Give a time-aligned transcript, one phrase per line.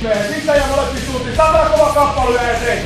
[0.00, 1.36] Sitten ja molempi suuntiin.
[1.36, 2.78] Tämä kova kamppailu ja eteen.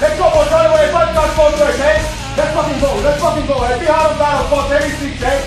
[0.00, 1.98] Let's go boys, right away, fight guys both ways, hey?
[2.36, 3.78] Let's fucking go, let's fucking go, hey?
[3.78, 5.38] Behind the battle, boys, hey, six, hey?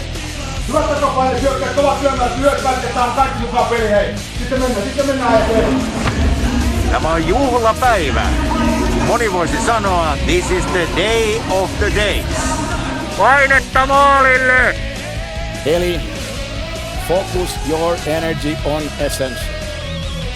[0.67, 4.15] Hyvät takapaine, syökkäät, kovat syömät, lyöt, vältetään, kaikki mukaan peli, hei.
[4.39, 5.81] Sitten mennään, sitten mennään eteen.
[6.91, 8.21] Tämä on juhlapäivä.
[9.07, 12.25] Moni voisi sanoa, this is the day of the days.
[13.17, 14.75] Painetta maalille!
[15.65, 15.99] Eli
[17.07, 19.62] focus your energy on essence.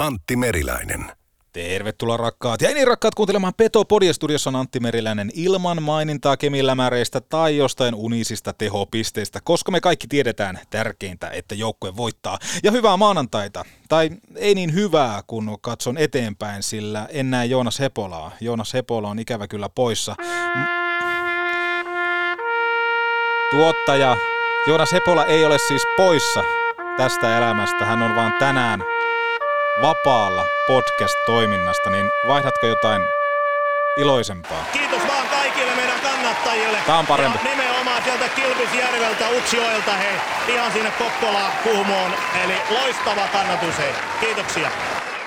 [0.00, 1.12] Antti Meriläinen.
[1.52, 7.56] Tervetuloa rakkaat ja niin rakkaat kuuntelemaan Peto Studiossa on Antti Meriläinen ilman mainintaa kemilämäreistä tai
[7.56, 12.38] jostain unisista tehopisteistä, koska me kaikki tiedetään tärkeintä, että joukkue voittaa.
[12.62, 18.32] Ja hyvää maanantaita, tai ei niin hyvää, kun katson eteenpäin, sillä en näe Joonas Hepolaa.
[18.40, 20.16] Joonas Hepola on ikävä kyllä poissa.
[23.50, 24.16] Tuottaja
[24.66, 26.44] Joonas Hepola ei ole siis poissa
[26.96, 28.84] tästä elämästä, hän on vaan tänään
[29.82, 33.02] vapaalla podcast-toiminnasta, niin vaihdatko jotain
[33.96, 34.64] iloisempaa?
[34.72, 36.78] Kiitos vaan kaikille meidän kannattajille.
[36.86, 37.38] Tää on parempi.
[37.44, 40.16] Ja nimenomaan sieltä Kilpisjärveltä, Utsjoelta, hei,
[40.48, 42.12] ihan sinne Kokkolaan, Kuhmoon.
[42.44, 43.92] Eli loistava kannatus, hei.
[44.20, 44.70] Kiitoksia.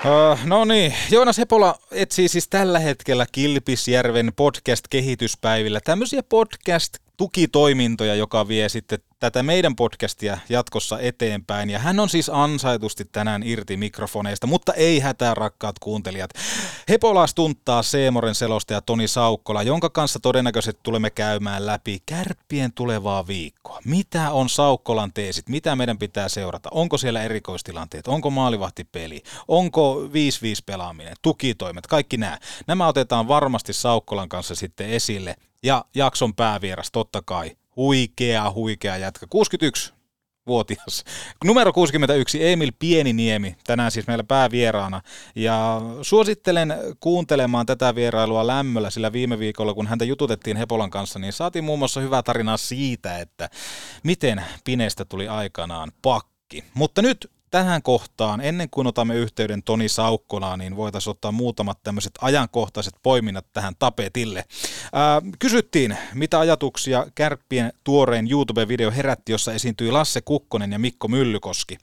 [0.06, 8.68] Öö, no niin, Joonas Hepola etsii siis tällä hetkellä Kilpisjärven podcast-kehityspäivillä tämmöisiä podcast-tukitoimintoja, joka vie
[8.68, 11.70] sitten tätä meidän podcastia jatkossa eteenpäin.
[11.70, 16.30] Ja hän on siis ansaitusti tänään irti mikrofoneista, mutta ei hätää rakkaat kuuntelijat.
[16.88, 23.78] Hepola stunttaa Seemoren selostaja Toni Saukkola, jonka kanssa todennäköisesti tulemme käymään läpi kärppien tulevaa viikkoa.
[23.84, 25.48] Mitä on Saukkolan teesit?
[25.48, 26.68] Mitä meidän pitää seurata?
[26.72, 28.08] Onko siellä erikoistilanteet?
[28.08, 29.22] Onko maalivahtipeli?
[29.48, 30.08] Onko 5-5
[30.66, 31.16] pelaaminen?
[31.22, 31.86] Tukitoimet?
[31.86, 32.38] Kaikki nämä.
[32.66, 35.36] Nämä otetaan varmasti Saukkolan kanssa sitten esille.
[35.62, 39.26] Ja jakson päävieras totta kai Huikea, huikea jätkä.
[39.30, 39.94] 61
[40.46, 41.04] vuotias.
[41.44, 45.00] Numero 61, Emil Pieniniemi, tänään siis meillä päävieraana.
[45.34, 51.32] Ja suosittelen kuuntelemaan tätä vierailua lämmöllä, sillä viime viikolla, kun häntä jututettiin Hepolan kanssa, niin
[51.32, 53.50] saatiin muun muassa hyvää tarinaa siitä, että
[54.02, 56.64] miten Pineestä tuli aikanaan pakki.
[56.74, 62.12] Mutta nyt tähän kohtaan, ennen kuin otamme yhteyden Toni Saukkolaan, niin voitaisiin ottaa muutamat tämmöiset
[62.20, 64.44] ajankohtaiset poiminnat tähän tapetille.
[64.92, 71.78] Ää, kysyttiin, mitä ajatuksia Kärppien tuorein YouTube-video herätti, jossa esiintyi Lasse Kukkonen ja Mikko Myllykoski.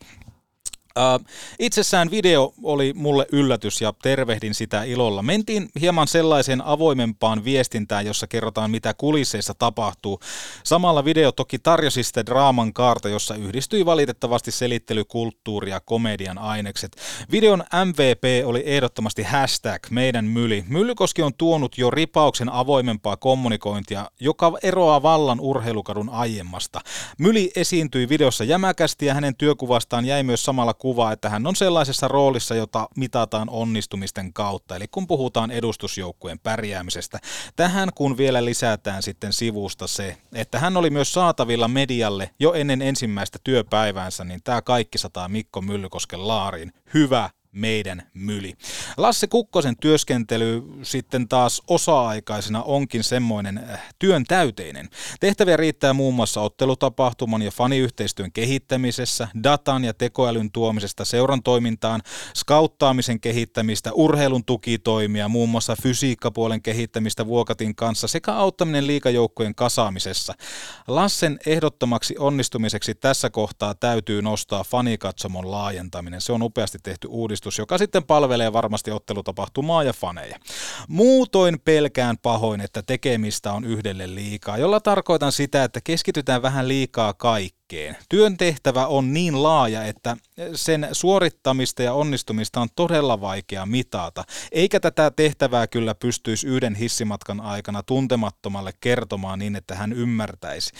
[0.97, 1.25] Uh,
[1.59, 5.21] itsessään video oli mulle yllätys ja tervehdin sitä ilolla.
[5.21, 10.19] Mentiin hieman sellaiseen avoimempaan viestintään, jossa kerrotaan mitä kulisseissa tapahtuu.
[10.63, 16.95] Samalla video toki tarjosi sitä draaman kaarta, jossa yhdistyi valitettavasti selittelykulttuuri ja komedian ainekset.
[17.31, 20.63] Videon MVP oli ehdottomasti hashtag meidän myli.
[20.67, 26.81] Myllykoski on tuonut jo ripauksen avoimempaa kommunikointia, joka eroaa vallan urheilukadun aiemmasta.
[27.17, 32.07] Myli esiintyi videossa jämäkästi ja hänen työkuvastaan jäi myös samalla kuva, että hän on sellaisessa
[32.07, 34.75] roolissa, jota mitataan onnistumisten kautta.
[34.75, 37.19] Eli kun puhutaan edustusjoukkueen pärjäämisestä.
[37.55, 42.81] Tähän kun vielä lisätään sitten sivusta se, että hän oli myös saatavilla medialle jo ennen
[42.81, 46.73] ensimmäistä työpäiväänsä, niin tämä kaikki sataa Mikko Myllykosken laariin.
[46.93, 48.53] Hyvä meidän myli.
[48.97, 54.89] Lasse Kukkosen työskentely sitten taas osa-aikaisena onkin semmoinen äh, työn täyteinen.
[55.19, 62.01] Tehtäviä riittää muun muassa ottelutapahtuman ja faniyhteistyön kehittämisessä, datan ja tekoälyn tuomisesta seuran toimintaan,
[62.35, 70.33] skauttaamisen kehittämistä, urheilun tukitoimia, muun muassa fysiikkapuolen kehittämistä Vuokatin kanssa sekä auttaminen liikajoukkojen kasaamisessa.
[70.87, 76.21] Lassen ehdottomaksi onnistumiseksi tässä kohtaa täytyy nostaa fanikatsomon laajentaminen.
[76.21, 80.37] Se on upeasti tehty uudistus uudistus, joka sitten palvelee varmasti ottelutapahtumaa ja faneja.
[80.87, 87.13] Muutoin pelkään pahoin, että tekemistä on yhdelle liikaa, jolla tarkoitan sitä, että keskitytään vähän liikaa
[87.13, 87.97] kaikkeen kaikkeen.
[88.09, 90.17] Työn tehtävä on niin laaja, että
[90.55, 94.23] sen suorittamista ja onnistumista on todella vaikea mitata.
[94.51, 100.71] Eikä tätä tehtävää kyllä pystyisi yhden hissimatkan aikana tuntemattomalle kertomaan niin, että hän ymmärtäisi.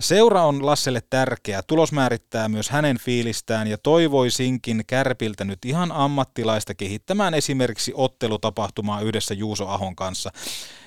[0.00, 1.62] Seura on Lasselle tärkeä.
[1.62, 9.34] Tulos määrittää myös hänen fiilistään ja toivoisinkin Kärpiltä nyt ihan ammattilaista kehittämään esimerkiksi ottelutapahtumaa yhdessä
[9.34, 10.30] Juuso Ahon kanssa.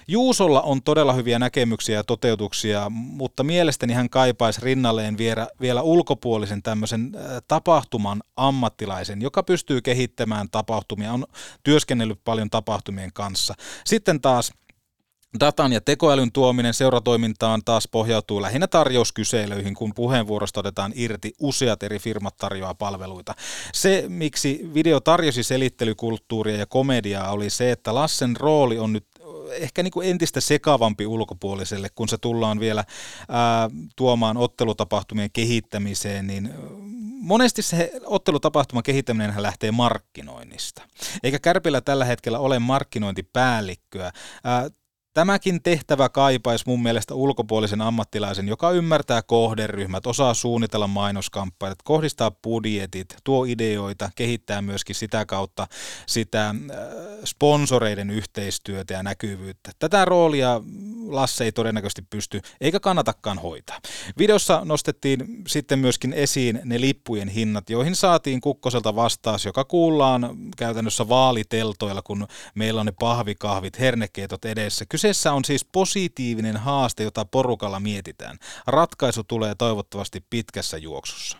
[0.09, 6.63] Juusolla on todella hyviä näkemyksiä ja toteutuksia, mutta mielestäni hän kaipaisi rinnalleen vielä, vielä ulkopuolisen
[6.63, 7.11] tämmöisen
[7.47, 11.25] tapahtuman ammattilaisen, joka pystyy kehittämään tapahtumia, on
[11.63, 13.53] työskennellyt paljon tapahtumien kanssa.
[13.85, 14.51] Sitten taas
[15.39, 21.99] Datan ja tekoälyn tuominen seuratoimintaan taas pohjautuu lähinnä tarjouskyselyihin, kun puheenvuorosta otetaan irti useat eri
[21.99, 23.35] firmat tarjoaa palveluita.
[23.73, 29.05] Se, miksi video tarjosi selittelykulttuuria ja komediaa, oli se, että Lassen rooli on nyt
[29.51, 32.83] ehkä niin kuin entistä sekavampi ulkopuoliselle, kun se tullaan vielä
[33.29, 36.53] ää, tuomaan ottelutapahtumien kehittämiseen, niin
[37.21, 40.81] monesti se ottelutapahtuman kehittäminen lähtee markkinoinnista.
[41.23, 44.11] Eikä Kärpillä tällä hetkellä ole markkinointipäällikköä.
[44.43, 44.69] Ää,
[45.19, 53.15] Tämäkin tehtävä kaipaisi mun mielestä ulkopuolisen ammattilaisen, joka ymmärtää kohderyhmät, osaa suunnitella mainoskampanjat, kohdistaa budjetit,
[53.23, 55.67] tuo ideoita, kehittää myöskin sitä kautta
[56.05, 56.55] sitä äh,
[57.25, 59.71] sponsoreiden yhteistyötä ja näkyvyyttä.
[59.79, 60.61] Tätä roolia
[61.07, 63.79] Lasse ei todennäköisesti pysty eikä kannatakaan hoitaa.
[64.17, 71.09] Videossa nostettiin sitten myöskin esiin ne lippujen hinnat, joihin saatiin Kukkoselta vastaus, joka kuullaan käytännössä
[71.09, 74.85] vaaliteltoilla, kun meillä on ne pahvikahvit, hernekeitot edessä.
[75.09, 78.37] Kyseessä on siis positiivinen haaste, jota porukalla mietitään.
[78.67, 81.37] Ratkaisu tulee toivottavasti pitkässä juoksussa.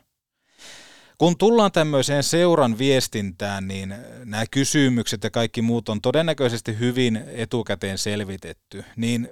[1.18, 3.96] Kun tullaan tämmöiseen seuran viestintään, niin
[4.26, 8.84] nämä kysymykset ja kaikki muut on todennäköisesti hyvin etukäteen selvitetty.
[8.96, 9.30] Niin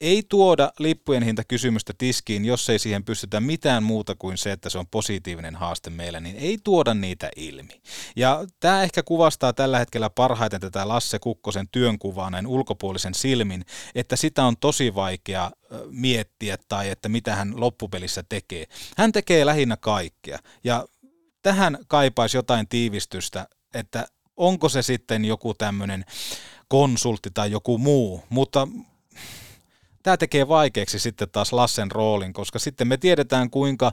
[0.00, 4.70] ei tuoda lippujen hinta kysymystä tiskiin, jos ei siihen pystytä mitään muuta kuin se, että
[4.70, 7.82] se on positiivinen haaste meillä, niin ei tuoda niitä ilmi.
[8.16, 13.64] Ja tämä ehkä kuvastaa tällä hetkellä parhaiten tätä Lasse Kukkosen työnkuvaa näin ulkopuolisen silmin,
[13.94, 15.50] että sitä on tosi vaikea
[15.90, 18.64] miettiä tai että mitä hän loppupelissä tekee.
[18.96, 20.86] Hän tekee lähinnä kaikkea ja
[21.42, 24.06] tähän kaipaisi jotain tiivistystä, että
[24.36, 26.04] onko se sitten joku tämmöinen
[26.68, 28.68] konsultti tai joku muu, mutta
[30.04, 33.92] tämä tekee vaikeaksi sitten taas Lassen roolin, koska sitten me tiedetään kuinka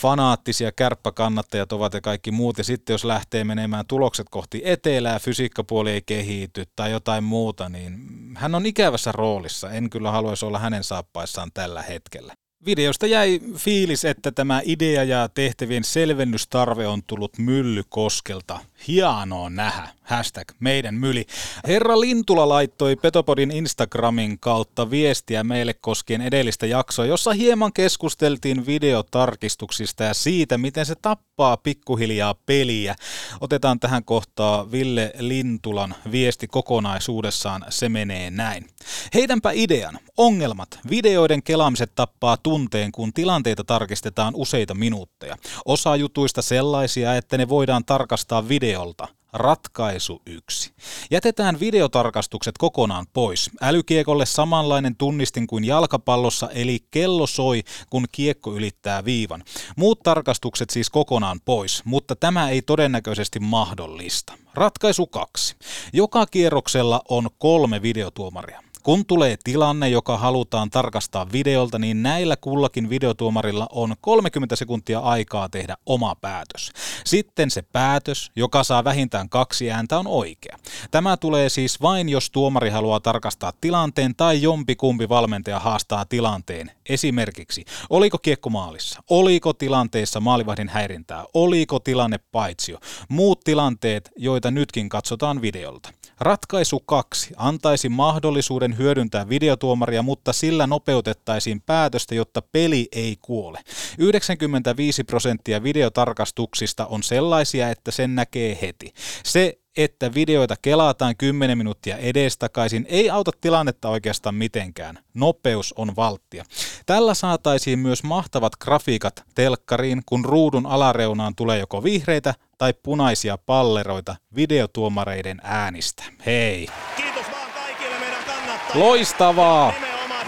[0.00, 5.90] fanaattisia kärppäkannattajat ovat ja kaikki muut, ja sitten jos lähtee menemään tulokset kohti etelää, fysiikkapuoli
[5.90, 7.98] ei kehity tai jotain muuta, niin
[8.36, 9.70] hän on ikävässä roolissa.
[9.70, 12.34] En kyllä haluaisi olla hänen saappaissaan tällä hetkellä.
[12.66, 18.58] Videosta jäi fiilis, että tämä idea ja tehtävien selvennystarve on tullut Myllykoskelta.
[18.88, 19.88] Hienoa nähdä.
[20.04, 21.26] Hashtag meidän myli.
[21.66, 30.04] Herra Lintula laittoi Petopodin Instagramin kautta viestiä meille koskien edellistä jaksoa, jossa hieman keskusteltiin videotarkistuksista
[30.04, 32.94] ja siitä, miten se tappaa pikkuhiljaa peliä.
[33.40, 37.64] Otetaan tähän kohtaan Ville Lintulan viesti kokonaisuudessaan.
[37.68, 38.66] Se menee näin.
[39.14, 39.98] Heidänpä idean.
[40.16, 40.78] Ongelmat.
[40.90, 45.36] Videoiden kelaamiset tappaa tunteen, kun tilanteita tarkistetaan useita minuutteja.
[45.64, 49.08] Osa jutuista sellaisia, että ne voidaan tarkastaa videolta.
[49.34, 50.72] Ratkaisu yksi.
[51.10, 53.50] Jätetään videotarkastukset kokonaan pois.
[53.60, 59.44] Älykiekolle samanlainen tunnistin kuin jalkapallossa, eli kello soi, kun kiekko ylittää viivan.
[59.76, 64.32] Muut tarkastukset siis kokonaan pois, mutta tämä ei todennäköisesti mahdollista.
[64.54, 65.56] Ratkaisu kaksi.
[65.92, 68.62] Joka kierroksella on kolme videotuomaria.
[68.84, 75.48] Kun tulee tilanne, joka halutaan tarkastaa videolta, niin näillä kullakin videotuomarilla on 30 sekuntia aikaa
[75.48, 76.72] tehdä oma päätös.
[77.04, 80.58] Sitten se päätös, joka saa vähintään kaksi ääntä, on oikea.
[80.90, 86.70] Tämä tulee siis vain, jos tuomari haluaa tarkastaa tilanteen tai jompikumpi valmentaja haastaa tilanteen.
[86.88, 89.00] Esimerkiksi, oliko kiekko maalissa?
[89.10, 91.24] Oliko tilanteessa maalivahdin häirintää?
[91.34, 92.78] Oliko tilanne paitsio?
[93.08, 95.90] Muut tilanteet, joita nytkin katsotaan videolta.
[96.20, 103.60] Ratkaisu kaksi antaisi mahdollisuuden hyödyntää videotuomaria, mutta sillä nopeutettaisiin päätöstä, jotta peli ei kuole.
[103.98, 108.92] 95 prosenttia videotarkastuksista on sellaisia, että sen näkee heti.
[109.24, 114.98] Se että videoita kelataan 10 minuuttia edestakaisin ei auta tilannetta oikeastaan mitenkään.
[115.14, 116.44] Nopeus on valttia.
[116.86, 124.16] Tällä saataisiin myös mahtavat grafiikat telkkariin, kun ruudun alareunaan tulee joko vihreitä tai punaisia palleroita
[124.36, 126.04] videotuomareiden äänistä.
[126.26, 126.68] Hei!
[126.96, 128.63] Kiitos vaan kaikille meidän kannattajille.
[128.74, 129.72] Loistavaa!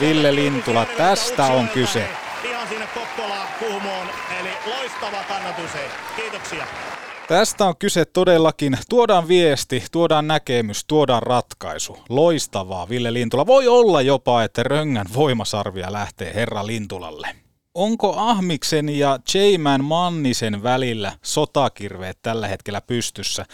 [0.01, 2.09] Ville Lintula, tästä on kyse.
[2.45, 2.89] Ihan sinne
[3.59, 4.07] Kuhmoon,
[4.41, 5.71] eli loistava kannatus.
[6.17, 6.67] Kiitoksia.
[7.29, 8.79] Tästä on kyse todellakin.
[8.89, 11.99] Tuodaan viesti, tuodaan näkemys, tuodaan ratkaisu.
[12.09, 13.47] Loistavaa, Ville Lintula.
[13.47, 17.46] Voi olla jopa, että Röngän voimasarvia lähtee herra Lintulalle.
[17.77, 23.47] Onko Ahmiksen ja J-Man Mannisen välillä sotakirveet tällä hetkellä pystyssä?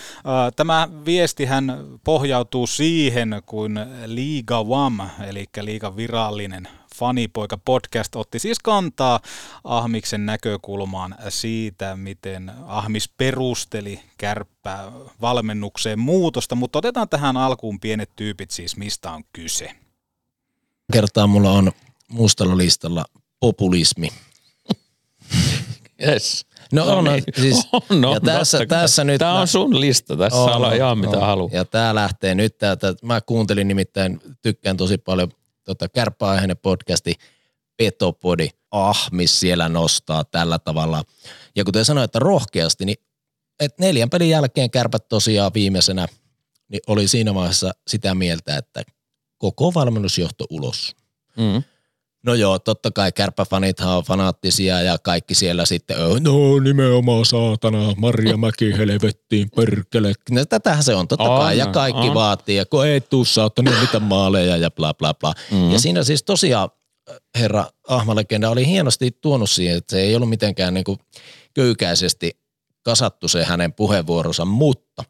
[0.56, 9.20] Tämä viestihän pohjautuu siihen, kun Liga WAM, eli Liigan virallinen Fanipoika podcast otti siis kantaa
[9.64, 18.50] Ahmiksen näkökulmaan siitä, miten Ahmis perusteli kärppää valmennukseen muutosta, mutta otetaan tähän alkuun pienet tyypit
[18.50, 19.70] siis, mistä on kyse.
[20.92, 21.72] Kertaa mulla on
[22.08, 23.04] mustalla listalla
[23.42, 24.08] populismi.
[26.06, 26.46] Yes.
[26.72, 27.24] No, no on, niin.
[27.40, 29.18] siis, on, on, ja tässä, tässä nyt...
[29.18, 31.50] Tämä on sun lista, tässä on, saa ihan mitä haluaa.
[31.52, 35.28] Ja tämä lähtee nyt täältä, mä kuuntelin nimittäin, tykkään tosi paljon
[35.64, 37.14] tota, kärppäaiheinen podcasti
[37.76, 41.04] Petopodi, Ahmis siellä nostaa tällä tavalla.
[41.56, 42.96] Ja kuten sanoin, että rohkeasti, niin
[43.60, 46.08] että neljän pelin jälkeen kärpät tosiaan viimeisenä
[46.68, 48.82] niin oli siinä vaiheessa sitä mieltä, että
[49.38, 50.96] koko valmennusjohto ulos.
[51.36, 51.62] Mm.
[52.26, 58.36] No joo, totta kai kärppäfanithan on fanaattisia ja kaikki siellä sitten, no nimenomaan saatana, Maria
[58.36, 60.12] Mäki helvettiin, perkele.
[60.30, 62.14] No, tätähän se on, totta on, kai, ja kaikki on.
[62.14, 65.34] vaatii, ja kun ei tuu saatana mitä maaleja ja bla bla bla.
[65.50, 65.70] Mm.
[65.70, 66.68] Ja siinä siis tosiaan
[67.38, 70.98] herra Ahmalegenda oli hienosti tuonut siihen, että se ei ollut mitenkään niin kuin
[71.54, 72.30] köykäisesti
[72.82, 75.04] kasattu se hänen puheenvuoronsa, mutta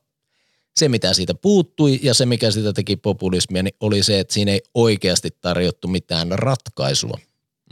[0.76, 4.52] se, mitä siitä puuttui ja se, mikä siitä teki populismia, niin oli se, että siinä
[4.52, 7.19] ei oikeasti tarjottu mitään ratkaisua.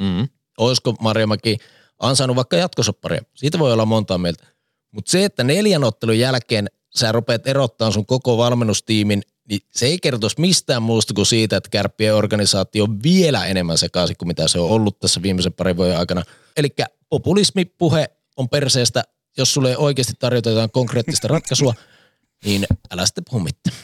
[0.00, 0.28] Mm.
[0.58, 1.56] Olisiko Marjamäki
[1.98, 3.20] ansainnut vaikka jatkosopparia?
[3.34, 4.46] Siitä voi olla monta mieltä.
[4.90, 6.66] Mutta se, että neljän ottelun jälkeen
[6.96, 11.70] sä rupeat erottaa sun koko valmennustiimin, niin se ei kertoisi mistään muusta kuin siitä, että
[11.70, 15.98] kärppien organisaatio on vielä enemmän sekaisin kuin mitä se on ollut tässä viimeisen parin vuoden
[15.98, 16.22] aikana.
[16.56, 16.68] Eli
[17.08, 19.04] populismipuhe on perseestä,
[19.36, 21.74] jos sulle ei oikeasti tarjota jotain konkreettista ratkaisua–
[22.44, 23.76] niin älä sitten puhu mitään.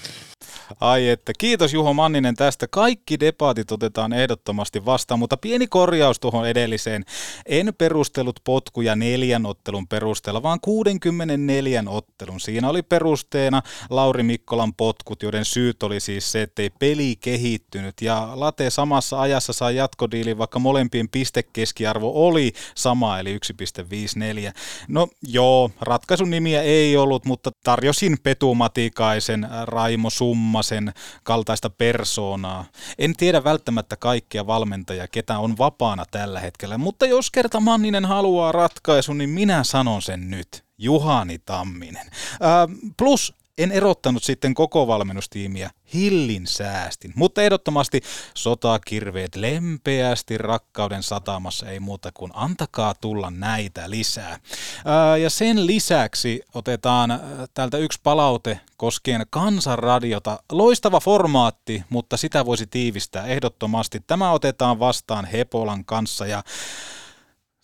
[0.80, 2.66] Ai että, kiitos Juho Manninen tästä.
[2.68, 7.04] Kaikki debaatit otetaan ehdottomasti vastaan, mutta pieni korjaus tuohon edelliseen.
[7.46, 12.40] En perustellut potkuja neljän ottelun perusteella, vaan 64 ottelun.
[12.40, 17.94] Siinä oli perusteena Lauri Mikkolan potkut, joiden syyt oli siis se, ettei peli kehittynyt.
[18.02, 24.52] Ja Late samassa ajassa sai jatkodiili, vaikka molempien pistekeskiarvo oli sama, eli 1,54.
[24.88, 32.64] No joo, ratkaisun nimiä ei ollut, mutta tarjosin Petu Matikaisen, Raimo Summa, Summasen kaltaista persoonaa.
[32.98, 38.52] En tiedä välttämättä kaikkia valmentajia, ketä on vapaana tällä hetkellä, mutta jos kerta Manninen haluaa
[38.52, 40.64] ratkaisun, niin minä sanon sen nyt.
[40.78, 42.06] Juhani Tamminen.
[42.40, 48.00] Ää, plus en erottanut sitten koko valmennustiimiä, hillin säästin, mutta ehdottomasti
[48.34, 54.38] sotakirveet lempeästi rakkauden satamassa ei muuta kuin antakaa tulla näitä lisää.
[54.84, 57.20] Ää, ja sen lisäksi otetaan
[57.54, 60.38] täältä yksi palaute koskien kansanradiota.
[60.52, 64.00] Loistava formaatti, mutta sitä voisi tiivistää ehdottomasti.
[64.06, 66.42] Tämä otetaan vastaan Hepolan kanssa ja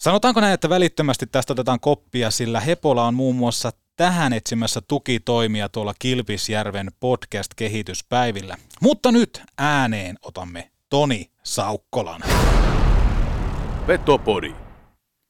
[0.02, 5.68] Sanotaanko näin, että välittömästi tästä otetaan koppia, sillä Hepola on muun muassa tähän etsimässä tukitoimia
[5.68, 8.56] tuolla Kilpisjärven podcast-kehityspäivillä.
[8.80, 12.20] Mutta nyt ääneen otamme Toni Saukkolan.
[13.86, 14.54] Petopodi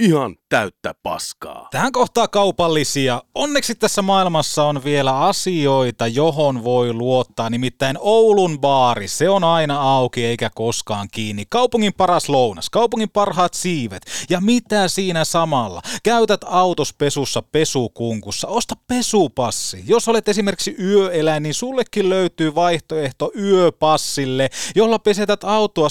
[0.02, 1.68] ihan täyttä paskaa.
[1.70, 3.22] Tähän kohtaa kaupallisia.
[3.34, 7.50] Onneksi tässä maailmassa on vielä asioita, johon voi luottaa.
[7.50, 11.44] Nimittäin Oulun baari, se on aina auki eikä koskaan kiinni.
[11.50, 14.02] Kaupungin paras lounas, kaupungin parhaat siivet.
[14.30, 15.82] Ja mitä siinä samalla?
[16.02, 18.48] Käytät autospesussa pesukunkussa.
[18.48, 19.84] Osta pesupassi.
[19.86, 25.88] Jos olet esimerkiksi yöeläin, niin sullekin löytyy vaihtoehto yöpassille, jolla pesetät autoa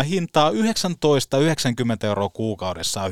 [0.00, 0.56] 23-07 hintaa 19,90
[2.06, 3.10] euroa kuukaudessa.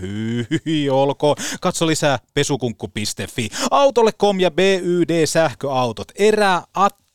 [0.66, 1.37] Hyi olkoon.
[1.61, 3.49] Katso lisää pesukunkku.fi.
[3.71, 6.12] Autolle.com ja BYD sähköautot.
[6.14, 6.62] Erää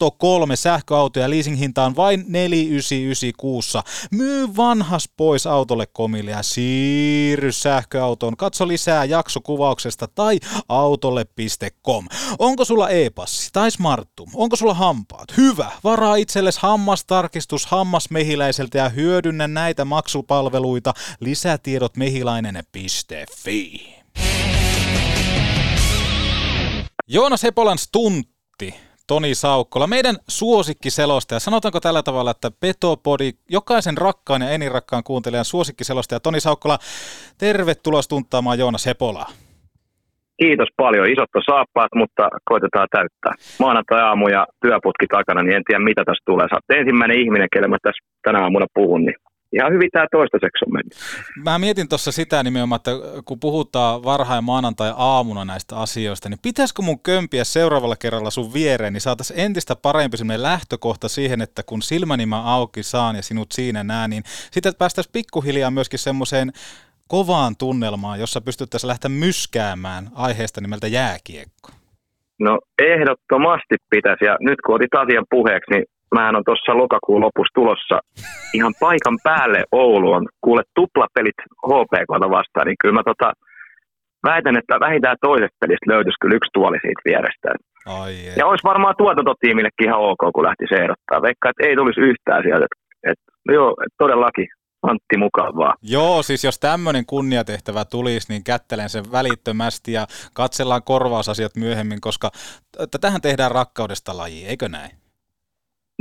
[0.01, 3.77] Atto 3 sähköautoja leasinghinta on vain 4996.
[4.11, 8.37] Myy vanhas pois autolle komille ja siirry sähköautoon.
[8.37, 10.39] Katso lisää jaksokuvauksesta tai
[10.69, 12.07] autolle.com.
[12.39, 14.29] Onko sulla e-passi tai smarttu?
[14.33, 15.37] Onko sulla hampaat?
[15.37, 15.71] Hyvä!
[15.83, 20.93] Varaa itsellesi hammastarkistus hammasmehiläiseltä ja hyödynnä näitä maksupalveluita.
[21.19, 23.95] Lisätiedot mehilainen.fi.
[27.07, 28.75] Joonas Hepolan stuntti
[29.11, 31.39] Toni Saukkola, meidän suosikkiselostaja.
[31.39, 36.77] Sanotaanko tällä tavalla, että Petopodi, jokaisen rakkaan ja enirakkaan kuuntelijan suosikkiselostaja Toni Saukkola,
[37.37, 39.29] tervetuloa stunttaamaan Joonas Hepolaa.
[40.41, 41.09] Kiitos paljon.
[41.09, 43.33] Isot saappaat, mutta koitetaan täyttää.
[43.59, 46.47] Maanantai-aamu ja työputki takana, niin en tiedä mitä tästä tulee.
[46.49, 49.15] Sä ensimmäinen ihminen, kelle mä tässä tänä aamuna puhun, niin
[49.53, 50.93] ihan hyvin tämä toistaiseksi on mennyt.
[51.43, 52.91] Mä mietin tuossa sitä nimenomaan, että
[53.25, 58.93] kun puhutaan varhain maanantai aamuna näistä asioista, niin pitäisikö mun kömpiä seuraavalla kerralla sun viereen,
[58.93, 63.51] niin saataisiin entistä parempi semmoinen lähtökohta siihen, että kun silmäni mä auki saan ja sinut
[63.51, 66.51] siinä näen, niin sitten päästäisiin pikkuhiljaa myöskin semmoiseen
[67.07, 71.69] kovaan tunnelmaan, jossa pystyttäisiin lähteä myskäämään aiheesta nimeltä jääkiekko.
[72.39, 77.53] No ehdottomasti pitäisi, ja nyt kun otit asian puheeksi, niin mähän on tuossa lokakuun lopussa
[77.59, 77.99] tulossa
[78.53, 80.29] ihan paikan päälle Ouluun.
[80.41, 81.39] Kuule tuplapelit
[81.69, 83.33] HPKta vastaan, niin kyllä mä tota,
[84.29, 87.49] väitän, että vähintään toisesta pelistä löytyisi kyllä yksi tuoli siitä vierestä.
[87.85, 91.21] Ai ja olisi varmaan tuotantotiimillekin ihan ok, kun lähtisi ehdottaa.
[91.21, 92.65] Veikka, että ei tulisi yhtään sieltä.
[92.65, 94.47] Et, et, no joo, et todellakin.
[94.83, 95.77] Antti mukaan vaan.
[95.81, 102.29] Joo, siis jos tämmöinen kunniatehtävä tulisi, niin kättelen sen välittömästi ja katsellaan korvausasiat myöhemmin, koska
[103.01, 105.00] tähän tehdään rakkaudesta laji, eikö näin?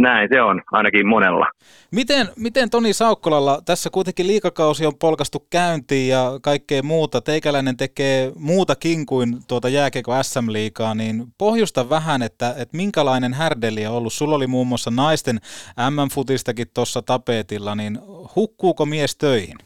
[0.00, 1.46] Näin se on, ainakin monella.
[1.92, 8.32] Miten, miten Toni Saukkolalla, tässä kuitenkin liikakausi on polkastu käyntiin ja kaikkea muuta, teikäläinen tekee
[8.38, 14.12] muutakin kuin tuota jääkeiko SM-liikaa, niin pohjusta vähän, että, että minkälainen härdeli on ollut.
[14.12, 15.38] Sulla oli muun muassa naisten
[15.90, 17.98] MM-futistakin tuossa tapetilla, niin
[18.36, 19.56] hukkuuko mies töihin?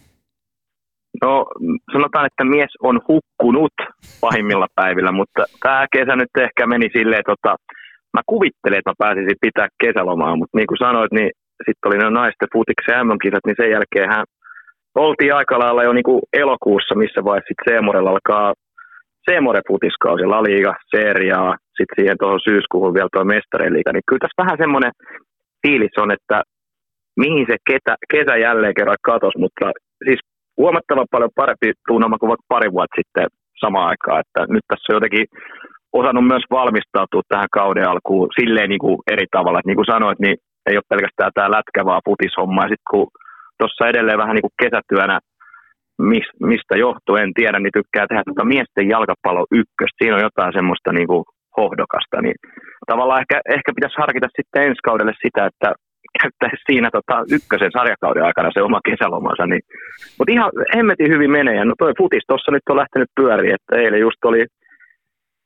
[1.22, 1.46] No
[1.92, 3.72] sanotaan, että mies on hukkunut
[4.20, 7.56] pahimmilla päivillä, mutta tämä kesä nyt ehkä meni silleen, tota,
[8.14, 11.30] mä kuvittelen, että mä pääsisin pitää kesälomaa, mutta niin kuin sanoit, niin
[11.64, 14.26] sitten oli ne naisten futiksen MM-kisat, niin sen jälkeen hän
[14.94, 18.54] oltiin aika lailla jo niin kuin elokuussa, missä vaiheessa sitten Seemorella alkaa
[19.26, 24.42] Seemoren futiskausi, La Liga, Seriaa, sitten siihen tuohon syyskuuhun vielä tuo Mestareliiga, niin kyllä tässä
[24.42, 24.92] vähän semmoinen
[25.62, 26.42] fiilis on, että
[27.16, 29.72] mihin se ketä, kesä jälleen kerran katosi, mutta
[30.06, 30.20] siis
[30.56, 33.26] huomattavan paljon parempi tunnelma kuin vaikka pari vuotta sitten
[33.60, 35.26] samaan aikaan, että nyt tässä on jotenkin
[36.00, 39.58] osannut myös valmistautua tähän kauden alkuun silleen niin kuin eri tavalla.
[39.58, 40.36] Et niin kuin sanoit, niin
[40.68, 42.62] ei ole pelkästään tämä lätkä, vaan futishomma.
[42.62, 43.08] Ja sitten kun
[43.58, 45.16] tuossa edelleen vähän niin kuin kesätyönä,
[46.12, 49.98] mis, mistä johtuu, en tiedä, niin tykkää tehdä tuota miesten jalkapallo ykköstä.
[49.98, 51.24] Siinä on jotain semmoista niin kuin
[51.58, 52.16] hohdokasta.
[52.24, 52.36] Niin
[52.90, 55.68] tavallaan ehkä, ehkä pitäisi harkita sitten ensi kaudelle sitä, että
[56.20, 59.46] käyttäisi siinä tota ykkösen sarjakauden aikana se oma kesälomansa.
[59.46, 59.62] Niin.
[60.16, 61.64] Mutta ihan hemmetin hyvin menee.
[61.64, 64.42] No toi futis tuossa nyt on lähtenyt pyöriin, että eilen just oli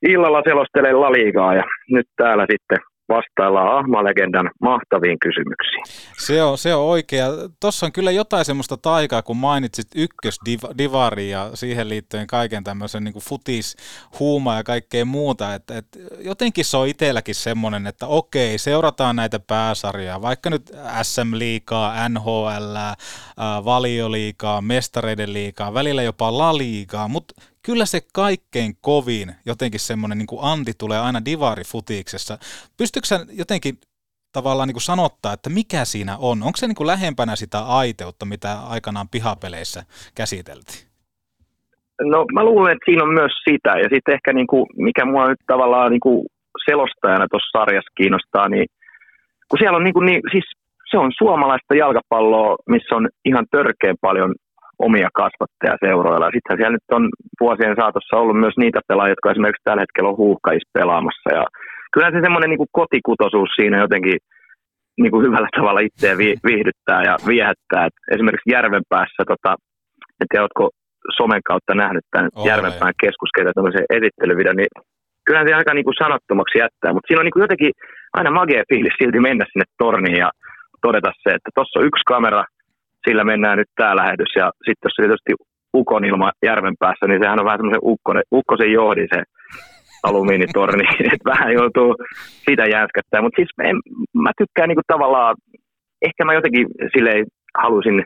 [0.03, 2.79] illalla selostelen La Ligaa ja nyt täällä sitten
[3.09, 5.85] vastaillaan Ahma-legendan mahtaviin kysymyksiin.
[6.19, 7.27] Se on, se on oikea.
[7.61, 13.15] Tuossa on kyllä jotain semmoista taikaa, kun mainitsit ykkösdivari ja siihen liittyen kaiken tämmöisen niin
[13.29, 13.77] futis,
[14.19, 15.55] huuma ja kaikkea muuta.
[15.55, 15.87] Et, et
[16.19, 20.73] jotenkin se on itselläkin semmoinen, että okei, seurataan näitä pääsarjaa, vaikka nyt
[21.03, 22.77] SM-liikaa, NHL,
[23.65, 27.35] valioliikaa, mestareiden liikaa, välillä jopa La Liigaa, mutta
[27.69, 32.35] kyllä se kaikkein kovin jotenkin semmoinen niin anti tulee aina divarifutiiksessa.
[32.81, 33.75] Pystytkö sä jotenkin
[34.37, 36.39] tavallaan niin kuin sanottaa, että mikä siinä on?
[36.47, 39.81] Onko se niin kuin lähempänä sitä aiteutta, mitä aikanaan pihapeleissä
[40.21, 40.83] käsiteltiin?
[42.13, 43.73] No mä luulen, että siinä on myös sitä.
[43.83, 46.27] Ja sitten ehkä niin kuin, mikä mua nyt tavallaan niin kuin
[46.69, 48.67] selostajana tuossa sarjassa kiinnostaa, niin
[49.49, 50.47] kun siellä on niin, kuin, niin siis
[50.91, 54.35] se on suomalaista jalkapalloa, missä on ihan törkeän paljon
[54.87, 56.35] omia kasvattajaseuroilla.
[56.35, 57.05] Sitten siellä nyt on
[57.41, 61.29] vuosien saatossa ollut myös niitä pelaajia, jotka esimerkiksi tällä hetkellä on huuhkajissa pelaamassa.
[61.39, 61.45] Ja
[61.93, 64.19] kyllä se semmoinen niin kotikutosuus siinä jotenkin
[65.03, 66.15] niin kuin hyvällä tavalla itseä
[66.49, 67.87] viihdyttää ja viehättää.
[67.87, 69.51] Et esimerkiksi Järvenpäässä, tota,
[70.21, 70.65] en tiedä, oletko
[71.19, 74.73] somen kautta nähnyt tämän oh, Järvenpään keskuskeita tämmöisen esittelyvideon, niin
[75.25, 77.73] kyllähän se aika niin kuin sanottomaksi jättää, mutta siinä on niin kuin jotenkin
[78.19, 80.31] aina magea fiilis silti mennä sinne torniin ja
[80.87, 82.45] todeta se, että tuossa on yksi kamera,
[83.09, 84.33] sillä mennään nyt tämä lähetys.
[84.37, 85.33] Ja sitten jos tietysti
[85.75, 89.21] Ukon ilma järven päässä, niin sehän on vähän semmoisen ukkonen, ukkosen johdi se
[90.03, 91.91] alumiinitorni, että vähän joutuu
[92.47, 93.23] sitä jänskättää.
[93.23, 93.77] Mutta siis en,
[94.25, 95.35] mä tykkään niinku tavallaan,
[96.07, 97.25] ehkä mä jotenkin silleen
[97.63, 98.05] halusin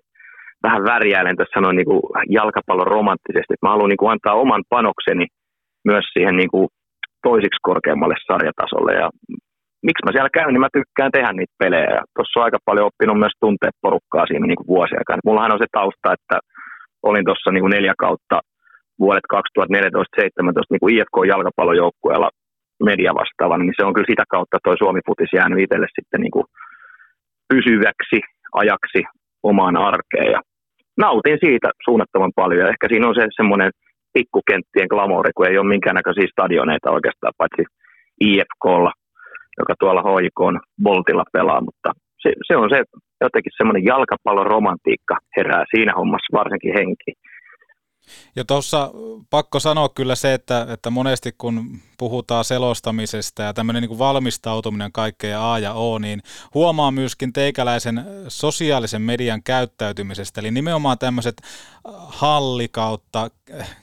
[0.63, 1.97] vähän värjäilen tässä sanoa niinku
[2.29, 3.55] jalkapallon romanttisesti.
[3.63, 5.27] Mä haluan niinku antaa oman panokseni
[5.85, 6.69] myös siihen niinku
[7.23, 8.93] toisiksi korkeammalle sarjatasolle.
[9.03, 9.11] Ja
[9.87, 12.03] miksi mä siellä käyn, niin mä tykkään tehdä niitä pelejä.
[12.15, 14.89] Tuossa on aika paljon oppinut myös tuntea porukkaa siinä niin kuin.
[15.25, 16.37] Mullahan on se tausta, että
[17.09, 18.37] olin tuossa niin kuin neljä kautta
[18.99, 19.37] vuodet 2014-2017
[20.71, 22.31] niin kuin IFK-jalkapallojoukkueella
[22.85, 26.47] media vastaavana, niin se on kyllä sitä kautta toi Suomi-futis jäänyt itselle sitten niin kuin
[27.49, 28.19] pysyväksi
[28.53, 29.01] ajaksi
[29.43, 30.31] omaan arkeen.
[30.35, 30.41] Ja
[30.97, 32.61] nautin siitä suunnattoman paljon.
[32.61, 33.71] Ja ehkä siinä on se semmoinen
[34.13, 37.63] pikkukenttien glamouri, kun ei ole minkäännäköisiä stadioneita oikeastaan, paitsi
[38.21, 38.93] IFKlla
[39.59, 42.85] joka tuolla hoikoon Boltilla pelaa, mutta se, se on se
[43.21, 47.11] jotenkin semmoinen jalkapallon romantiikka herää siinä hommassa varsinkin henki.
[48.37, 48.91] Ja tuossa
[49.31, 55.39] pakko sanoa kyllä se, että, että monesti kun puhutaan selostamisesta ja tämmöinen niin valmistautuminen kaikkeen
[55.39, 56.23] A ja O, niin
[56.55, 60.41] huomaa myöskin teikäläisen sosiaalisen median käyttäytymisestä.
[60.41, 61.43] Eli nimenomaan tämmöiset
[62.07, 63.31] halli kautta,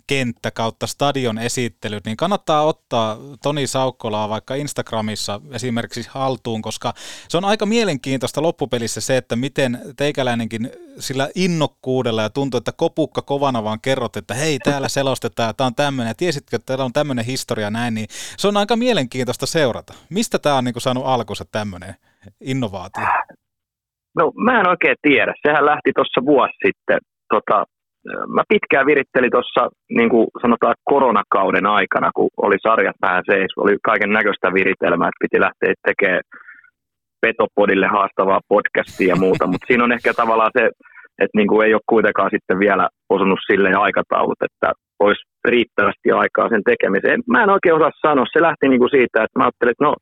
[0.08, 6.94] kenttä kautta stadion esittelyt, niin kannattaa ottaa Toni Saukkolaa vaikka Instagramissa esimerkiksi haltuun, koska
[7.30, 13.22] se on aika mielenkiintoista loppupelissä se, että miten teikäläinenkin sillä innokkuudella ja tuntuu, että kopukka
[13.22, 16.94] kovana vaan kerrot, että hei täällä selostetaan, tämä on tämmöinen, ja tiesitkö, että täällä on
[16.94, 19.94] tämmöinen historia näin, niin se on aika mielenkiintoista seurata.
[20.10, 21.94] Mistä tämä on niin kuin saanut alkunsa tämmöinen
[22.42, 23.08] innovaatio?
[24.18, 25.34] No mä en oikein tiedä.
[25.48, 27.00] Sehän lähti tuossa vuosi sitten.
[27.34, 27.66] Tota,
[28.36, 33.78] mä pitkään virittelin tuossa niin kuin sanotaan koronakauden aikana, kun oli sarjat vähän seis, oli
[33.84, 36.22] kaiken näköistä viritelmää, että piti lähteä tekemään
[37.22, 40.64] Petopodille haastavaa podcastia ja muuta, mutta siinä on ehkä tavallaan se,
[41.24, 44.68] että niin kuin ei ole kuitenkaan sitten vielä osunut sille aikataulut, että
[45.00, 47.20] olisi riittävästi aikaa sen tekemiseen.
[47.28, 49.94] Mä en oikein osaa sanoa, se lähti niin kuin siitä, että mä ajattelin, että no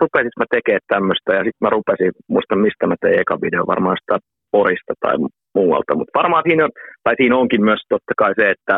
[0.00, 3.96] rupesin mä tekemään tämmöistä ja sitten mä rupesin, muista mistä mä tein eka video, varmaan
[4.00, 4.16] sitä
[4.52, 5.14] Porista tai
[5.54, 6.70] muualta, mutta varmaan siinä, on,
[7.04, 8.74] tai siinä onkin myös totta kai se, että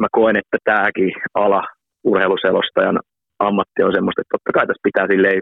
[0.00, 1.62] mä koen, että tämäkin ala
[2.04, 2.98] urheiluselostajan
[3.38, 5.38] ammatti on semmoista, että totta kai tässä pitää silleen,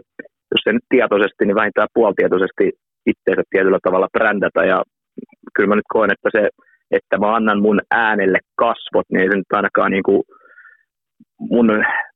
[0.51, 2.65] jos se nyt tietoisesti, niin vähintään puoltietoisesti
[3.11, 4.61] itseensä tietyllä tavalla brändätä.
[4.71, 4.77] Ja
[5.55, 6.49] kyllä mä nyt koen, että se,
[6.91, 10.21] että mä annan mun äänelle kasvot, niin ei se nyt ainakaan niin kuin
[11.39, 11.67] mun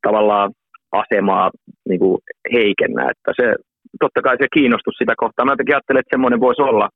[0.01, 0.51] tavallaan
[0.91, 1.51] asemaa
[1.89, 2.17] niin kuin
[2.53, 3.55] heikennä, että se
[3.99, 5.45] totta kai se kiinnostus sitä kohtaa.
[5.45, 6.89] Mä jotenkin ajattelen, että semmoinen voisi olla,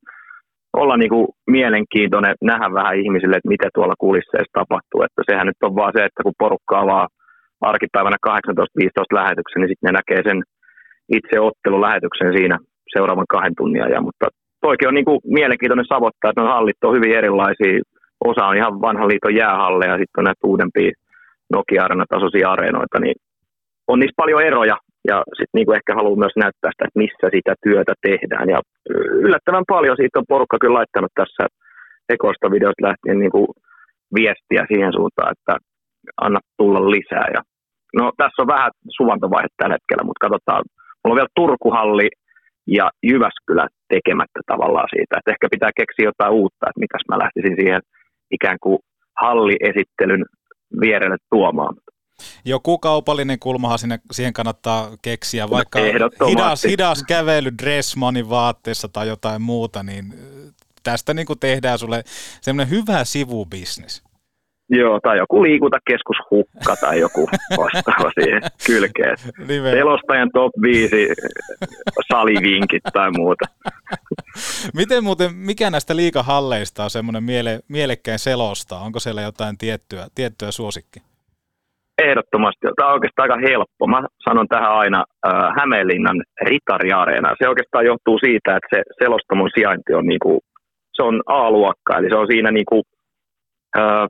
[0.74, 5.02] olla niin kuin mielenkiintoinen nähdä vähän ihmisille, että mitä tuolla kulisseissa tapahtuu.
[5.04, 7.08] Että sehän nyt on vaan se, että kun porukka avaa
[7.62, 8.32] arkipäivänä 18-15
[9.20, 10.40] lähetyksen, niin sitten ne näkee sen
[11.18, 12.58] itse ottelulähetyksen siinä
[12.94, 14.04] seuraavan kahden tunnin ajan.
[14.04, 14.26] Mutta
[14.62, 17.82] toikin on niin kuin mielenkiintoinen savottaa, että ne hallit on hyvin erilaisia.
[18.26, 20.92] Osa on ihan vanhan liiton jäähalleja, sitten on näitä uudempia
[21.54, 23.16] Nokia-arena-tasoisia areenoita, niin
[23.88, 27.54] on niissä paljon eroja, ja sitten niinku ehkä haluan myös näyttää sitä, että missä sitä
[27.64, 28.50] työtä tehdään.
[28.50, 28.60] Ja
[29.26, 31.44] yllättävän paljon siitä on porukka kyllä laittanut tässä
[32.10, 33.42] ekoista videosta lähtien niinku
[34.16, 35.54] viestiä siihen suuntaan, että
[36.26, 37.28] anna tulla lisää.
[37.36, 37.42] Ja,
[38.00, 40.64] no tässä on vähän suvantovaihe tällä hetkellä, mutta katsotaan.
[41.00, 42.10] Mulla on vielä Turkuhalli
[42.78, 45.16] ja Jyväskylä tekemättä tavallaan siitä.
[45.18, 47.82] Että ehkä pitää keksiä jotain uutta, että mitäs mä lähtisin siihen
[48.32, 48.80] ikään kuin
[49.22, 50.26] halliesittelyn
[50.82, 51.76] vierelle tuomaan
[52.46, 55.80] joku kaupallinen kulmahan sinne, siihen kannattaa keksiä, vaikka
[56.30, 60.14] hidas, hidas kävely Dressmanin vaatteessa tai jotain muuta, niin
[60.84, 62.04] tästä niin kuin tehdään sulle
[62.42, 64.09] semmoinen hyvä sivubisnes.
[64.70, 69.18] Joo, tai joku liikuntakeskushukka tai joku vastaava siihen kylkeen.
[69.72, 71.08] Selostajan top 5
[72.12, 73.46] salivinkit tai muuta.
[74.74, 78.80] Miten muuten, mikä näistä liikahalleista on semmoinen miele, mielekkäin selosta?
[78.80, 81.00] Onko siellä jotain tiettyä, tiettyä suosikki?
[81.98, 82.68] Ehdottomasti.
[82.76, 83.88] Tämä on oikeastaan aika helppo.
[83.88, 87.36] Mä sanon tähän aina äh, Hämeenlinnan Ritari-areena.
[87.42, 90.40] Se oikeastaan johtuu siitä, että se selostamon sijainti on, niinku,
[90.94, 92.82] se on A-luokka, eli se on siinä niinku,
[93.78, 94.08] äh,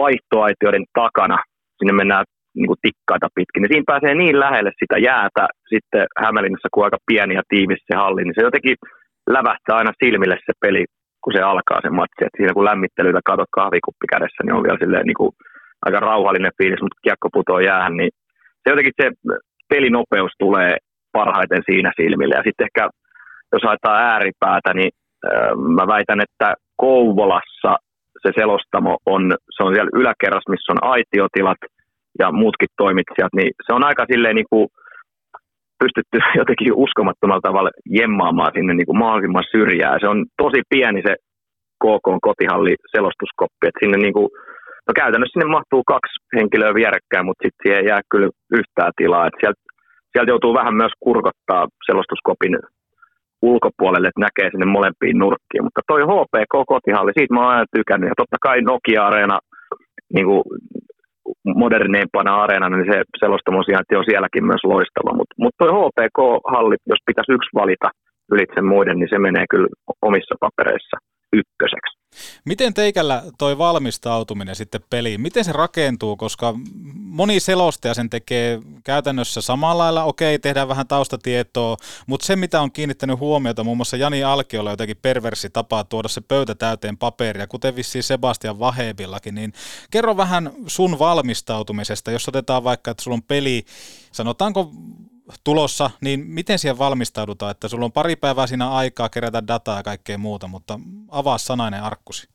[0.00, 1.38] vaihtoaitioiden takana.
[1.78, 3.60] Sinne mennään niinku tikkaita pitkin.
[3.60, 7.94] Niin siinä pääsee niin lähelle sitä jäätä sitten Hämeenlinnassa, kun aika pieni ja tiivis se
[7.96, 8.76] halli, niin se jotenkin
[9.36, 10.84] lävähtää aina silmille se peli,
[11.22, 12.24] kun se alkaa se matsi.
[12.24, 15.32] Et siinä kun lämmittelyitä katot kahvikuppi kädessä, niin on vielä silleen niin kuin
[15.86, 18.10] aika rauhallinen fiilis, mutta kiekko putoo jäähän, niin
[18.62, 19.10] se jotenkin se
[19.68, 20.76] pelinopeus tulee
[21.12, 22.34] parhaiten siinä silmille.
[22.34, 22.82] Ja sitten ehkä,
[23.52, 24.92] jos haetaan ääripäätä, niin
[25.26, 27.72] äh, mä väitän, että Kouvolassa
[28.22, 29.22] se selostamo on,
[29.56, 31.62] se on siellä yläkerrassa, missä on aitiotilat
[32.18, 34.66] ja muutkin toimitsijat, niin se on aika silleen niin kuin
[35.82, 39.96] pystytty jotenkin uskomattomalla tavalla jemmaamaan sinne niin kuin mahdollisimman syrjää.
[40.00, 41.14] Se on tosi pieni se
[41.82, 44.28] KK kotihalli selostuskoppi, että sinne niin kuin
[44.86, 49.26] No käytännössä sinne mahtuu kaksi henkilöä vierekkäin, mutta sitten siihen jää kyllä yhtään tilaa.
[49.26, 49.60] Et sieltä,
[50.12, 52.54] sieltä joutuu vähän myös kurkottaa selostuskopin
[53.50, 55.64] ulkopuolelle, että näkee sinne molempiin nurkkiin.
[55.66, 58.08] Mutta toi HPK kotihalli, siitä mä oon aina tykännyt.
[58.08, 59.38] Ja totta kai Nokia-areena
[60.14, 60.42] niin kuin
[61.62, 65.16] moderneimpana areenana, niin se selostamon sijainti on sielläkin myös loistava.
[65.18, 67.88] Mutta mut toi HPK-halli, jos pitäisi yksi valita
[68.32, 69.68] ylitse muiden, niin se menee kyllä
[70.02, 70.96] omissa papereissa
[71.40, 72.03] ykköseksi.
[72.44, 76.54] Miten teikällä toi valmistautuminen sitten peliin, miten se rakentuu, koska
[76.94, 82.72] moni selostaja sen tekee käytännössä samalla lailla, okei, tehdään vähän taustatietoa, mutta se mitä on
[82.72, 87.76] kiinnittänyt huomiota, muun muassa Jani Alkiolla jotenkin perversi tapaa tuoda se pöytä täyteen paperia, kuten
[87.76, 89.52] vissiin Sebastian Vahebillakin, niin
[89.90, 93.64] kerro vähän sun valmistautumisesta, jos otetaan vaikka, että sulla on peli,
[94.12, 94.72] sanotaanko
[95.44, 99.82] tulossa, niin miten siihen valmistaudutaan, että sulla on pari päivää siinä aikaa kerätä dataa ja
[99.82, 100.78] kaikkea muuta, mutta
[101.10, 102.28] avaa sanainen arkkusi.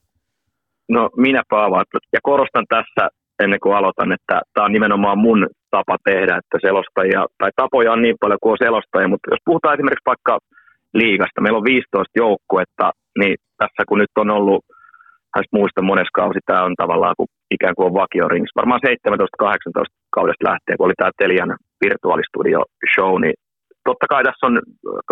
[0.90, 1.86] No minä avaan.
[2.14, 3.10] Ja korostan tässä
[3.44, 8.02] ennen kuin aloitan, että tämä on nimenomaan mun tapa tehdä, että selostajia, tai tapoja on
[8.02, 10.40] niin paljon kuin on selostajia, mutta jos puhutaan esimerkiksi vaikka
[10.94, 14.66] liigasta, meillä on 15 joukkuetta, niin tässä kun nyt on ollut,
[15.52, 20.78] muista monessa kausi, tämä on tavallaan kuin, ikään kuin on vakioringissa, varmaan 17-18 kaudesta lähtien,
[20.78, 22.60] kun oli tämä Telian virtuaalistudio
[22.94, 23.34] show, niin
[23.88, 24.60] totta kai tässä on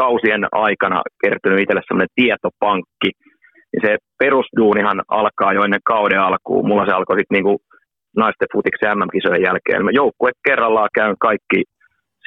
[0.02, 3.10] kausien aikana kertynyt itselle sellainen tietopankki,
[3.72, 6.68] niin se perusduunihan alkaa jo ennen kauden alkuun.
[6.68, 7.54] Mulla se alkoi sitten niinku
[8.18, 9.86] naisten futiksen MM-kisojen jälkeen.
[9.86, 11.60] Mä joukkue kerrallaan käyn kaikki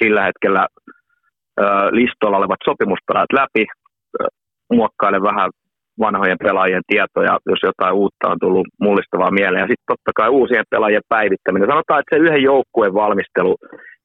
[0.03, 0.67] sillä hetkellä
[1.61, 1.65] ö,
[1.99, 3.65] listolla olevat sopimuspelaat läpi,
[4.21, 4.27] ö,
[4.73, 5.51] muokkailen vähän
[6.01, 9.63] vanhojen pelaajien tietoja, jos jotain uutta on tullut mullistavaa mieleen.
[9.63, 11.69] Ja sitten totta kai uusien pelaajien päivittäminen.
[11.69, 13.57] Sanotaan, että se yhden joukkueen valmistelu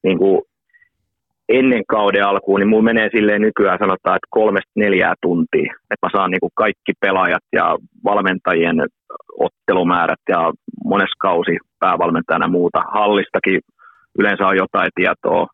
[0.04, 0.42] niin kuin
[1.50, 6.10] ennen kauden alkuun, niin mulla menee silleen nykyään sanotaan, että kolmesta neljää tuntia, että mä
[6.12, 8.78] saan niin kuin kaikki pelaajat ja valmentajien
[9.40, 10.52] ottelumäärät ja
[10.86, 12.80] mones kausi päävalmentajana muuta.
[12.94, 13.60] Hallistakin
[14.20, 15.48] yleensä on jotain tietoa.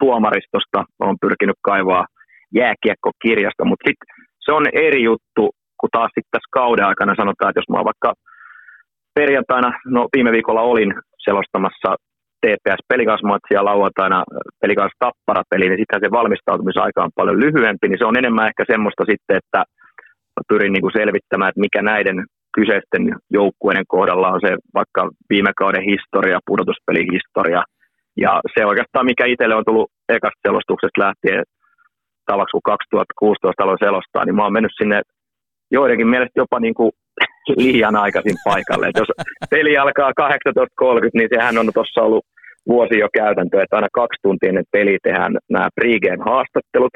[0.00, 2.06] Tuomaristosta on pyrkinyt kaivaa
[2.54, 4.06] jääkiekkokirjasta, mutta sitten
[4.40, 5.50] se on eri juttu,
[5.80, 8.10] kun taas sitten tässä kauden aikana sanotaan, että jos mä vaikka
[9.18, 10.90] perjantaina, no viime viikolla olin
[11.26, 11.90] selostamassa
[12.42, 14.24] TPS Pelikas-matsi ja lauantaina
[14.60, 19.02] Pelikas Tappara-peli, niin sitten se valmistautumisaika on paljon lyhyempi, niin se on enemmän ehkä semmoista
[19.10, 19.60] sitten, että
[20.48, 22.18] pyrin niin kuin selvittämään, että mikä näiden
[22.56, 27.62] kyseisten joukkueiden kohdalla on se vaikka viime kauden historia, pudotuspelihistoria.
[28.24, 31.42] Ja se oikeastaan, mikä itselle on tullut ekasta selostuksesta lähtien
[32.30, 34.98] tavaksi, kun 2016 aloin selostaa, niin mä oon mennyt sinne
[35.70, 36.92] joidenkin mielestä jopa niin kuin
[37.56, 38.86] liian aikaisin paikalle.
[38.86, 39.08] Et jos
[39.50, 42.24] peli alkaa 18.30, niin sehän on tuossa ollut
[42.68, 46.94] vuosi jo käytäntö, että aina kaksi tuntia ennen peli tehdään nämä pregame-haastattelut,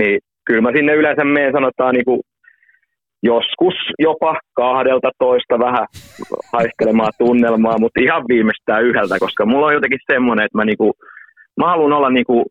[0.00, 2.20] niin kyllä mä sinne yleensä menen sanotaan niin kuin
[3.22, 5.86] joskus jopa kahdelta toista vähän
[6.52, 10.92] haistelemaan tunnelmaa, mutta ihan viimeistään yhdeltä, koska mulla on jotenkin semmoinen, että mä, niinku,
[11.56, 12.44] mä haluan olla niinku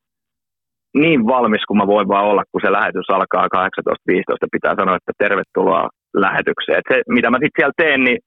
[0.94, 5.12] niin valmis kuin mä voin vaan olla, kun se lähetys alkaa 18.15, pitää sanoa, että
[5.18, 6.78] tervetuloa lähetykseen.
[6.80, 8.20] Et se, mitä mä sitten siellä teen, niin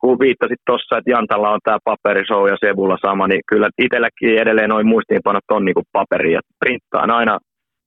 [0.00, 4.70] kun viittasit tuossa, että Jantalla on tämä paperishow ja Sebulla sama, niin kyllä itselläkin edelleen
[4.70, 7.38] noin muistiinpanot on niinku paperi, että printtaan aina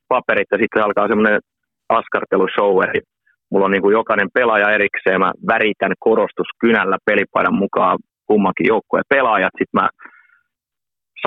[0.08, 1.40] paperit ja sitten alkaa semmoinen
[1.90, 3.02] askartelushow, eli
[3.52, 7.98] mulla on niinku jokainen pelaaja erikseen, mä väritän korostuskynällä pelipaidan mukaan
[8.28, 9.88] kummankin joukkueen pelaajat, sitten mä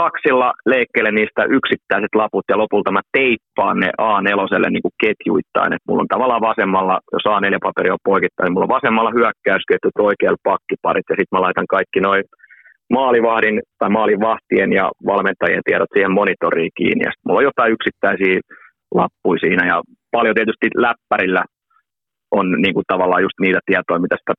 [0.01, 5.73] saksilla leikkelen niistä yksittäiset laput ja lopulta mä teippaan ne A4 niin kuin ketjuittain.
[5.73, 10.47] Et mulla on tavallaan vasemmalla, jos A4-paperi on poikittain, niin mulla on vasemmalla hyökkäysketjut, oikealla
[10.51, 12.25] pakkiparit ja sitten mä laitan kaikki noin
[12.93, 17.05] maalivahdin tai maalivahtien ja valmentajien tiedot siihen monitoriin kiinni.
[17.05, 18.41] Ja mulla on jotain yksittäisiä
[18.95, 21.45] lappuja siinä ja paljon tietysti läppärillä
[22.31, 24.35] on niin kuin tavallaan just niitä tietoja, mitä sitä,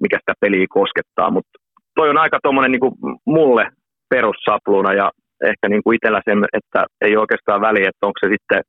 [0.00, 1.52] mikä sitä peliä koskettaa, mutta
[1.94, 3.64] toi on aika tuommoinen niin mulle
[4.14, 5.06] perussapluna ja
[5.50, 8.60] ehkä niin kuin itsellä sen, että ei oikeastaan väliä, että onko se sitten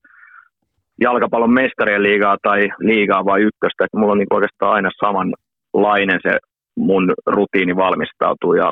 [1.02, 6.34] jalkapallon mestarien liigaa tai liigaa vai ykköstä, että mulla on niin oikeastaan aina samanlainen se
[6.78, 8.54] mun rutiini valmistautuu.
[8.54, 8.68] Ja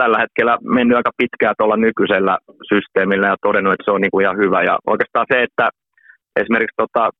[0.00, 2.34] tällä hetkellä mennyt aika pitkään tuolla nykyisellä
[2.72, 4.62] systeemillä ja todennut, että se on niin kuin ihan hyvä.
[4.62, 5.68] Ja oikeastaan se, että
[6.40, 7.10] esimerkiksi tota,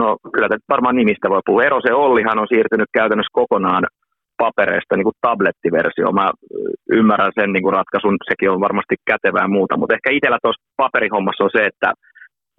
[0.00, 1.64] no kyllä varmaan nimistä voi puhua.
[1.64, 3.84] Ero se Ollihan on siirtynyt käytännössä kokonaan
[4.36, 6.12] papereista niin kuin tablettiversio.
[6.12, 6.30] Mä
[6.98, 11.44] ymmärrän sen niin kuin ratkaisun, sekin on varmasti kätevää muuta, mutta ehkä itsellä tuossa paperihommassa
[11.44, 11.92] on se, että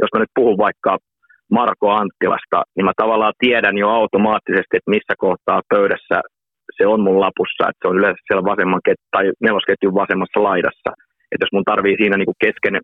[0.02, 0.98] jos mä nyt puhun vaikka
[1.52, 6.18] Marko Anttilasta, niin mä tavallaan tiedän jo automaattisesti, että missä kohtaa pöydässä
[6.78, 10.90] se on mun lapussa, että se on yleensä siellä vasemman ket- tai nelosketjun vasemmassa laidassa.
[11.32, 12.76] Että jos mun tarvii siinä niin kuin kesken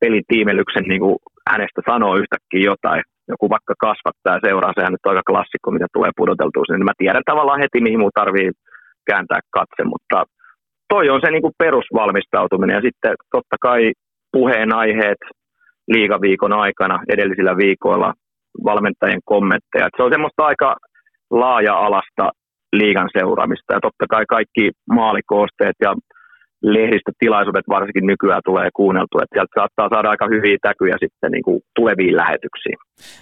[0.00, 1.16] pelin tiimelyksen niin kuin
[1.50, 6.10] hänestä sanoa yhtäkkiä jotain, joku vaikka kasvattaa seuraa, sehän nyt on aika klassikko, mitä tulee
[6.16, 8.50] pudoteltua niin mä tiedän tavallaan heti, mihin mun tarvii
[9.10, 10.18] kääntää katse, mutta
[10.92, 13.92] toi on se niin kuin perusvalmistautuminen ja sitten totta kai
[14.32, 15.22] puheenaiheet
[15.88, 18.12] liigaviikon aikana edellisillä viikoilla
[18.64, 19.86] valmentajien kommentteja.
[19.86, 20.76] Et se on semmoista aika
[21.30, 22.30] laaja-alasta
[22.72, 25.94] liigan seuraamista ja totta kai kaikki maalikoosteet ja
[26.62, 31.60] lehdistötilaisuudet varsinkin nykyään tulee kuunneltua, että sieltä saattaa saada aika hyviä täkyjä sitten niin kuin
[31.76, 32.78] tuleviin lähetyksiin.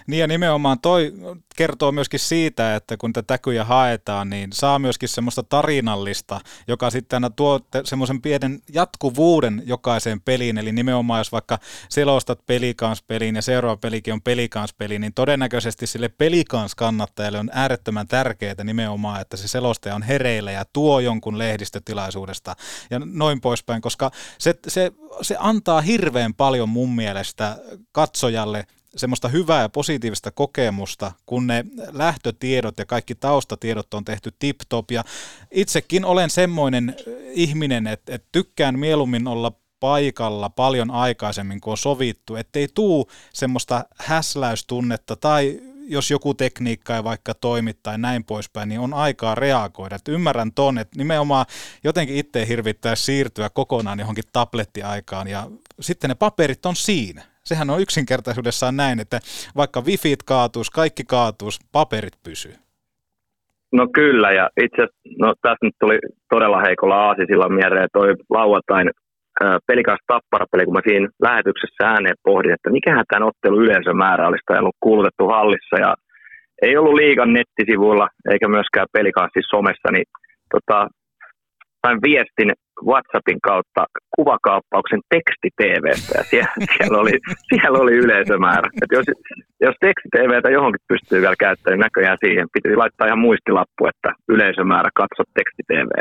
[0.07, 1.13] Niin ja nimenomaan toi
[1.55, 7.17] kertoo myöskin siitä, että kun tätä täkyjä haetaan, niin saa myöskin semmoista tarinallista, joka sitten
[7.17, 11.59] aina tuo semmoisen pienen jatkuvuuden jokaiseen peliin, eli nimenomaan jos vaikka
[11.89, 19.21] selostat pelikanspeliin ja seuraava pelikin on pelikanspeli, niin todennäköisesti sille pelikanskannattajalle on äärettömän tärkeää nimenomaan,
[19.21, 22.55] että se selostaja on hereillä ja tuo jonkun lehdistötilaisuudesta
[22.89, 27.57] ja noin poispäin, koska se, se, se antaa hirveän paljon mun mielestä
[27.91, 34.91] katsojalle semmoista hyvää ja positiivista kokemusta, kun ne lähtötiedot ja kaikki taustatiedot on tehty tip-top.
[34.91, 35.03] Ja
[35.51, 36.95] itsekin olen semmoinen
[37.31, 43.85] ihminen, että, että tykkään mieluummin olla paikalla paljon aikaisemmin kuin on sovittu, ettei tuu semmoista
[43.97, 49.95] häsläystunnetta tai jos joku tekniikka ei vaikka toimi tai näin poispäin, niin on aikaa reagoida.
[49.95, 51.45] Et ymmärrän ton, että nimenomaan
[51.83, 55.47] jotenkin itse hirvittää siirtyä kokonaan johonkin tablettiaikaan ja
[55.79, 57.21] sitten ne paperit on siinä.
[57.43, 59.19] Sehän on yksinkertaisuudessaan näin, että
[59.55, 62.53] vaikka wifit kaatuus, kaikki kaatuus, paperit pysyy.
[63.71, 64.87] No kyllä, ja itse
[65.19, 68.89] no tässä nyt tuli todella heikolla aasisilla mieleen toi lauantain
[69.67, 74.59] pelikas tapparapeli, kun mä siinä lähetyksessä ääneen pohdin, että mikähän tämän ottelu yleisömäärä olisi tai
[74.59, 75.95] ollut kuulutettu hallissa ja
[76.61, 80.05] ei ollut liigan nettisivuilla eikä myöskään pelikanssin somessa, niin
[80.53, 80.87] tota,
[81.81, 82.51] sain viestin
[82.85, 88.69] WhatsAppin kautta kuvakaappauksen teksti TVstä ja siellä, siellä, oli, siellä oli yleisömäärä.
[88.81, 89.05] Et jos,
[89.61, 94.09] jos teksti TVtä johonkin pystyy vielä käyttämään, niin näköjään siihen piti laittaa ihan muistilappu, että
[94.29, 95.91] yleisömäärä katso teksti TV.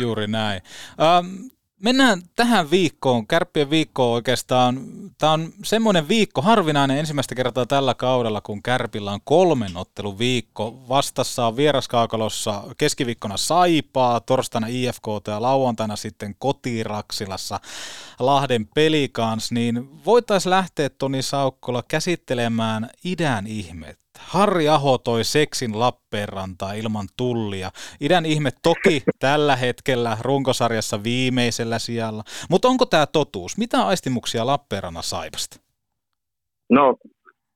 [0.00, 0.60] Juuri näin.
[1.04, 4.80] Um, Mennään tähän viikkoon, kärppien viikkoon oikeastaan.
[5.18, 10.84] Tämä on semmoinen viikko, harvinainen ensimmäistä kertaa tällä kaudella, kun Kärpillä on kolmen ottelun viikko.
[10.88, 17.60] Vastassa on vieraskaakalossa keskiviikkona Saipaa, torstaina IFK ja lauantaina sitten kotiraksilassa
[18.18, 19.52] Lahden pelikans.
[19.52, 27.70] Niin voitaisiin lähteä Toni Saukkola käsittelemään idän ihmet Harri Aho toi seksin Lappeenrantaa ilman tullia.
[28.00, 32.22] Idän ihme toki tällä hetkellä runkosarjassa viimeisellä sijalla.
[32.50, 33.58] Mutta onko tämä totuus?
[33.58, 35.60] Mitä aistimuksia Lappeenrannan saivasta?
[36.70, 36.96] No,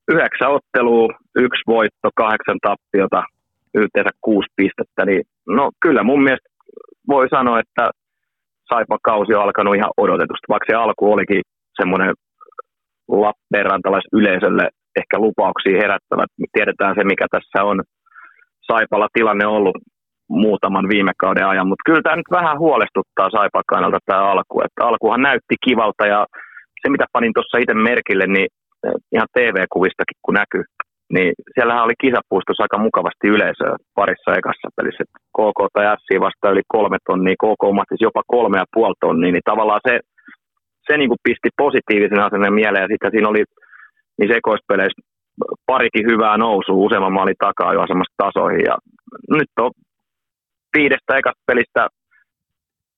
[0.09, 3.23] yhdeksän ottelua, yksi voitto, kahdeksan tappiota,
[3.75, 5.05] yhteensä kuusi pistettä.
[5.05, 6.49] Niin, no kyllä mun mielestä
[7.09, 7.91] voi sanoa, että
[8.69, 11.43] Saipa kausi on alkanut ihan odotetusti, vaikka se alku olikin
[11.81, 12.15] semmoinen
[13.09, 14.69] Lappeenrantalaisyleisölle
[15.01, 16.31] ehkä lupauksia herättävät.
[16.53, 17.83] Tiedetään se, mikä tässä on
[18.69, 19.77] Saipalla tilanne ollut
[20.29, 24.61] muutaman viime kauden ajan, mutta kyllä tämä nyt vähän huolestuttaa Saipan kannalta tämä alku.
[24.61, 26.27] Että alkuhan näytti kivalta ja
[26.81, 28.49] se, mitä panin tuossa itse merkille, niin
[28.87, 30.65] eh, ihan TV-kuvistakin kun näkyy,
[31.15, 35.05] niin siellähän oli kisapuistossa aika mukavasti yleisöä parissa ekassa pelissä.
[35.37, 39.49] KK tai S vasta yli kolme tonnia, KK mahtisi jopa kolme ja puoli tonnia, niin
[39.51, 39.95] tavallaan se,
[40.87, 43.45] se niin kuin pisti positiivisen asenne mieleen ja sitten siinä oli
[44.19, 45.03] niin sekoispeleissä
[45.67, 48.65] parikin hyvää nousua useamman maalin takaa jo asemasta tasoihin.
[48.67, 48.77] Ja
[49.31, 49.71] nyt on
[50.77, 51.89] viidestä ekasta pelistä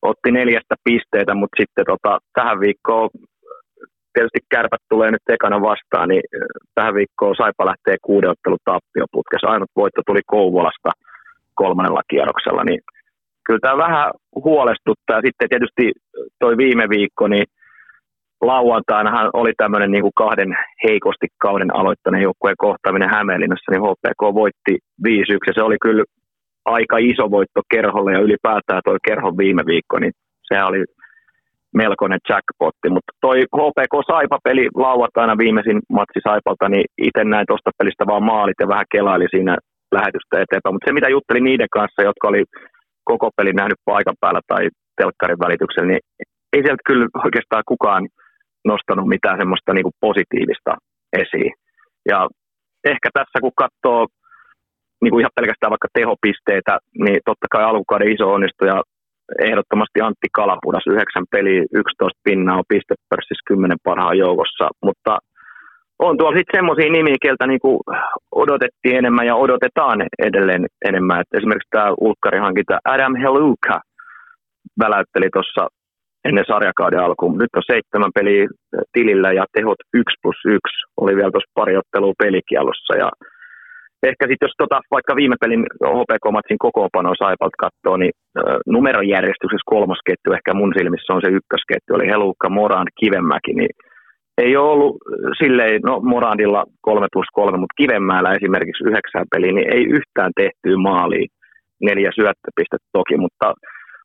[0.03, 3.11] otti neljästä pisteitä, mutta sitten tota, tähän viikkoon
[4.13, 6.23] tietysti kärpät tulee nyt ekana vastaan, niin
[6.75, 9.49] tähän viikkoon Saipa lähtee kuuden ottelun tappioputkessa.
[9.49, 10.91] Ainut voitto tuli Kouvolasta
[11.55, 12.81] kolmannella kierroksella, niin
[13.45, 15.21] kyllä tämä vähän huolestuttaa.
[15.27, 15.93] Sitten tietysti
[16.39, 17.47] toi viime viikko, niin
[18.41, 24.75] lauantainahan oli tämmöinen niin kuin kahden heikosti kauden aloittaneen joukkueen kohtaaminen Hämeenlinnassa, niin HPK voitti
[25.09, 25.11] 5-1
[25.47, 26.05] ja se oli kyllä
[26.65, 30.13] aika iso voitto kerholle ja ylipäätään toi kerhon viime viikko, niin
[30.49, 30.85] sehän oli
[31.75, 38.05] melkoinen jackpotti, mutta toi HPK Saipa-peli lauantaina viimeisin matsi Saipalta, niin itse näin tuosta pelistä
[38.07, 39.57] vaan maalit ja vähän kelaili siinä
[39.97, 42.43] lähetystä eteenpäin, mutta se mitä juttelin niiden kanssa, jotka oli
[43.05, 44.63] koko pelin nähnyt paikan päällä tai
[44.97, 46.03] telkkarin välityksellä, niin
[46.53, 48.03] ei sieltä kyllä oikeastaan kukaan
[48.65, 50.73] nostanut mitään semmoista niin kuin positiivista
[51.13, 51.53] esiin.
[52.09, 52.29] Ja
[52.85, 54.07] ehkä tässä kun katsoo
[55.03, 58.83] niin kuin ihan pelkästään vaikka tehopisteitä, niin totta kai alkukauden iso onnistuja
[59.39, 65.19] ehdottomasti Antti Kalapudas, 9 peli, 11 pinnaa on pistepörssissä 10 parhaan joukossa, mutta
[65.99, 67.81] on tuolla sitten semmoisia nimiä, keltä niinku
[68.33, 71.21] odotettiin enemmän ja odotetaan edelleen enemmän.
[71.21, 73.81] Et esimerkiksi tämä ulkkarihankinta Adam Heluka
[74.79, 75.69] väläytteli tuossa
[76.29, 77.39] ennen sarjakauden alkuun.
[77.39, 78.47] Nyt on seitsemän peliä
[78.93, 80.61] tilillä ja tehot 1 plus 1.
[81.01, 82.95] Oli vielä tuossa pari ottelua pelikielossa.
[83.03, 83.09] Ja
[84.11, 85.65] ehkä sitten jos tota, vaikka viime pelin
[85.97, 91.95] HPK-matsin kokoonpanoa Saipalta katsoo, niin äh, numerojärjestyksessä kolmosketju ehkä mun silmissä on se ykkösketju.
[91.95, 93.73] Oli Helukka, Morand, Kivemäki, niin
[94.45, 94.97] ei ole ollut
[95.43, 100.77] silleen, no Morandilla 3 plus 3, mutta Kivenmäellä esimerkiksi yhdeksän peliä, niin ei yhtään tehtyä
[100.77, 101.29] maaliin.
[101.89, 103.47] Neljä syöttöpistettä toki, mutta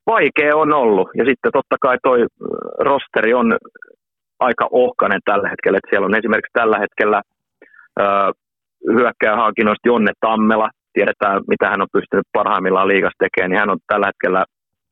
[0.07, 1.09] vaikea on ollut.
[1.17, 2.27] Ja sitten totta kai toi äh,
[2.79, 3.57] rosteri on
[4.39, 5.77] aika ohkainen tällä hetkellä.
[5.77, 7.21] Että siellä on esimerkiksi tällä hetkellä
[8.01, 8.29] äh,
[8.97, 10.69] hyökkääjähankinnoista Jonne Tammela.
[10.93, 13.49] Tiedetään, mitä hän on pystynyt parhaimmillaan liigassa tekemään.
[13.51, 14.45] Niin hän on tällä hetkellä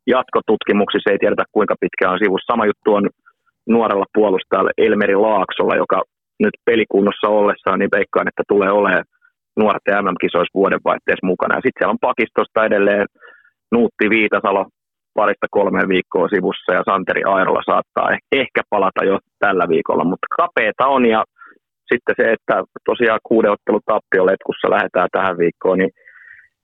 [0.08, 2.52] jatkotutkimuksissa, ei tiedetä kuinka pitkä on sivussa.
[2.52, 3.10] Sama juttu on
[3.69, 6.02] nuorella puolustajalla Elmeri Laaksolla, joka
[6.39, 9.04] nyt pelikunnossa ollessaan, niin veikkaan, että tulee olemaan
[9.62, 11.56] nuorten MM-kisoissa vuodenvaihteessa mukana.
[11.56, 13.06] Sitten siellä on pakistosta edelleen
[13.71, 14.65] Nuutti Viitasalo,
[15.13, 20.88] parista kolmeen viikkoa sivussa ja Santeri Airola saattaa ehkä palata jo tällä viikolla, mutta kapeeta
[20.88, 21.23] on ja
[21.92, 25.92] sitten se, että tosiaan kuuden ottelun tappioletkussa lähdetään tähän viikkoon, niin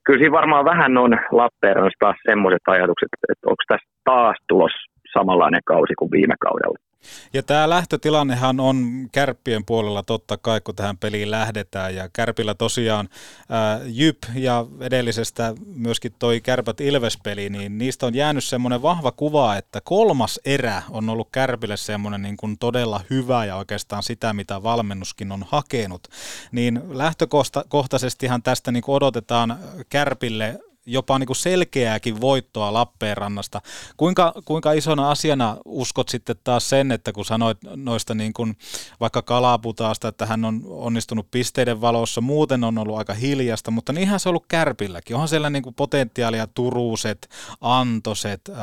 [0.05, 4.71] kyllä siinä varmaan vähän on Lappeenrannassa taas semmoiset ajatukset, että onko tässä taas tulos
[5.13, 6.88] samanlainen kausi kuin viime kaudella.
[7.34, 11.95] Ja tämä lähtötilannehan on kärppien puolella totta kai, kun tähän peliin lähdetään.
[11.95, 13.10] Ja kärpillä tosiaan
[13.50, 19.56] ää, Jyp ja edellisestä myöskin toi Kärpät Ilves-peli, niin niistä on jäänyt semmoinen vahva kuva,
[19.56, 24.64] että kolmas erä on ollut kärpille semmoinen niin kuin todella hyvä ja oikeastaan sitä, mitä
[24.64, 26.08] valmennuskin on hakenut.
[26.52, 30.60] Niin lähtökohtaisestihan tästä niin odotetaan kärpille
[30.91, 33.61] jopa niin kuin selkeääkin voittoa Lappeenrannasta.
[33.97, 38.57] Kuinka, kuinka isona asiana uskot sitten taas sen, että kun sanoit noista niin kuin
[38.99, 44.19] vaikka Kalaputaasta, että hän on onnistunut pisteiden valossa, muuten on ollut aika hiljasta, mutta niinhän
[44.19, 45.15] se on ollut Kärpilläkin.
[45.15, 47.29] Onhan siellä niin kuin potentiaalia Turuset,
[47.61, 48.55] Antoset, äh,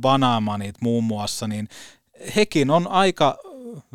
[0.00, 1.68] Banamanit muun muassa, niin
[2.36, 3.38] hekin on aika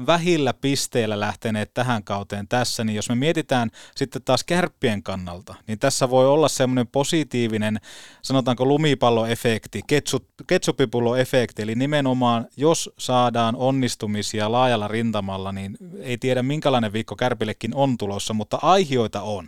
[0.08, 5.80] vähillä pisteillä lähteneet tähän kauteen tässä, niin jos me mietitään sitten taas kärppien kannalta, niin
[5.80, 7.78] tässä voi olla semmoinen positiivinen,
[8.22, 16.94] sanotaanko lumipalloefekti, ketsup, ketsupipulloefekti, eli nimenomaan jos saadaan onnistumisia laajalla rintamalla, niin ei tiedä minkälainen
[16.94, 19.48] viikko kärpillekin on tulossa, mutta aihioita on.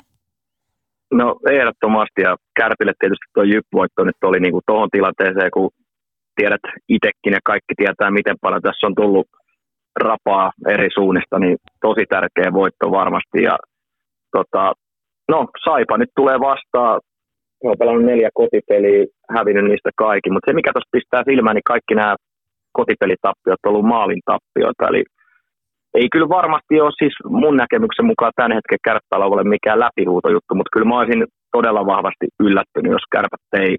[1.14, 5.70] No ehdottomasti ja Kärpille tietysti tuo jyppuvoitto nyt oli niin tuohon tilanteeseen, kun
[6.36, 9.28] tiedät itsekin ja kaikki tietää, miten paljon tässä on tullut
[10.00, 13.44] rapaa eri suunnista, niin tosi tärkeä voitto varmasti.
[13.44, 13.58] Ja,
[14.32, 14.74] tota,
[15.30, 17.02] no, Saipa nyt tulee vastaan.
[17.64, 21.72] Mä oon pelannut neljä kotipeliä, hävinnyt niistä kaikki, mutta se mikä tuossa pistää silmään, niin
[21.74, 22.16] kaikki nämä
[22.78, 25.04] kotipelitappiot on ollut maalin tappioita, eli
[25.94, 30.74] ei kyllä varmasti ole siis mun näkemyksen mukaan tämän hetken kärppällä ole mikään läpihuutojuttu, mutta
[30.74, 33.78] kyllä mä olisin todella vahvasti yllättynyt, jos kärpät ei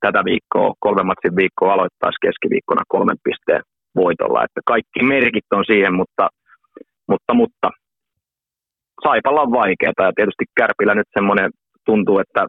[0.00, 3.62] tätä viikkoa, kolmen matsin viikkoa aloittaisi keskiviikkona kolmen pisteen
[3.96, 4.44] voitolla.
[4.44, 6.28] Että kaikki merkit on siihen, mutta,
[7.08, 7.70] mutta, mutta
[9.04, 11.50] Saipalla on vaikeaa ja tietysti Kärpillä nyt semmoinen
[11.86, 12.46] tuntuu, että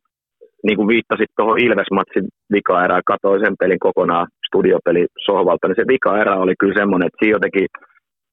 [0.63, 6.35] niin kuin viittasit tuohon Ilves-matsin vika-erään, katsoin sen pelin kokonaan studiopeli sohvalta, niin se vika-erä
[6.35, 7.67] oli kyllä semmoinen, että siinä jotenkin,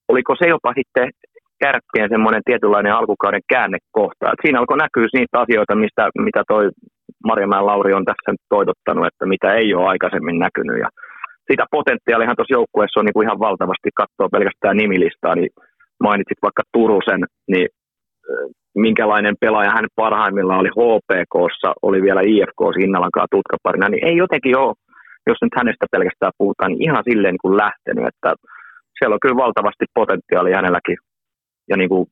[0.09, 1.09] oliko se jopa sitten
[1.63, 4.33] kärppien semmoinen tietynlainen alkukauden käännekohta.
[4.33, 6.65] Et siinä alkoi näkyä niitä asioita, mistä, mitä toi
[7.29, 10.79] Marjamäen Lauri on tässä nyt että mitä ei ole aikaisemmin näkynyt.
[10.85, 10.89] Ja
[11.51, 15.51] sitä potentiaalihan tuossa joukkueessa on niin kuin ihan valtavasti, katsoo pelkästään nimilistaa, niin
[16.07, 17.23] mainitsit vaikka Turusen,
[17.53, 17.69] niin
[18.75, 24.75] minkälainen pelaaja hän parhaimmillaan oli HPKssa, oli vielä IFK Innalankaa tutkaparina, niin ei jotenkin ole,
[25.27, 28.35] jos nyt hänestä pelkästään puhutaan, niin ihan silleen niin kuin lähtenyt, että
[28.99, 30.97] siellä on kyllä valtavasti potentiaalia hänelläkin.
[31.71, 32.07] Ja niin kuin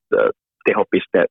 [0.68, 1.24] tehopiste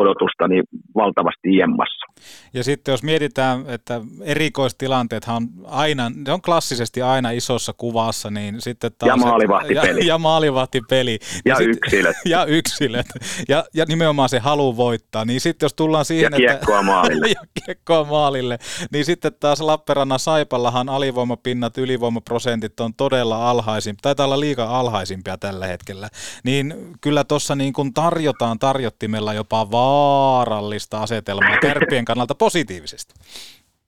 [0.00, 2.06] odotusta niin valtavasti jemmassa.
[2.54, 8.60] Ja sitten jos mietitään, että erikoistilanteethan on aina, ne on klassisesti aina isossa kuvassa, niin
[8.60, 9.08] sitten taas...
[9.08, 10.00] Ja maalivahtipeli.
[10.00, 11.18] Ja, ja maalivahtipeli.
[11.44, 12.16] Ja niin yksilöt.
[12.16, 13.06] Sit, ja yksilöt.
[13.48, 15.24] Ja, ja nimenomaan se halu voittaa.
[15.24, 16.92] Niin sitten jos tullaan siihen, ja kiekkoa että...
[16.92, 17.28] maalille.
[17.40, 18.58] ja kiekkoa maalille.
[18.92, 24.02] Niin sitten taas Lappeenrannan Saipallahan alivoimapinnat, ylivoimaprosentit on todella alhaisimpia.
[24.02, 26.08] Taitaa olla liikaa alhaisimpia tällä hetkellä.
[26.44, 33.12] Niin kyllä tuossa niin kun tarjotaan tarjottimella jopa vaarallista asetelmaa kärppien kannalta positiivisesti.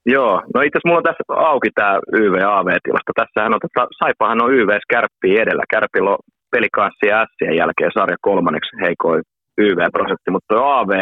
[0.06, 3.18] Joo, no itse asiassa mulla on tässä auki tämä YV-AV-tilasta.
[3.20, 5.64] Tässähän on, tota, Saipahan on YV kärppiä edellä.
[5.74, 6.22] Kärpillä on
[6.54, 9.22] pelikanssi ja Sien jälkeen sarja kolmanneksi heikoin
[9.64, 10.92] YV-prosentti, mutta tuo AV,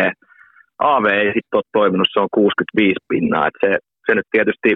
[0.78, 3.46] AV ei sitten ole toiminut, se on 65 pinnaa.
[3.46, 3.70] Et se,
[4.06, 4.70] se nyt tietysti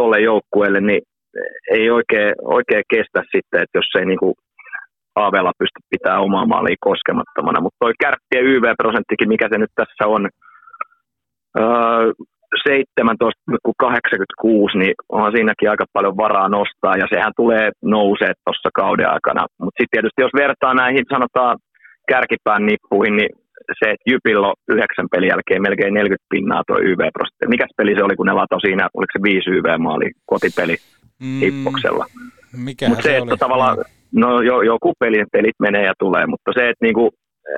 [0.00, 1.02] tolle joukkueelle niin
[1.70, 4.34] ei oikein, oikein kestä sitten, että jos ei niinku
[5.16, 10.28] Aavella pysty pitää omaa maalia koskemattomana, mutta toi kärppien YV-prosenttikin, mikä se nyt tässä on,
[11.60, 12.12] öö,
[12.68, 19.46] 17,86, niin onhan siinäkin aika paljon varaa nostaa, ja sehän tulee nousee tuossa kauden aikana.
[19.62, 21.56] Mutta sitten tietysti jos vertaa näihin, sanotaan
[22.08, 23.30] kärkipään nippuihin, niin
[23.78, 27.52] se, että Jypillä on yhdeksän pelin jälkeen melkein 40 pinnaa tuo YV-prosentti.
[27.54, 30.76] Mikäs peli se oli, kun ne latoi siinä, oliko se 5 YV-maali kotipeli
[31.22, 32.06] mm, Hippoksella?
[32.88, 33.38] Mutta se, se, että oli?
[33.38, 33.84] tavallaan, no
[34.44, 37.10] jo, joku peli, pelit menee ja tulee, mutta se, että niinku,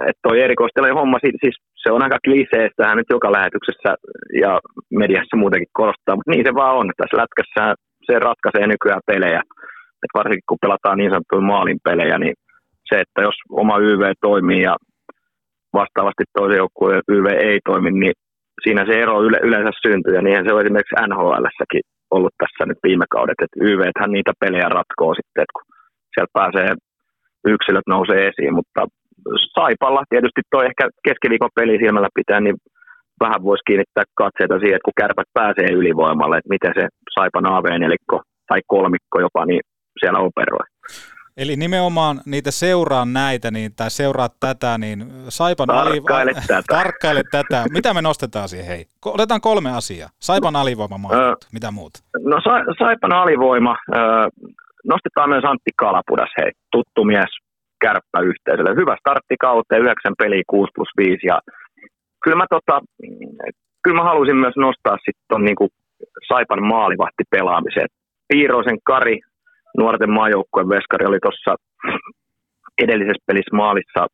[0.08, 3.90] että toi erikoistelu homma, siis se on aika kliseistä nyt joka lähetyksessä
[4.42, 6.92] ja mediassa muutenkin korostaa, mutta niin se vaan on.
[6.96, 7.74] Tässä lätkässä
[8.06, 9.42] se ratkaisee nykyään pelejä.
[10.02, 12.34] Et varsinkin kun pelataan niin sanottuja maalin pelejä, niin
[12.88, 14.76] se, että jos oma YV toimii ja
[15.72, 18.16] vastaavasti toisen joukkueen YV ei toimi, niin
[18.64, 20.14] siinä se ero yle, yleensä syntyy.
[20.14, 24.68] Ja niinhän se on esimerkiksi NHLssäkin ollut tässä nyt viime kaudet, että YVthän niitä pelejä
[24.78, 25.67] ratkoo sitten, että kun
[26.18, 26.68] sieltä pääsee
[27.54, 28.80] yksilöt nousee esiin, mutta
[29.54, 32.56] Saipalla tietysti tuo ehkä keskiviikon peli silmällä pitää, niin
[33.24, 38.16] vähän voisi kiinnittää katseita siihen, että kun kärpät pääsee ylivoimalle, että miten se Saipan AV-nelikko
[38.48, 39.60] tai kolmikko jopa, niin
[40.00, 40.66] siellä operoi.
[41.36, 46.40] Eli nimenomaan niitä seuraa näitä, niin, tai seuraa tätä, niin Saipan Tarkkaile alivoima...
[46.46, 46.62] tätä.
[46.76, 47.64] Tarkkaile tätä.
[47.72, 48.84] Mitä me nostetaan siihen, hei?
[49.04, 50.08] Otetaan kolme asiaa.
[50.18, 51.10] Saipan alivoima.
[51.52, 52.00] Mitä muuta?
[52.24, 54.00] No Sa- Saipan alivoima, öö,
[54.84, 57.32] nostetaan myös Antti Kalapudas, hei, tuttu mies
[57.80, 58.80] kärppäyhteisölle.
[58.80, 61.40] Hyvä startti kauteen, 9 peliä 6 plus 5 ja
[62.22, 62.80] kyllä mä, tota,
[63.82, 65.68] kyllä mä halusin myös nostaa sitten niinku
[66.28, 67.88] Saipan maalivahti pelaamiseen.
[68.28, 69.20] Piiroisen Kari,
[69.78, 71.54] nuorten maajoukkueen veskari, oli tuossa
[72.84, 74.06] edellisessä pelissä maalissa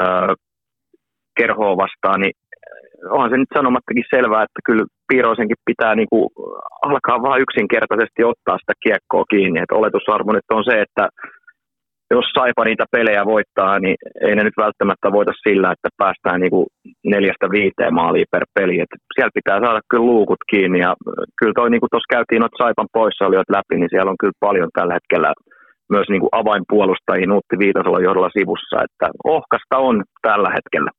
[0.00, 0.34] öö,
[1.36, 2.32] kerhoa vastaan, niin
[3.10, 6.28] onhan se nyt sanomattakin selvää, että kyllä Piiroisenkin pitää niin kuin
[6.88, 9.60] alkaa vaan yksinkertaisesti ottaa sitä kiekkoa kiinni.
[9.60, 11.08] Et oletusarvo nyt on se, että
[12.10, 16.50] jos Saipa niitä pelejä voittaa, niin ei ne nyt välttämättä voita sillä, että päästään niin
[16.50, 16.66] kuin
[17.04, 18.80] neljästä viiteen maaliin per peli.
[18.80, 20.94] Et siellä pitää saada kyllä luukut kiinni ja
[21.38, 24.70] kyllä toi, niin kuin tuossa käytiin noita Saipan poissaolijoita läpi, niin siellä on kyllä paljon
[24.74, 25.30] tällä hetkellä
[25.94, 30.90] myös niin kuin avainpuolustajia Nuutti Viitasella johdolla sivussa, että ohkasta on tällä hetkellä.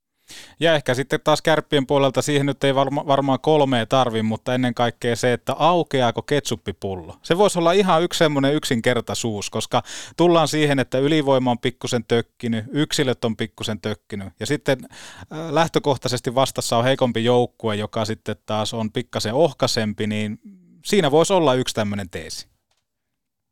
[0.59, 4.73] Ja ehkä sitten taas kärppien puolelta siihen nyt ei varma, varmaan kolmea tarvi, mutta ennen
[4.73, 7.13] kaikkea se, että aukeaako ketsuppipullo.
[7.21, 9.81] Se voisi olla ihan yksi semmoinen yksinkertaisuus, koska
[10.17, 16.35] tullaan siihen, että ylivoima on pikkusen tökkinyt, yksilöt on pikkusen tökkinyt ja sitten äh, lähtökohtaisesti
[16.35, 20.39] vastassa on heikompi joukkue, joka sitten taas on pikkasen ohkaisempi, niin
[20.85, 22.47] siinä voisi olla yksi tämmöinen teesi.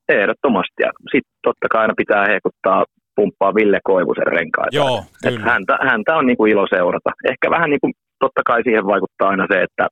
[0.10, 0.80] Ehdottomasti.
[0.80, 2.86] Ja sitten totta kai aina pitää heikuttaa
[3.16, 4.76] pumppaa Ville Koivusen renkaita.
[4.76, 7.12] Joo, Et häntä, häntä on niin kuin ilo seurata.
[7.32, 9.88] Ehkä vähän niin kuin, totta kai siihen vaikuttaa aina se, että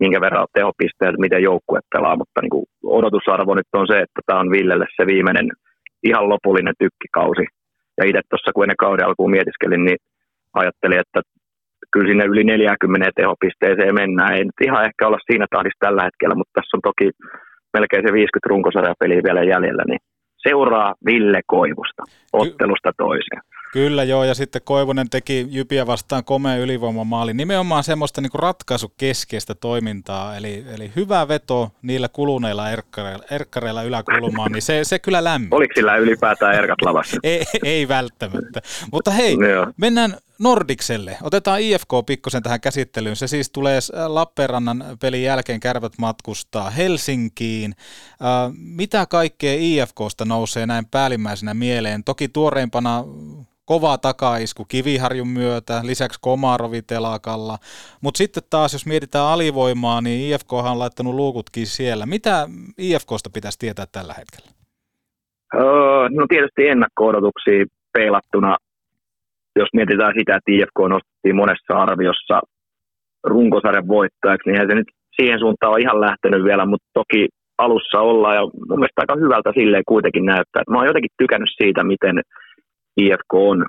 [0.00, 2.66] minkä verran tehopisteet, miten joukkue pelaa, mutta niin kuin
[2.98, 5.48] odotusarvo nyt on se, että tämä on Villelle se viimeinen
[6.08, 7.44] ihan lopullinen tykkikausi.
[7.98, 9.98] Ja itse tuossa, kun ennen kauden alkuun mietiskelin, niin
[10.54, 11.20] ajattelin, että
[11.92, 14.34] kyllä sinne yli 40 tehopisteeseen mennään.
[14.34, 17.06] Ei nyt ihan ehkä olla siinä tahdissa tällä hetkellä, mutta tässä on toki
[17.76, 20.02] melkein se 50 runkosarjapeliä vielä jäljellä, niin
[20.48, 23.42] seuraa Ville Koivusta ottelusta toiseen.
[23.74, 27.34] Kyllä joo, ja sitten Koivunen teki Jypiä vastaan komea ylivoimamaali.
[27.34, 34.62] Nimenomaan semmoista niin ratkaisukeskeistä toimintaa, eli, eli hyvä veto niillä kuluneilla erkkareilla, erkkareilla yläkulmaan, niin
[34.62, 35.54] se, se kyllä lämmin.
[35.54, 37.16] Oliko sillä ylipäätään erkat lavassa?
[37.22, 38.60] ei, ei välttämättä.
[38.92, 39.66] Mutta hei, Joo.
[39.76, 41.16] mennään Nordikselle.
[41.22, 43.16] Otetaan IFK pikkusen tähän käsittelyyn.
[43.16, 47.74] Se siis tulee Lappeenrannan pelin jälkeen kärvät matkustaa Helsinkiin.
[48.10, 52.04] Äh, mitä kaikkea IFKsta nousee näin päällimmäisenä mieleen?
[52.04, 53.04] Toki tuoreimpana
[53.64, 57.58] kova takaisku Kiviharjun myötä, lisäksi Komarovi telakalla.
[58.00, 62.06] Mutta sitten taas, jos mietitään alivoimaa, niin IFK on laittanut luukutkin siellä.
[62.06, 64.50] Mitä IFKsta pitäisi tietää tällä hetkellä?
[65.54, 68.56] Öö, no tietysti ennakko-odotuksia peilattuna,
[69.56, 72.40] jos mietitään sitä, että IFK nostettiin monessa arviossa
[73.24, 77.28] runkosarjan voittajaksi, niin se nyt siihen suuntaan ole ihan lähtenyt vielä, mutta toki
[77.58, 80.62] alussa ollaan ja mun mielestä aika hyvältä silleen kuitenkin näyttää.
[80.70, 82.16] Mä oon jotenkin tykännyt siitä, miten
[82.96, 83.66] IFK on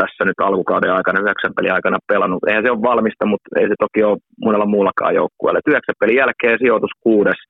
[0.00, 2.42] tässä nyt alkukauden aikana, yhdeksän pelin aikana pelannut.
[2.46, 5.66] Eihän se ole valmista, mutta ei se toki ole monella muullakaan joukkueella.
[5.68, 7.40] Yhdeksän pelin jälkeen sijoitus kuudes,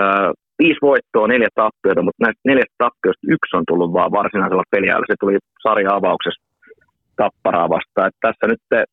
[0.00, 5.10] öö, viisi voittoa, neljä tappiota, mutta näistä neljästä tappiosta yksi on tullut vaan varsinaisella peliajalla.
[5.10, 6.51] Se tuli sarja-avauksessa
[7.16, 8.08] tapparaa vastaan.
[8.08, 8.84] Et tässä nyt, te,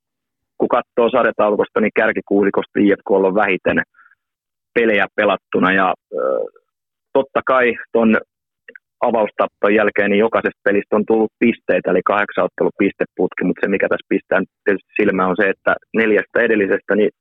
[0.57, 3.81] kun katsoo sarjataulukosta, niin kärkikuulikosta IFK on vähiten
[4.73, 5.93] pelejä pelattuna ja
[7.13, 8.17] totta kai ton
[9.01, 13.87] avaustappon jälkeen niin jokaisesta pelistä on tullut pisteitä, eli kahdeksan ottelu pisteputki, mutta se mikä
[13.89, 17.11] tässä pistää tietysti silmään on se, että neljästä edellisestä niin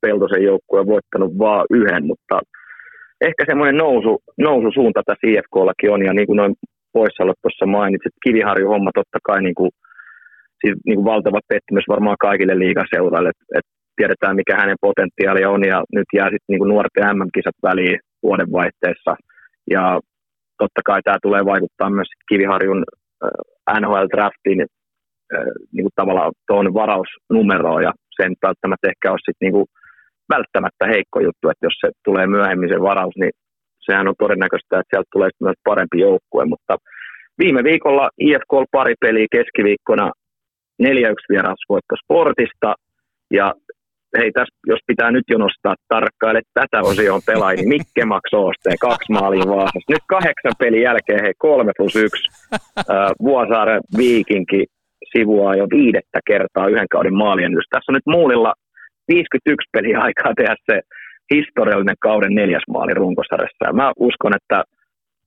[0.00, 2.40] Peltosen joukkue on voittanut vain yhden, mutta
[3.20, 6.54] ehkä semmoinen nousu, noususuunta tässä IFKllakin on, ja niin kuin noin
[6.92, 9.70] poissaolot tuossa mainitsit, Kiviharju homma totta kai niin kuin,
[10.60, 15.62] siis niin kuin valtava pettymys varmaan kaikille liigaseuraille, että et tiedetään mikä hänen potentiaali on,
[15.72, 19.12] ja nyt jää sitten niin nuorten MM-kisat väliin vuodenvaihteessa,
[19.74, 20.00] ja
[20.58, 22.84] totta kai tämä tulee vaikuttaa myös Kiviharjun
[23.24, 29.68] äh, NHL-draftiin äh, niin kuin tavallaan tuon varausnumeroon ja sen välttämättä ehkä olisi sit niin
[30.34, 33.32] välttämättä heikko juttu, että jos se tulee myöhemmin se varaus, niin
[33.86, 36.76] sehän on todennäköistä, että sieltä tulee myös parempi joukkue, mutta
[37.38, 40.12] viime viikolla IFK pari peliä keskiviikkona
[40.82, 40.86] 4-1
[41.28, 42.74] vierasvoitto Sportista
[43.30, 43.54] ja
[44.18, 48.22] hei, tässä, jos pitää nyt jo nostaa tarkkaille tätä osioon pelaajia, niin Mikke Max
[48.80, 49.92] kaksi maalia Vaasassa.
[49.92, 52.24] Nyt kahdeksan pelin jälkeen, hei, kolme plus yksi.
[52.78, 54.64] Äh, Vuosaaren viikinki
[55.12, 57.52] sivuaa jo viidettä kertaa yhden kauden maalien.
[57.52, 58.52] Jos tässä on nyt muulilla
[59.08, 60.80] 51 peliä aikaa tehdä se
[61.34, 63.66] historiallinen kauden neljäs maali runkosarjassa.
[63.66, 64.64] Ja mä uskon, että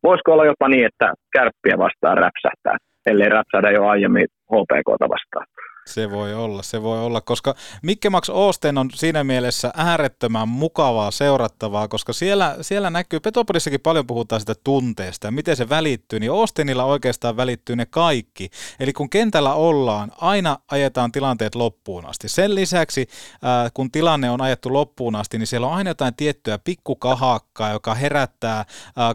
[0.03, 5.45] voisiko olla jopa niin, että kärppiä vastaan räpsähtää, ellei räpsähdä jo aiemmin HPKta vastaan.
[5.87, 11.11] Se voi olla, se voi olla, koska Mikke Max Oosten on siinä mielessä äärettömän mukavaa
[11.11, 16.31] seurattavaa, koska siellä, siellä näkyy, Petopodissakin paljon puhutaan sitä tunteesta ja miten se välittyy, niin
[16.31, 18.49] Oostenilla oikeastaan välittyy ne kaikki.
[18.79, 22.29] Eli kun kentällä ollaan, aina ajetaan tilanteet loppuun asti.
[22.29, 26.59] Sen lisäksi, äh, kun tilanne on ajettu loppuun asti, niin siellä on aina jotain tiettyä
[26.59, 28.65] pikkukahakkaa, joka herättää äh,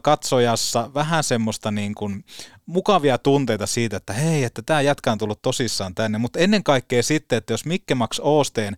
[0.03, 2.25] katsojassa vähän semmoista niin kuin
[2.67, 7.03] mukavia tunteita siitä, että hei, että tämä jätkä on tullut tosissaan tänne, mutta ennen kaikkea
[7.03, 8.75] sitten, että jos Mikke Max Oosteen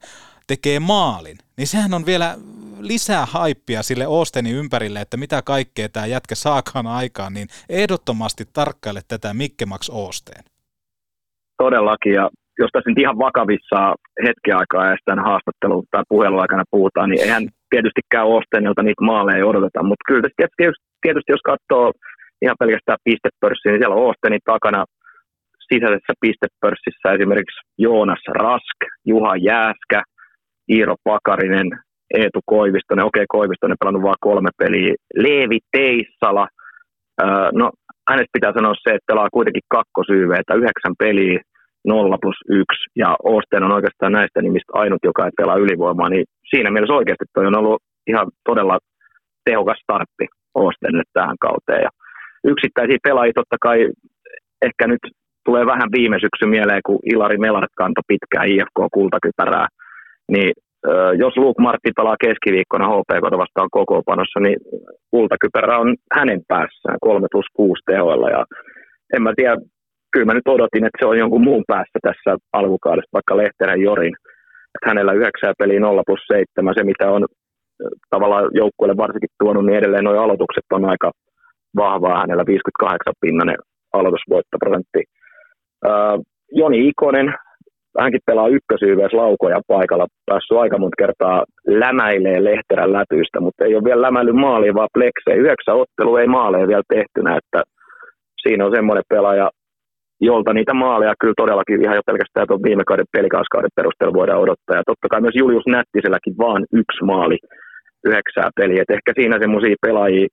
[0.47, 2.35] tekee maalin, niin sehän on vielä
[2.81, 9.01] lisää haippia sille Oostenin ympärille, että mitä kaikkea tämä jätkä saakaan aikaan, niin ehdottomasti tarkkaile
[9.09, 10.45] tätä Mikke Max Oosteen.
[11.63, 13.95] Todellakin, ja jos tässä nyt ihan vakavissa
[14.27, 19.47] hetki aikaa ja tämän haastattelun tai puhelun aikana puhutaan, niin eihän tietystikään Oostenilta niitä maaleja
[19.47, 21.93] odoteta, mutta kyllä tietysti, tietysti jos katsoo
[22.43, 24.85] ihan pelkästään pistepörssiä, niin siellä on Oostenin takana
[25.69, 30.03] sisäisessä pistepörssissä esimerkiksi Joonas Rask, Juha Jääskä,
[30.75, 31.69] Iiro Pakarinen,
[32.15, 36.49] Eetu Koivistonen, okei okay, Koivistonen pelannut vain kolme peliä, Leevi Teissala,
[37.53, 37.71] no
[38.11, 41.41] hänestä pitää sanoa se, että pelaa kuitenkin kakkosyyveitä, yhdeksän peliä,
[41.87, 46.25] nolla plus yksi, ja Oosten on oikeastaan näistä nimistä ainut, joka ei pelaa ylivoimaa, niin
[46.51, 48.79] siinä mielessä oikeasti toi on ollut ihan todella
[49.45, 51.91] tehokas startti Oostenille tähän kauteen, ja
[52.53, 53.79] yksittäisiä pelaajia totta kai
[54.63, 55.03] ehkä nyt
[55.45, 59.67] tulee vähän viime syksy mieleen, kun Ilari Melart kantoi pitkää IFK-kultakypärää,
[60.33, 60.53] niin
[61.19, 64.57] jos Luke Martti pelaa keskiviikkona HPK vastaan kokoopanossa, niin
[65.11, 68.31] kultakypärä on hänen päässään 3 plus 6 tehoilla.
[68.31, 68.45] Ja
[69.17, 69.57] en mä tiedä,
[70.13, 74.15] kyllä mä nyt odotin, että se on jonkun muun päässä tässä alkukaudessa, vaikka Lehterän Jorin.
[74.75, 77.27] Että hänellä 9 peliä 0 plus 7, se mitä on
[78.11, 81.11] tavallaan joukkueelle varsinkin tuonut, niin edelleen nuo aloitukset on aika
[81.77, 83.57] vahvaa, hänellä 58 pinnanen
[83.93, 85.03] aloitusvoittoprosentti.
[86.53, 87.35] Joni Ikonen,
[88.01, 93.85] hänkin pelaa ykkösyyveessä laukoja paikalla, päässyt aika monta kertaa lämäilee Lehterän lätyistä, mutta ei ole
[93.85, 95.43] vielä lämäily maaliin, vaan pleksejä.
[95.43, 97.63] Yhdeksän ottelu ei maaleja vielä tehtynä, että
[98.43, 99.51] siinä on semmoinen pelaaja,
[100.21, 104.77] jolta niitä maaleja kyllä todellakin ihan jo pelkästään tuon viime kauden pelikauskauden perusteella voidaan odottaa.
[104.77, 107.39] Ja totta kai myös Julius Nättiselläkin vaan yksi maali
[108.05, 108.83] yhdeksää peliä.
[108.83, 110.29] Et ehkä siinä semmoisia pelaajia,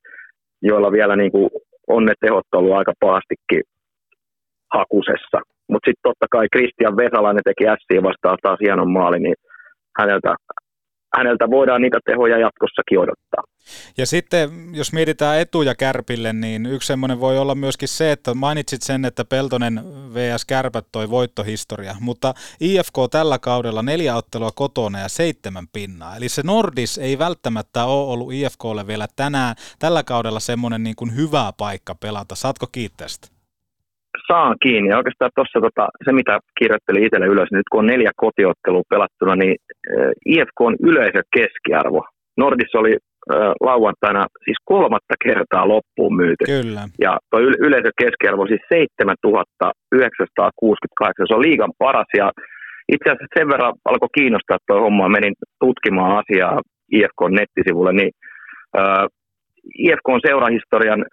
[0.62, 1.50] joilla vielä niin kuin
[1.88, 3.64] on ne tehot ollut aika pahastikin
[4.74, 5.38] hakusessa.
[5.70, 9.36] Mutta sitten totta kai Kristian Vesalainen teki ässiä vastaan taas hienon maali, niin
[10.00, 10.36] häneltä,
[11.18, 13.44] häneltä voidaan niitä tehoja jatkossakin odottaa.
[13.98, 18.82] Ja sitten, jos mietitään etuja Kärpille, niin yksi semmoinen voi olla myöskin se, että mainitsit
[18.82, 19.82] sen, että Peltonen
[20.14, 20.46] vs.
[20.46, 26.16] Kärpät toi voittohistoria, mutta IFK tällä kaudella neljä ottelua kotona ja seitsemän pinnaa.
[26.16, 31.16] Eli se Nordis ei välttämättä ole ollut IFKlle vielä tänään, tällä kaudella semmoinen niin kuin
[31.16, 32.36] hyvä paikka pelata.
[32.36, 33.35] Saatko kiittää sitä?
[34.28, 34.90] Saan kiinni.
[34.90, 38.90] Ja oikeastaan tuossa tota, se, mitä kirjoittelin itselle ylös, niin nyt kun on neljä kotiottelua
[38.90, 39.56] pelattuna, niin
[39.94, 42.02] eh, IFK on yleisökeskiarvo.
[42.38, 42.98] Nordis oli
[43.62, 46.46] lauantaina siis kolmatta kertaa loppuun myyty.
[46.46, 46.82] Kyllä.
[47.00, 52.32] Ja tuo yleisökeskiarvo siis 7968, se on liigan paras ja
[52.94, 56.62] itse asiassa sen verran alkoi kiinnostaa tuo homma, menin tutkimaan asiaa
[56.92, 58.12] IFK nettisivulle, niin
[58.80, 59.06] äh,
[59.78, 61.06] IFK on seurahistorian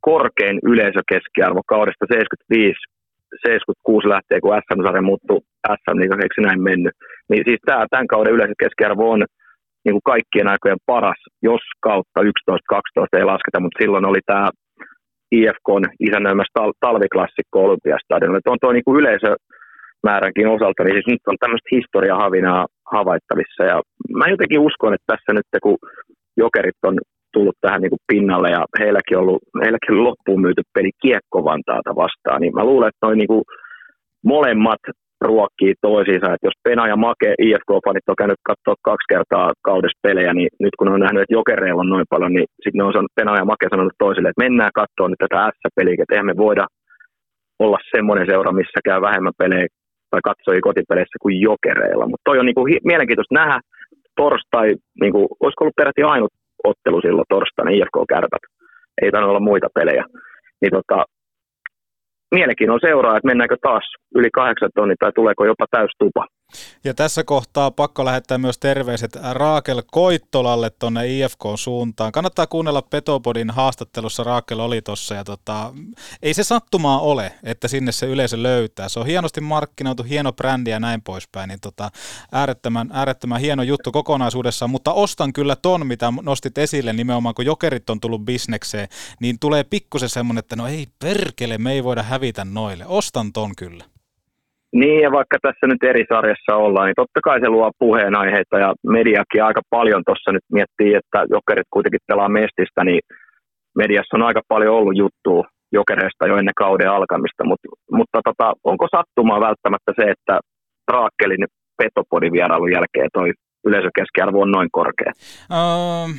[0.00, 2.78] korkein yleisökeskiarvo kaudesta 75
[3.46, 5.40] 76 lähtee, kun SM-sarja muuttui
[5.80, 6.94] SM, niin näin mennyt.
[7.28, 9.24] Niin siis tämä, tämän kauden yleisökeskiarvo on
[9.84, 12.24] niin kuin kaikkien aikojen paras, jos kautta 11-12
[13.18, 14.48] ei lasketa, mutta silloin oli tämä
[15.32, 18.52] IFKn isännöimässä tal- talviklassikko Olympiastadionilla.
[18.52, 23.62] On tuo niin yleisömääränkin osalta, niin siis nyt on tämmöistä historiahavinaa havaittavissa.
[23.72, 23.76] Ja
[24.18, 25.78] mä jotenkin uskon, että tässä nyt kun
[26.36, 26.96] jokerit on
[27.38, 32.40] tullut tähän niin kuin pinnalle ja heilläkin ollut, heilläkin loppuun myyty peli Kiekko Vantaata vastaan,
[32.40, 33.44] niin mä luulen, että noin niin kuin
[34.34, 34.82] molemmat
[35.28, 36.32] ruokkii toisiinsa.
[36.32, 40.74] Että jos Pena ja Make IFK-fanit on käynyt katsoa kaksi kertaa kaudessa pelejä, niin nyt
[40.78, 43.66] kun on nähnyt, että jokereilla on noin paljon, niin sitten on sanonut, Pena ja Make
[43.70, 46.64] sanonut toisille, että mennään katsoa nyt tätä S-peliä, että eihän me voida
[47.64, 49.66] olla semmoinen seura, missä käy vähemmän pelejä
[50.10, 52.06] tai katsoi kotipeleissä kuin jokereilla.
[52.08, 53.58] Mutta toi on niinku hi- mielenkiintoista nähdä
[54.20, 54.68] torstai,
[55.02, 56.32] niinku, olisiko ollut peräti ainut
[56.64, 58.44] ottelu silloin torstaina IFK-kärpät.
[59.02, 60.04] Ei tainnut olla muita pelejä.
[60.60, 61.04] Niin tota,
[62.34, 63.84] mielenkiinnon seuraa, että mennäänkö taas
[64.14, 66.26] yli kahdeksan tonni tai tuleeko jopa täystupa.
[66.84, 72.12] Ja tässä kohtaa pakko lähettää myös terveiset Raakel Koittolalle tuonne IFK-suuntaan.
[72.12, 75.74] Kannattaa kuunnella Petopodin haastattelussa, Raakel oli tuossa ja tota,
[76.22, 78.88] ei se sattumaa ole, että sinne se yleisö löytää.
[78.88, 81.90] Se on hienosti markkinoitu, hieno brändi ja näin poispäin, niin tota,
[82.32, 87.90] äärettömän, äärettömän hieno juttu kokonaisuudessaan, mutta ostan kyllä ton, mitä nostit esille nimenomaan, kun jokerit
[87.90, 88.88] on tullut bisnekseen,
[89.20, 92.84] niin tulee pikkusen semmoinen, että no ei perkele, me ei voida hävitä noille.
[92.86, 93.97] Ostan ton kyllä.
[94.72, 98.74] Niin, ja vaikka tässä nyt eri sarjassa ollaan, niin totta kai se luo puheenaiheita ja
[98.86, 103.00] mediakin aika paljon tuossa nyt miettii, että jokerit kuitenkin pelaa mestistä, niin
[103.76, 108.86] mediassa on aika paljon ollut juttua jokereista jo ennen kauden alkamista, mutta, mutta tota, onko
[108.96, 110.40] sattumaa välttämättä se, että
[110.92, 111.44] Raakkelin
[111.78, 113.32] Petopodin vierailun jälkeen toi
[113.66, 115.12] yleisökeskiarvo on noin korkea?
[115.50, 116.14] Uh,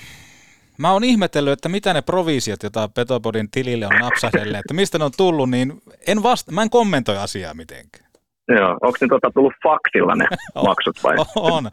[0.78, 5.04] mä oon ihmetellyt, että mitä ne provisiot, joita Petopodin tilille on napsahdelleet, että mistä ne
[5.04, 5.74] on tullut, niin
[6.08, 8.09] en vasta, mä en kommentoi asiaa mitenkään.
[8.50, 10.26] Joo, onko ne tota tullut faksilla ne
[10.66, 11.16] maksut vai?
[11.36, 11.70] On.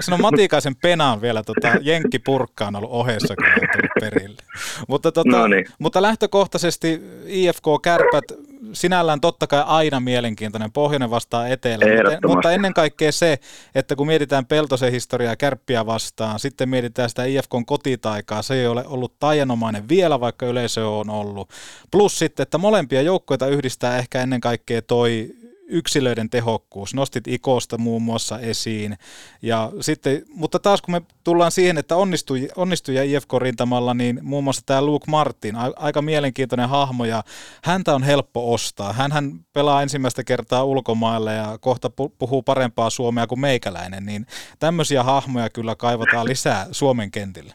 [0.00, 4.42] Siinä on Matikaisen penaan vielä tota, Jenkkipurkka on ollut ohessa, kun on tullut perille.
[4.88, 5.66] Mutta, tota, no niin.
[5.78, 8.24] mutta lähtökohtaisesti IFK Kärpät
[8.72, 13.38] sinällään totta kai aina mielenkiintoinen, pohjoinen vastaa etelä, mutta, mutta ennen kaikkea se,
[13.74, 18.84] että kun mietitään Peltosen historiaa kärppiä vastaan, sitten mietitään sitä IFKn kotitaikaa, se ei ole
[18.86, 21.50] ollut tajanomainen vielä, vaikka yleisö on ollut.
[21.90, 25.28] Plus sitten, että molempia joukkoita yhdistää ehkä ennen kaikkea toi
[25.70, 26.94] yksilöiden tehokkuus.
[26.94, 28.96] Nostit Ikosta muun muassa esiin.
[29.42, 34.66] Ja sitten, mutta taas kun me tullaan siihen, että onnistuja, onnistuja IFK-rintamalla, niin muun muassa
[34.66, 37.22] tämä Luke Martin, aika mielenkiintoinen hahmo ja
[37.64, 38.92] häntä on helppo ostaa.
[38.92, 44.26] hän pelaa ensimmäistä kertaa ulkomaille ja kohta puhuu parempaa suomea kuin meikäläinen, niin
[44.58, 47.52] tämmöisiä hahmoja kyllä kaivataan lisää Suomen kentille.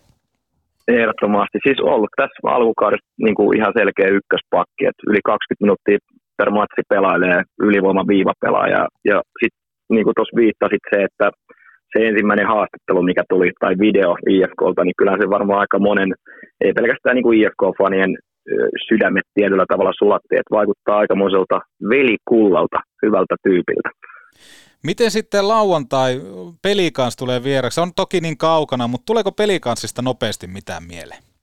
[0.88, 1.58] Ehdottomasti.
[1.64, 5.98] Siis ollut tässä alkukaudessa niin kuin ihan selkeä ykköspakki, että yli 20 minuuttia
[6.38, 8.88] per matsi pelailee ylivoima viivapelaaja.
[9.10, 11.28] Ja sitten niin kuin tuossa viittasit se, että
[11.92, 16.14] se ensimmäinen haastattelu, mikä tuli, tai video IFKlta, niin kyllä se varmaan aika monen,
[16.62, 18.12] ei pelkästään niin kuin IFK-fanien
[18.88, 21.60] sydämet tietyllä tavalla sulatti, että vaikuttaa aikamoiselta
[21.90, 23.90] velikullalta, hyvältä tyypiltä.
[24.84, 26.22] Miten sitten lauantai
[26.62, 27.82] pelikans tulee vieraksi?
[27.82, 31.35] On toki niin kaukana, mutta tuleeko pelikanssista nopeasti mitään mieleen?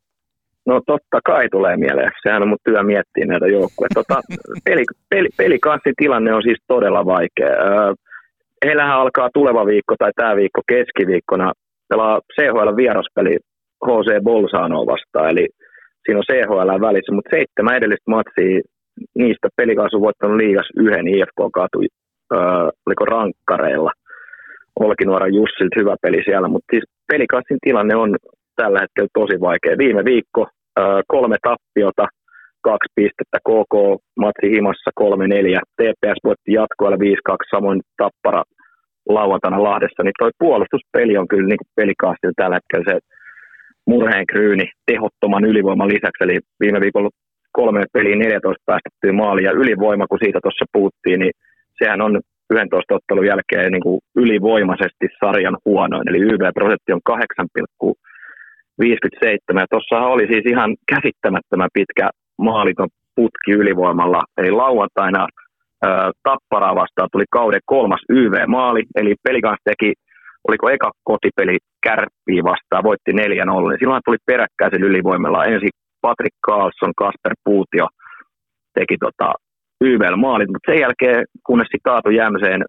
[0.67, 2.13] No totta kai tulee mieleen.
[2.23, 3.95] Sehän on mun työ miettiä näitä joukkueita.
[3.95, 4.21] Tota,
[4.67, 7.55] peli, peli, pelikanssin tilanne on siis todella vaikea.
[8.65, 11.53] Heillähän alkaa tuleva viikko tai tämä viikko keskiviikkona
[11.89, 13.37] pelaa CHL vieraspeli
[13.87, 15.49] HC Bolsano vastaan, eli
[16.05, 18.61] siinä on CHL välissä, mutta seitsemän edellistä matsia,
[19.15, 21.79] niistä pelikaasu voittanut liigas yhden IFK katu,
[22.87, 23.93] oliko rankkareilla.
[24.81, 28.17] Olkinuoran Jussilta hyvä peli siellä, mutta siis pelikassin tilanne on
[28.57, 29.79] tällä hetkellä tosi vaikea.
[29.79, 30.47] Viime viikko
[31.09, 32.07] kolme tappiota,
[32.63, 33.75] kaksi pistettä, KK
[34.23, 35.05] matsi himassa 3-4,
[35.79, 37.01] TPS voitti jatkoilla 5-2,
[37.51, 38.43] samoin Tappara
[39.09, 42.99] lauantaina Lahdessa, niin toi puolustuspeli on kyllä niin pelikaastilla tällä hetkellä se
[43.87, 47.11] murheen kryyni tehottoman ylivoiman lisäksi, eli viime viikolla
[47.53, 51.33] kolme peliä 14 päästettyä maalia ja ylivoima, kun siitä tuossa puhuttiin, niin
[51.79, 57.95] sehän on 11 ottelun jälkeen niin kuin ylivoimaisesti sarjan huonoin, eli YV-prosentti on 8,5
[58.81, 59.63] 57.
[59.63, 64.23] Ja tuossahan oli siis ihan käsittämättömän pitkä maaliton putki ylivoimalla.
[64.39, 65.27] Eli lauantaina
[65.83, 69.93] ää, Tapparaa vastaan tuli kauden kolmas YV-maali, eli pelikans teki,
[70.49, 73.15] oliko eka kotipeli kärppiä vastaan, voitti 4-0.
[73.79, 75.71] Silloin tuli peräkkäisen ylivoimalla ensin
[76.01, 77.87] Patrick Carlson, Kasper Puutio
[78.75, 79.33] teki tota
[79.85, 82.65] YV-maalit, mutta sen jälkeen, kunnes sitten Taatu Jämseen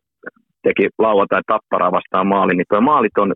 [0.64, 3.34] teki lauantai Tapparaa vastaan maali, niin tuo maalit on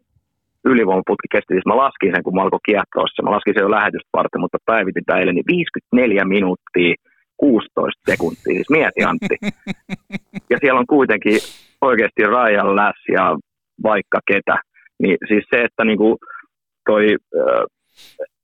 [0.72, 4.18] ylivoimaputki kesti, siis mä laskin sen, kun mä alkoi kiehtoa mä laskin sen jo lähetystä
[4.20, 6.93] varten, mutta päivitin tämä eilen, niin 54 minuuttia
[7.38, 9.38] 16 sekuntia, siis mieti Antti.
[10.51, 11.38] Ja siellä on kuitenkin
[11.82, 13.38] oikeasti Ryan Lass ja
[13.84, 14.55] vaikka ketä,
[15.01, 16.18] niin siis se, että niinku
[16.86, 17.65] toi ö,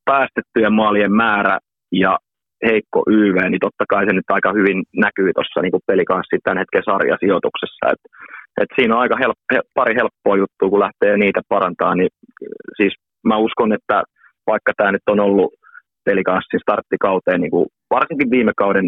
[0.05, 1.57] päästettyjen maalien määrä
[1.91, 2.17] ja
[2.65, 6.83] heikko YV, niin totta kai se nyt aika hyvin näkyy tuossa niin pelikanssi tämän hetken
[6.85, 7.85] sarjasijoituksessa.
[7.93, 8.01] Et,
[8.61, 9.37] et siinä on aika help,
[9.73, 12.09] pari helppoa juttua, kun lähtee niitä parantaa, niin
[12.77, 12.93] siis
[13.23, 14.03] mä uskon, että
[14.47, 15.53] vaikka tämä nyt on ollut
[16.05, 18.87] pelikanssin starttikauteen, niin kuin varsinkin viime kauden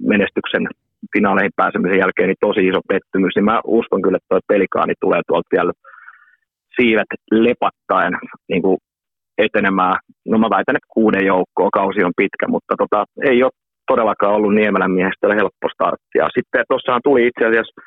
[0.00, 0.64] menestyksen
[1.12, 5.20] finaaleihin pääsemisen jälkeen niin tosi iso pettymys, niin mä uskon kyllä, että tuo pelikaani tulee
[5.28, 5.72] tuolta vielä
[6.76, 8.14] siivet lepattaen
[8.48, 8.78] niin kuin
[9.38, 9.96] etenemään.
[10.26, 14.54] No mä väitän, että kuuden joukkoa, kausi on pitkä, mutta tota, ei ole todellakaan ollut
[14.54, 16.16] Niemelän miehistöllä helppo startti.
[16.22, 17.80] Ja sitten tuossahan tuli itse asiassa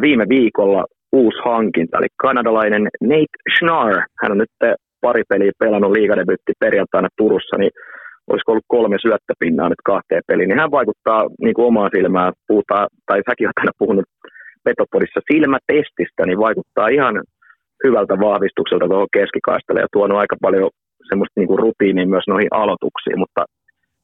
[0.00, 4.00] viime viikolla uusi hankinta, eli kanadalainen Nate Schnarr.
[4.22, 7.70] Hän on nyt pari peliä pelannut liigadebytti perjantaina Turussa, niin
[8.30, 12.88] olisiko ollut kolme syöttöpinnaa nyt kahteen peliin, niin hän vaikuttaa niin kuin omaan silmään, puhutaan,
[13.06, 14.04] tai säkin olet aina puhunut
[14.64, 17.14] Petopodissa silmätestistä, niin vaikuttaa ihan
[17.84, 20.70] hyvältä vahvistukselta tuohon keskikaistalle ja tuonut aika paljon
[21.08, 23.44] semmoista niin kuin rutiinia myös noihin aloituksiin, mutta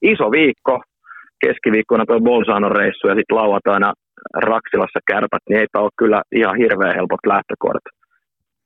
[0.02, 0.82] iso viikko,
[1.46, 3.92] keskiviikkona tuo Bolsanon reissu ja sitten lauantaina
[4.34, 7.86] Raksilassa kärpät, niin eipä ole kyllä ihan hirveän helpot lähtökohdat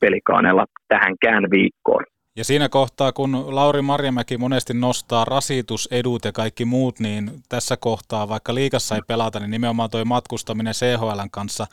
[0.00, 2.04] pelikaaneella tähänkään viikkoon.
[2.36, 8.28] Ja siinä kohtaa, kun Lauri Marjamäki monesti nostaa rasitusedut ja kaikki muut, niin tässä kohtaa,
[8.28, 11.66] vaikka liikassa ei pelata, niin nimenomaan tuo matkustaminen CHLn kanssa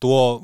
[0.00, 0.42] tuo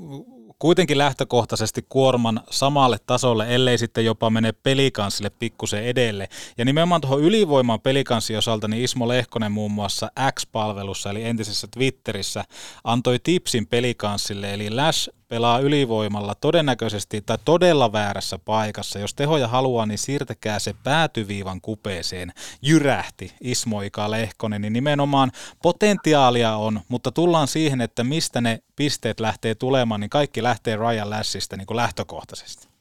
[0.58, 6.28] kuitenkin lähtökohtaisesti kuorman samalle tasolle, ellei sitten jopa mene pelikanssille pikkusen edelle.
[6.58, 12.44] Ja nimenomaan tuohon ylivoiman pelikanssin osalta, niin Ismo Lehkonen muun muassa X-palvelussa, eli entisessä Twitterissä,
[12.84, 18.98] antoi tipsin pelikanssille, eli Lash pelaa ylivoimalla todennäköisesti tai todella väärässä paikassa.
[18.98, 22.28] Jos tehoja haluaa, niin siirtäkää se päätyviivan kupeeseen.
[22.62, 25.30] Jyrähti Ismo Ika Lehkonen, niin nimenomaan
[25.62, 31.10] potentiaalia on, mutta tullaan siihen, että mistä ne pisteet lähtee tulemaan, niin kaikki lähtee Ryan
[31.10, 32.76] Lashista niin kuin lähtökohtaisesti.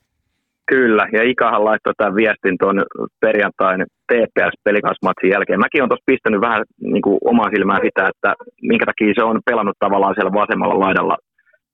[0.68, 2.84] Kyllä, ja Ikahan laittoi tämän viestin tuon
[3.20, 5.60] perjantain TPS-pelikansmatsin jälkeen.
[5.60, 9.40] Mäkin olen tuossa pistänyt vähän niin kuin omaa silmää sitä, että minkä takia se on
[9.46, 11.18] pelannut tavallaan siellä vasemmalla laidalla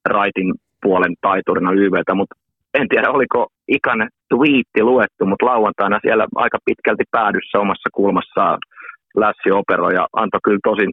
[0.09, 2.35] raitin puolen taiturina YVtä, mutta
[2.73, 8.57] en tiedä oliko ikan twiitti luettu, mutta lauantaina siellä aika pitkälti päädyssä omassa kulmassaan
[9.17, 10.85] Lässi operoi ja antoi kyllä tosi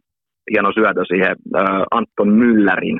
[0.52, 2.98] hieno syötö siihen äh, Anton Müllerin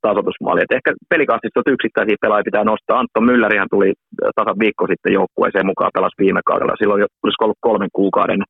[0.00, 0.60] tasoitusmaali.
[0.62, 2.98] Et ehkä pelikassista yksittäisiä pelaajia pitää nostaa.
[2.98, 3.92] Anton Müllärihän tuli
[4.36, 6.74] tasan viikko sitten joukkueeseen mukaan, pelasi viime kaudella.
[6.78, 8.42] Silloin olisiko ollut kolmen kuukauden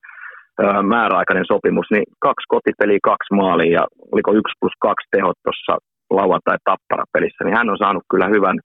[0.83, 3.83] määräaikainen sopimus, niin kaksi kotipeliä, kaksi maalia ja
[4.13, 5.75] oliko yksi plus kaksi tehot tuossa
[6.11, 8.59] lauantai tappara pelissä, niin hän on saanut kyllä hyvän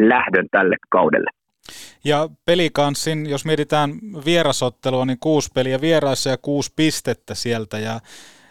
[0.00, 1.30] lähdön tälle kaudelle.
[2.04, 3.90] Ja pelikanssin, jos mietitään
[4.26, 7.78] vierasottelua, niin kuusi peliä vieraissa ja kuusi pistettä sieltä.
[7.78, 8.00] Ja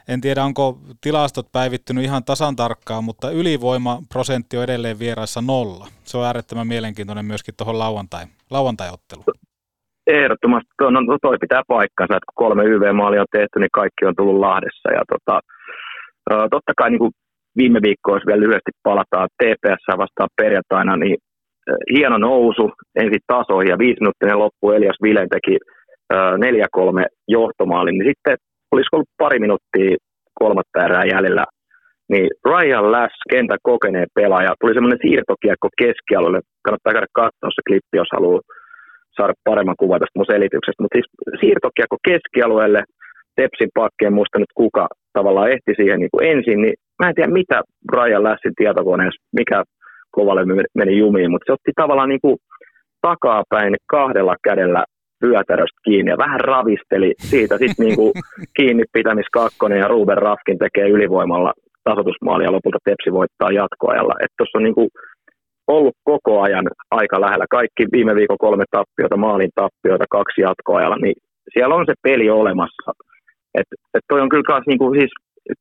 [0.08, 5.86] en tiedä, onko tilastot päivittynyt ihan tasan tarkkaan, mutta ylivoimaprosentti on edelleen vieraissa nolla.
[6.04, 9.26] Se on äärettömän mielenkiintoinen myöskin tuohon lauantai, lauantai-otteluun.
[10.08, 14.16] Ehdottomasti, no, no toi pitää paikkansa, että kun kolme YV-maalia on tehty, niin kaikki on
[14.16, 14.90] tullut Lahdessa.
[14.98, 15.40] Ja tota,
[16.54, 17.12] totta kai niin kuin
[17.58, 21.18] viime viikkoa, jos vielä lyhyesti palataan TPS vastaan perjantaina, niin
[21.96, 24.72] hieno nousu ensin tasoihin ja viisi minuuttinen loppu.
[24.72, 25.58] Elias Vilen teki
[26.14, 28.38] 4-3 johtomaalin, niin sitten
[28.72, 29.98] olisiko ollut pari minuuttia
[30.40, 31.46] kolmatta erää jäljellä,
[32.10, 37.96] niin Ryan Lass, kentän kokeneen pelaaja, tuli semmoinen siirtokiekko keskialueelle, kannattaa käydä katsoa se klippi,
[38.02, 38.42] jos haluaa
[39.16, 41.10] saada paremman kuvan tästä mun selityksestä, mutta siis
[41.42, 42.84] siirtokiekko keskialueelle,
[43.36, 47.16] Tepsin pakki, en muista nyt kuka tavallaan ehti siihen niin kuin ensin, niin mä en
[47.16, 49.64] tiedä mitä Brian Lassin tietokoneessa, mikä
[50.12, 52.38] kovalle meni jumiin, mutta se otti tavallaan niin kuin
[53.02, 54.84] takapäin kahdella kädellä
[55.24, 58.12] vyötäröstä kiinni ja vähän ravisteli siitä sitten niin kuin
[58.58, 64.14] kiinni pitämis kakkonen ja Ruben Rafkin tekee ylivoimalla tasoitusmaalia ja lopulta Tepsi voittaa jatkoajalla.
[64.20, 64.90] Että tuossa on niin kuin
[65.68, 67.46] ollut koko ajan aika lähellä.
[67.50, 71.16] Kaikki viime viikon kolme tappiota, maalin tappiota, kaksi jatkoajalla, niin
[71.54, 72.92] siellä on se peli olemassa.
[73.60, 75.12] Et, et toi on kyllä myös niinku, siis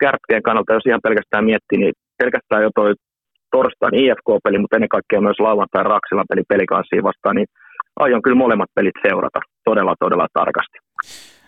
[0.00, 2.94] kärppien kannalta, jos ihan pelkästään miettii, niin pelkästään jo toi
[3.56, 7.48] torstain IFK-peli, mutta ennen kaikkea myös lauantai Raksilan peli pelikanssiin vastaan, niin
[7.96, 10.78] aion kyllä molemmat pelit seurata todella, todella tarkasti.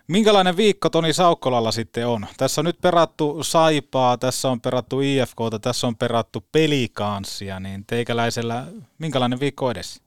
[0.09, 2.21] Minkälainen viikko Toni Saukkolalla sitten on?
[2.39, 8.63] Tässä on nyt perattu Saipaa, tässä on perattu IFKta, tässä on perattu pelikanssia, niin teikäläisellä
[8.99, 10.03] minkälainen viikko edessä?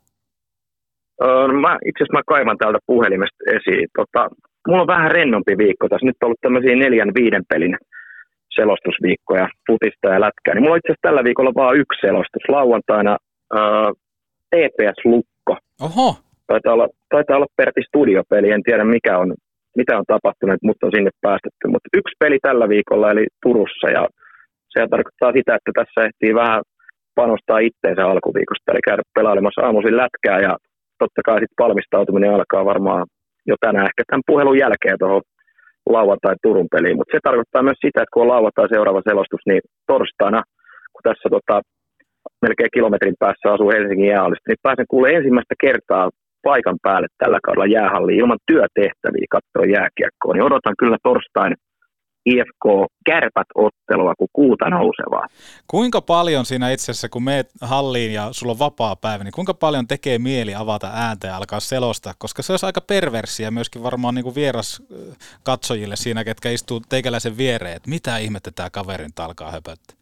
[1.24, 3.88] Öö, mä, itse asiassa mä kaivan täältä puhelimesta esiin.
[3.98, 4.30] Tota,
[4.68, 6.06] mulla on vähän rennompi viikko tässä.
[6.06, 7.78] Nyt on ollut tämmöisiä neljän viiden pelin
[8.56, 10.54] selostusviikkoja putista ja lätkää.
[10.54, 12.44] Niin mulla on itse asiassa tällä viikolla vain yksi selostus.
[12.48, 13.18] Lauantaina
[13.54, 13.92] ää,
[14.52, 15.54] TPS Lukko.
[15.82, 16.16] Oho.
[16.48, 19.34] Taitaa olla, taitaa olla Pertti studiopeli, en tiedä mikä on,
[19.78, 21.66] mitä on tapahtunut, mutta on sinne päästetty.
[21.68, 24.08] Mutta yksi peli tällä viikolla, eli Turussa, ja
[24.74, 26.62] se tarkoittaa sitä, että tässä ehtii vähän
[27.16, 30.54] panostaa itteensä alkuviikosta, eli käydä pelailemassa aamuisin lätkää, ja
[31.00, 33.06] totta kai sitten valmistautuminen alkaa varmaan
[33.48, 35.22] jo tänään ehkä tämän puhelun jälkeen tuohon
[35.98, 36.98] lauantai Turun peliin.
[36.98, 40.42] Mutta se tarkoittaa myös sitä, että kun on lauantai seuraava selostus, niin torstaina,
[40.94, 41.56] kun tässä tota,
[42.46, 46.10] melkein kilometrin päässä asuu Helsingin jäähallista, niin pääsen kuulemaan ensimmäistä kertaa
[46.44, 51.54] paikan päälle tällä kaudella jäähalliin ilman työtehtäviä katsoa jääkiekkoa, niin odotan kyllä torstain
[52.26, 52.66] IFK
[53.06, 55.28] kärpät ottelua kuin kuuta nousevaa.
[55.68, 59.54] Kuinka paljon siinä itse asiassa, kun meet halliin ja sulla on vapaa päivä, niin kuinka
[59.54, 64.16] paljon tekee mieli avata ääntä ja alkaa selostaa, koska se olisi aika perversiä myöskin varmaan
[64.16, 64.84] niin kuin vieras
[65.44, 70.00] katsojille siinä, ketkä istuu teikäläisen viereen, että mitä ihmettä tämä kaveri nyt alkaa höpöttää.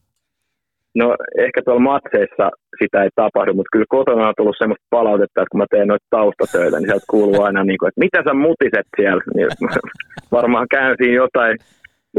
[0.95, 1.15] No
[1.45, 2.45] ehkä tuolla matseissa
[2.80, 6.05] sitä ei tapahdu, mutta kyllä kotona on tullut semmoista palautetta, että kun mä teen noita
[6.09, 9.47] taustatöitä, niin sieltä kuuluu aina, niin kuin, että mitä sä mutiset siellä, niin
[10.38, 11.57] varmaan käyn siinä jotain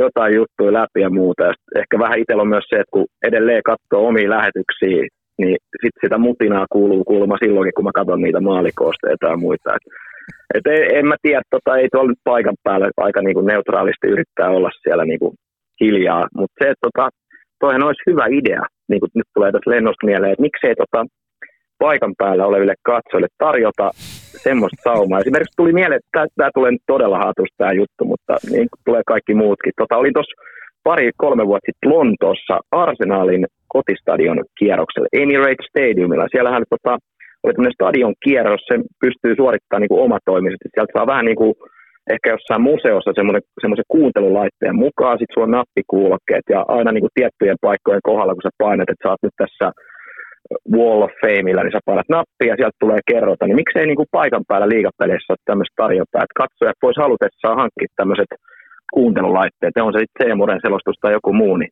[0.04, 1.42] jotain juttuja läpi ja muuta.
[1.44, 5.02] Ja ehkä vähän itsellä on myös se, että kun edelleen katsoo omia lähetyksiä,
[5.38, 9.74] niin sit sitä mutinaa kuuluu kuuluma silloinkin, kun mä katson niitä maalikoosteita ja muita.
[9.74, 9.84] Et,
[10.54, 10.64] et
[10.98, 15.04] en mä tiedä, tota, ei tuolla nyt paikan päällä aika niinku neutraalisti yrittää olla siellä
[15.04, 15.34] niinku
[15.80, 17.08] hiljaa, mutta se, että tota,
[17.60, 21.06] toihan olisi hyvä idea, niin kuin nyt tulee tässä lennosta mieleen, että miksei tota,
[21.78, 23.90] paikan päällä oleville katsojille tarjota
[24.38, 25.20] semmoista saumaa.
[25.20, 29.34] Esimerkiksi tuli mieleen, että tämä tulee nyt todella hatusta tämä juttu, mutta niin tulee kaikki
[29.34, 29.72] muutkin.
[29.80, 30.42] Tota, olin tuossa
[30.88, 36.26] pari-kolme vuotta sitten Lontoossa Arsenalin kotistadion kierroksella, Emirates Stadiumilla.
[36.30, 36.92] Siellähän tota,
[37.42, 38.74] oli tämmöinen stadion kierros, se
[39.04, 40.68] pystyy suorittamaan niin kuin omatoimisesti.
[40.74, 41.54] Sieltä saa vähän niin kuin
[42.14, 43.12] ehkä jossain museossa
[43.60, 48.46] semmoisen kuuntelulaitteen mukaan, sitten sulla on nappikuulokkeet ja aina niin kuin tiettyjen paikkojen kohdalla, kun
[48.46, 49.66] sä painat, että sä oot nyt tässä
[50.76, 54.14] Wall of Fameillä, niin sä painat nappia ja sieltä tulee kerrota, niin miksei niin kuin
[54.18, 58.30] paikan päällä liigapeleissä ole tämmöistä tarjontaa, että katsojat vois halutessaan hankkia tämmöiset
[58.92, 61.70] kuuntelulaitteet, ja on se sitten Seemuren selostus tai joku muu, niin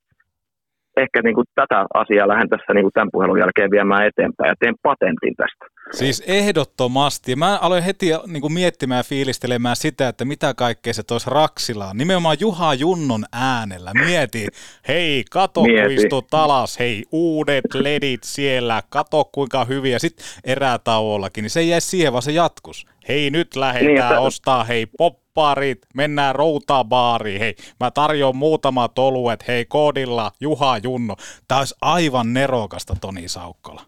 [0.96, 4.54] ehkä niin kuin tätä asiaa lähden tässä niin kuin tämän puhelun jälkeen viemään eteenpäin ja
[4.60, 5.66] teen patentin tästä.
[5.90, 7.36] Siis ehdottomasti.
[7.36, 11.96] Mä aloin heti niin kuin miettimään ja fiilistelemään sitä, että mitä kaikkea se toisi Raksillaan.
[11.96, 13.92] Nimenomaan Juha Junnon äänellä.
[14.06, 14.46] Mieti,
[14.88, 19.98] hei, kato kuistut alas, hei, uudet ledit siellä, kato kuinka hyviä.
[19.98, 22.86] Sitten erätauollakin, niin se ei jäi siihen, vaan se jatkus.
[23.08, 29.48] Hei, nyt lähdetään niin, ostaa, hei, pop popparit, mennään routabaariin, hei, mä tarjoan muutamat oluet,
[29.48, 31.16] hei, koodilla Juha Junno.
[31.48, 33.80] Tämä olisi aivan nerokasta, Toni Saukkola.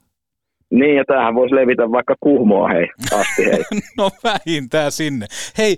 [0.71, 2.89] Niin, ja tämähän voisi levitä vaikka kuhmoa, hei,
[3.21, 3.65] asti, hei.
[3.99, 5.27] no vähintään sinne.
[5.59, 5.77] Hei,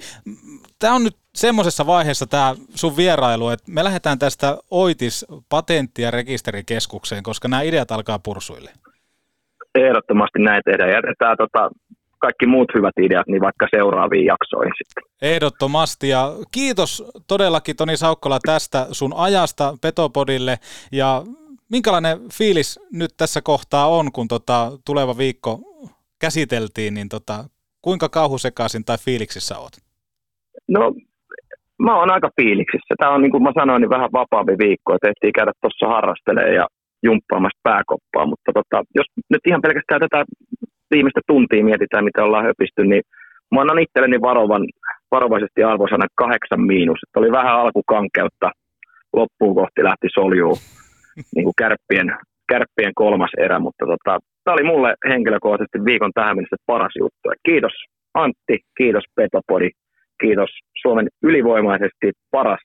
[0.78, 6.10] tämä on nyt semmoisessa vaiheessa tämä sun vierailu, että me lähdetään tästä Oitis patentti- ja
[6.10, 8.70] rekisterikeskukseen, koska nämä ideat alkaa pursuille.
[9.74, 11.02] Ehdottomasti näin tehdään.
[11.18, 11.70] Tämä tota,
[12.20, 15.02] kaikki muut hyvät ideat niin vaikka seuraaviin jaksoihin sitten.
[15.22, 20.56] Ehdottomasti ja kiitos todellakin Toni Saukkola tästä sun ajasta Petopodille
[20.92, 21.22] ja
[21.70, 25.58] minkälainen fiilis nyt tässä kohtaa on, kun tota tuleva viikko
[26.20, 27.44] käsiteltiin, niin tota,
[27.82, 29.72] kuinka kauhusekaisin tai fiiliksissä oot?
[30.68, 30.92] No
[31.78, 32.94] mä oon aika fiiliksissä.
[32.98, 36.54] Tämä on niin kuin mä sanoin, niin vähän vapaampi viikko, että ehtii käydä tuossa harrastelemaan
[36.54, 36.66] ja
[37.02, 40.24] jumppaamassa pääkoppaa, mutta tota, jos nyt ihan pelkästään tätä
[40.90, 43.02] viimeistä tuntia mietitään, mitä ollaan höpisty, niin
[43.54, 44.62] mä annan itselleni varovan,
[45.10, 46.98] varovaisesti arvosana kahdeksan miinus.
[47.02, 48.50] Että oli vähän alkukankeutta,
[49.12, 50.54] loppuun kohti lähti soljuu
[51.34, 52.08] niin kuin kärppien,
[52.48, 57.30] kärppien kolmas erä, mutta tota, tämä oli mulle henkilökohtaisesti viikon tähän mennessä paras juttu.
[57.32, 57.72] Et kiitos
[58.14, 59.70] Antti, kiitos Petopodi,
[60.20, 60.50] kiitos
[60.82, 62.60] Suomen ylivoimaisesti paras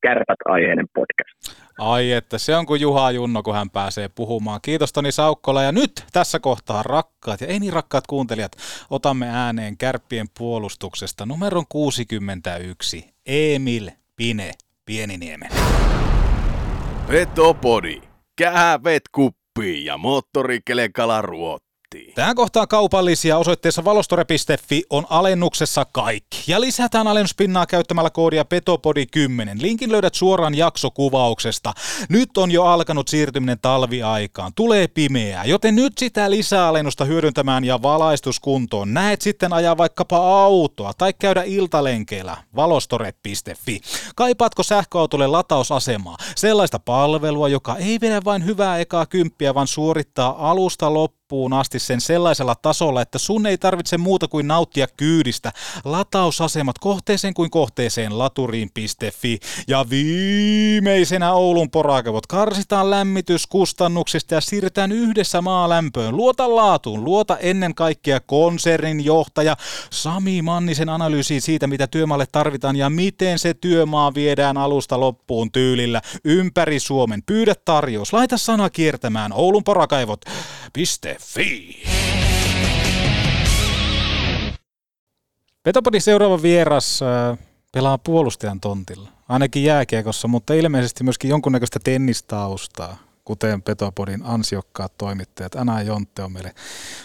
[0.00, 1.58] kärpät-aiheinen podcast.
[1.78, 4.60] Ai että se on kuin Juha Junno, kun hän pääsee puhumaan.
[4.62, 8.52] Kiitos Toni Saukkola ja nyt tässä kohtaa rakkaat ja ei niin rakkaat kuuntelijat,
[8.90, 14.50] otamme ääneen kärppien puolustuksesta numeron 61, Emil Pine
[14.84, 15.50] Pieniniemen.
[17.08, 18.00] Petopodi,
[18.36, 22.14] kähävet kuppiin ja moottorikelekala ruot pakettiin.
[22.14, 26.44] Tähän kohtaan kaupallisia osoitteessa valostore.fi on alennuksessa kaikki.
[26.46, 29.62] Ja lisätään alennuspinnaa käyttämällä koodia Petopodi10.
[29.62, 31.72] Linkin löydät suoraan jaksokuvauksesta.
[32.08, 34.52] Nyt on jo alkanut siirtyminen talviaikaan.
[34.54, 38.94] Tulee pimeää, joten nyt sitä lisäalennusta hyödyntämään ja valaistuskuntoon.
[38.94, 42.36] Näet sitten ajaa vaikkapa autoa tai käydä iltalenkeillä.
[42.56, 43.80] Valostore.fi.
[44.16, 46.16] Kaipaatko sähköautolle latausasemaa?
[46.36, 51.78] Sellaista palvelua, joka ei vedä vain hyvää ekaa kymppiä, vaan suorittaa alusta loppuun loppuun asti
[51.78, 55.52] sen sellaisella tasolla, että sun ei tarvitse muuta kuin nauttia kyydistä.
[55.84, 59.38] Latausasemat kohteeseen kuin kohteeseen laturiin.fi.
[59.68, 66.16] Ja viimeisenä Oulun porakevot karsitaan lämmityskustannuksista ja siirretään yhdessä maalämpöön.
[66.16, 69.56] Luota laatuun, luota ennen kaikkea konsernin johtaja
[69.90, 76.02] Sami Mannisen analyysiin siitä, mitä työmaalle tarvitaan ja miten se työmaa viedään alusta loppuun tyylillä
[76.24, 77.22] ympäri Suomen.
[77.22, 80.20] Pyydä tarjous, laita sana kiertämään Oulun porakaivot.
[80.72, 81.82] Piste Fi.
[85.62, 87.38] Petopodin seuraava vieras äh,
[87.72, 95.80] pelaa puolustajan tontilla, ainakin jääkiekossa, mutta ilmeisesti myöskin jonkunnäköistä tennistaustaa, kuten Petopodin ansiokkaat toimittajat Ana
[95.80, 96.54] ja Jontte on meille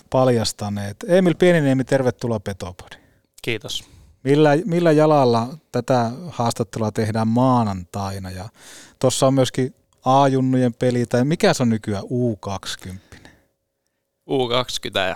[0.10, 0.98] paljastaneet.
[1.08, 2.96] Emil Pieniniemi, tervetuloa Petopodi.
[3.42, 3.84] Kiitos.
[4.24, 8.50] Millä, millä jalalla tätä haastattelua tehdään maanantaina ja
[9.00, 13.13] tuossa on myöskin A-junnujen peli, tai mikä se on nykyään U20?
[14.30, 15.16] U20 ja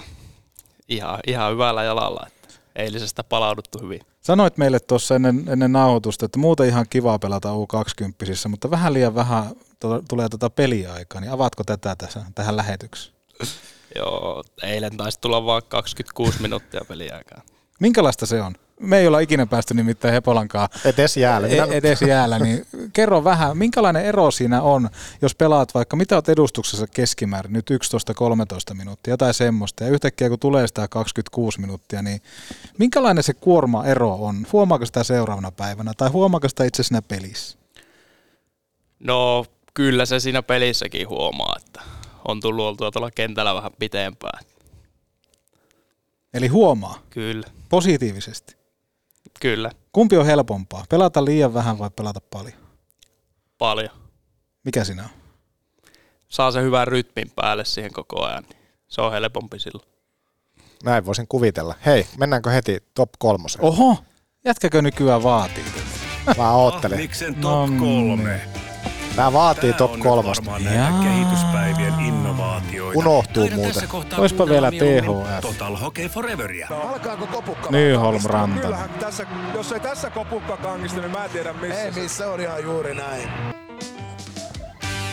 [0.90, 2.28] ihan, ihan hyvällä jalalla.
[2.28, 4.02] Että eilisestä palauduttu hyvin.
[4.22, 9.16] Sanoit meille tuossa ennen, ennen nauhoitusta, että muuten ihan kiva pelata U20, mutta vähän liian
[9.16, 9.46] vähän
[9.80, 13.18] to, tulee tuota peliaikaa, niin avaatko tätä tässä, tähän lähetykseen?
[13.96, 17.42] Joo, eilen taisi tulla vain 26 minuuttia peliaikaa.
[17.80, 18.56] Minkälaista se on?
[18.80, 21.48] Me ei olla ikinä päästy nimittäin Hepolankaan edes jäällä.
[21.48, 24.90] E- edes jäällä, niin kerro vähän, minkälainen ero siinä on,
[25.22, 27.70] jos pelaat vaikka, mitä olet edustuksessa keskimäärin, nyt
[28.72, 32.22] 11-13 minuuttia, jotain semmoista, ja yhtäkkiä kun tulee sitä 26 minuuttia, niin
[32.78, 34.48] minkälainen se kuorma-ero on?
[34.54, 37.58] Huomaako sitä seuraavana päivänä, tai huomaako sitä itse siinä pelissä?
[39.00, 41.82] No, kyllä se siinä pelissäkin huomaa, että
[42.28, 44.44] on tullut oltua tuolla kentällä vähän pitempään.
[46.34, 48.57] Eli huomaa Kyllä, positiivisesti.
[49.40, 50.86] Kyllä, Kumpi on helpompaa?
[50.90, 52.54] Pelata liian vähän vai pelata paljon?
[53.58, 53.90] paljon.
[54.66, 55.10] Mikä sinä on?
[56.30, 59.88] Saa sen hyvän rytmin päälle siihen koko ajan, niin se on helpompi silloin.
[60.84, 61.76] Näin voisin kuvitella.
[61.86, 63.66] Hei, mennäänkö heti top kolmoseen?
[63.66, 63.98] Oho,
[64.46, 66.38] jätkäkö nykyään vaatii tätä?
[66.38, 66.98] Mä oottelin.
[66.98, 68.18] Ahmiksen top No
[69.18, 70.52] Tää vaatii Tää top kolmosta.
[70.76, 71.04] Jaa.
[71.04, 73.00] kehityspäivien innovaatioita.
[73.00, 73.90] Unohtuu muuten.
[74.18, 75.42] Oispa vielä THF.
[75.42, 76.68] Total Hockey Foreveria.
[76.90, 77.72] Alkaako kopukka?
[77.72, 78.62] Nyholm Rantanen.
[78.62, 81.82] Kyllähän tässä, jos ei tässä kopukka kangista, niin mä en tiedä missä.
[81.82, 83.30] Ei missä, on ihan juuri näin.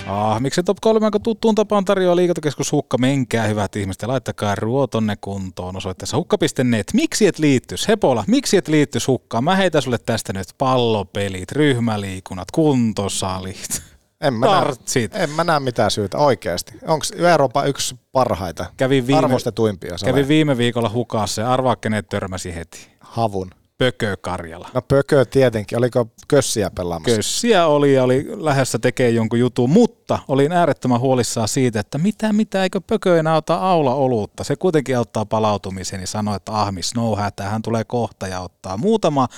[0.07, 2.99] Ah, miksi top 3, kun tuttuun tapaan tarjoaa liikuntakeskus Hukka.
[2.99, 6.87] Menkää hyvät ihmiset ja laittakaa ruotonne kuntoon osoitteessa hukka.net.
[6.95, 7.89] Miksi et liittys?
[7.89, 9.45] Hepola, miksi et liittys Hukkaan?
[9.45, 13.83] Mä heitän sulle tästä nyt pallopelit, ryhmäliikunnat, kuntosalit,
[14.25, 15.17] En mä, näe, tartsit.
[15.17, 16.73] en mä näe mitään syytä oikeasti.
[16.87, 19.95] Onko Euroopan yksi parhaita, Kävin viime, arvostetuimpia?
[20.07, 22.89] On viime viikolla hukassa ja arvaa kenet törmäsi heti.
[23.01, 23.51] havun.
[23.79, 24.69] Pökö Karjala.
[24.75, 25.79] No pökö tietenkin.
[25.79, 27.17] Oliko kössiä pelaamassa?
[27.17, 32.33] Kössiä oli ja oli lähdössä tekee jonkun jutun, mutta olin äärettömän huolissaan siitä, että mitä,
[32.33, 34.45] mitä, eikö Pökö enää ota aula olutta.
[34.45, 38.77] Se kuitenkin auttaa palautumiseen ja sanoi, että ahmis, no hätä, hän tulee kohta ja ottaa
[38.77, 39.29] muutama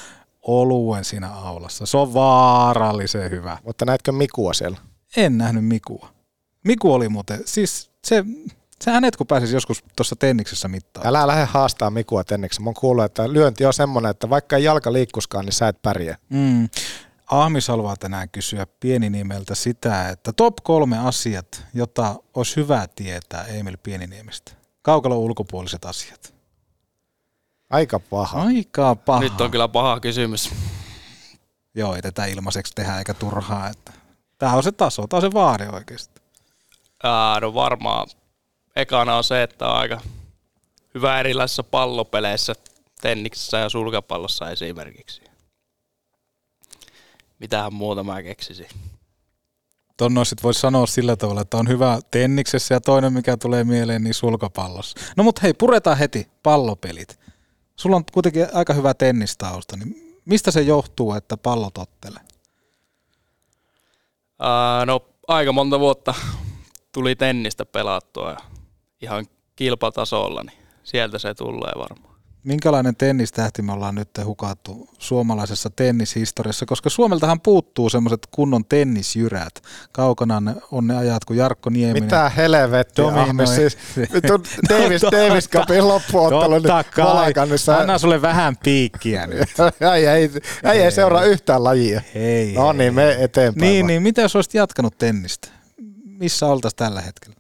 [0.46, 1.86] oluen siinä aulassa.
[1.86, 3.58] Se on vaarallisen hyvä.
[3.64, 4.76] Mutta näetkö Mikua siellä?
[5.16, 6.08] En nähnyt Mikua.
[6.64, 8.24] Miku oli muuten, siis se,
[8.84, 11.06] se hänet kun pääsisi joskus tuossa tenniksessä mittaan.
[11.06, 12.62] Älä lähde haastaa Mikua tenniksi.
[12.62, 15.82] Mä oon kuullut, että lyönti on semmoinen, että vaikka ei jalka liikkuskaan, niin sä et
[15.82, 16.16] pärjää.
[16.28, 16.68] Mm.
[17.30, 23.76] Ahmis haluaa tänään kysyä pieninimeltä sitä, että top kolme asiat, jota olisi hyvä tietää Emil
[23.82, 24.52] Pieniniemestä.
[24.82, 26.35] Kaukalon ulkopuoliset asiat.
[27.76, 28.42] Aika paha.
[28.42, 29.20] Aika paha.
[29.20, 30.50] Nyt on kyllä paha kysymys.
[31.74, 33.68] Joo, ei tätä ilmaiseksi tehdä eikä turhaa.
[33.68, 33.92] Että...
[34.38, 36.20] Tämä on se taso, tämä on se vaade oikeasti.
[37.02, 38.06] Ää, no varmaan
[38.76, 40.00] ekana on se, että on aika
[40.94, 42.54] hyvä erilaisissa pallopeleissä,
[43.00, 45.22] tenniksessä ja sulkapallossa esimerkiksi.
[47.38, 48.68] Mitähän muuta mä keksisin.
[49.96, 54.14] Tuon voisi sanoa sillä tavalla, että on hyvä tenniksessä ja toinen mikä tulee mieleen, niin
[54.14, 55.00] sulkapallossa.
[55.16, 57.25] No mutta hei, puretaan heti pallopelit.
[57.76, 62.22] Sulla on kuitenkin aika hyvä tennistausta, niin mistä se johtuu, että pallot ottelee?
[64.38, 66.14] Ää, no aika monta vuotta
[66.92, 68.38] tuli tennistä pelattua ja
[69.00, 72.15] ihan kilpatasolla, niin sieltä se tulee varmaan.
[72.46, 79.62] Minkälainen tennistähti me ollaan nyt hukattu suomalaisessa tennishistoriassa, koska Suomeltahan puuttuu semmoiset kunnon tennisjyrät.
[79.92, 82.02] Kaukana on ne ajat, kun Jarkko Nieminen...
[82.02, 83.28] Mitä helvettiä, dominoi.
[83.28, 83.78] Ahmes, siis
[84.68, 86.62] Davis, Davis Cupin loppuottelu
[86.94, 87.04] kai.
[87.04, 87.76] Volkanissa.
[87.76, 89.48] Anna sulle vähän piikkiä nyt.
[89.94, 90.30] ei, ei,
[90.64, 92.02] ei, ei seuraa yhtään lajia.
[92.14, 93.60] Hei, No niin, me eteenpäin.
[93.60, 93.86] Niin, vaan.
[93.86, 95.48] niin, mitä jos olisit jatkanut tennistä?
[96.04, 97.36] Missä oltaisiin tällä hetkellä?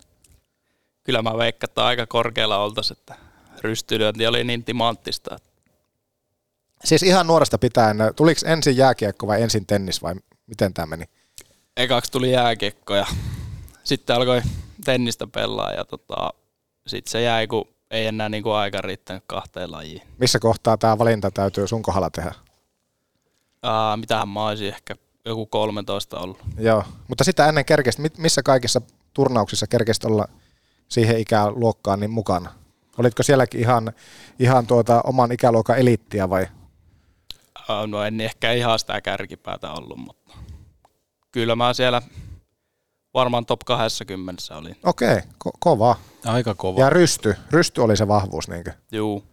[1.02, 3.25] Kyllä mä veikkaan, että aika korkealla oltaisiin, että
[3.60, 5.36] rystylyönti oli niin timanttista.
[6.84, 10.14] Siis ihan nuoresta pitäen, tuliko ensin jääkiekko vai ensin tennis vai
[10.46, 11.04] miten tämä meni?
[11.76, 13.06] Ekaksi tuli jääkiekko ja
[13.84, 14.42] sitten alkoi
[14.84, 16.30] tennistä pelaa ja tota,
[16.86, 20.02] sitten se jäi, kun ei enää niinku aika riittänyt kahteen lajiin.
[20.18, 22.34] Missä kohtaa tämä valinta täytyy sun kohdalla tehdä?
[23.62, 26.38] Ää, mitähän mä olisin ehkä joku 13 ollut.
[26.58, 28.80] Joo, mutta sitä ennen kerkesit, mit- missä kaikissa
[29.14, 30.28] turnauksissa kerkesit olla
[30.88, 32.52] siihen ikäluokkaan niin mukana?
[32.98, 33.92] Olitko sielläkin ihan,
[34.38, 36.46] ihan tuota oman ikäluokan eliittiä vai?
[37.86, 40.32] No en ehkä ihan sitä kärkipäätä ollut, mutta
[41.32, 42.02] kyllä mä siellä
[43.14, 44.76] varmaan top 20 olin.
[44.84, 45.96] Okei, ko- kova.
[46.24, 46.80] Aika kova.
[46.80, 48.72] Ja rysty, rysty oli se vahvuus niinkö?
[48.92, 49.24] Juu.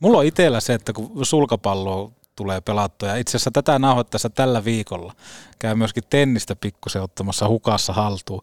[0.00, 4.64] Mulla on itsellä se, että kun sulkapalloa tulee pelattua, ja itse asiassa tätä nauhoittaessa tällä
[4.64, 5.12] viikolla
[5.58, 8.42] käy myöskin tennistä pikkusen ottamassa hukassa haltuun,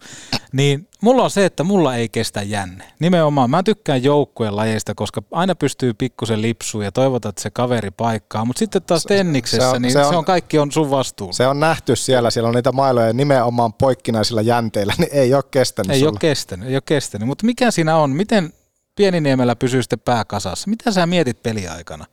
[0.52, 2.84] niin mulla on se, että mulla ei kestä jänne.
[3.00, 7.92] Nimenomaan, mä tykkään joukkueen lajeista, koska aina pystyy pikkusen lipsuun ja toivotaan, että se kaveri
[7.92, 10.90] paikkaa, mutta sitten taas tenniksessä, se on- niin se se on- on, kaikki on sun
[10.90, 11.34] vastuulla.
[11.34, 15.92] Se on nähty siellä, siellä on niitä mailoja nimenomaan poikkinaisilla jänteillä, niin ei ole kestänyt
[15.92, 16.12] Ei sulla.
[16.12, 17.28] ole kestänyt, ei ole kestänyt.
[17.28, 18.10] Mutta mikä siinä on?
[18.10, 18.54] Miten
[18.96, 20.70] Pieniniemellä pysyy sitten pää kasassa?
[20.70, 22.06] Mitä sä mietit peliaikana?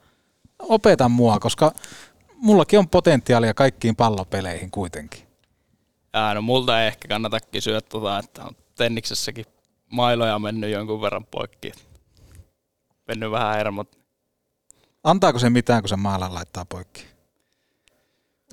[0.59, 1.73] Opeta mua, koska
[2.35, 5.29] mullakin on potentiaalia kaikkiin pallopeleihin kuitenkin.
[6.13, 9.45] Ää, no multa ei ehkä kannata kysyä tota, että on tenniksessäkin
[9.93, 11.73] mailoja mennyt jonkun verran poikki.
[13.09, 13.99] Mennyt vähän hermot.
[15.05, 17.07] Antaako se mitään, kun se maalan laittaa poikki?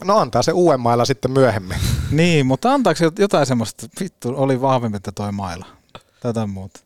[0.03, 1.77] No antaa se uudemmailla sitten myöhemmin.
[2.11, 5.65] Niin, mutta antaako se jotain semmoista, että vittu, oli vahvempi että toi maila?
[6.19, 6.79] Tätä muuta.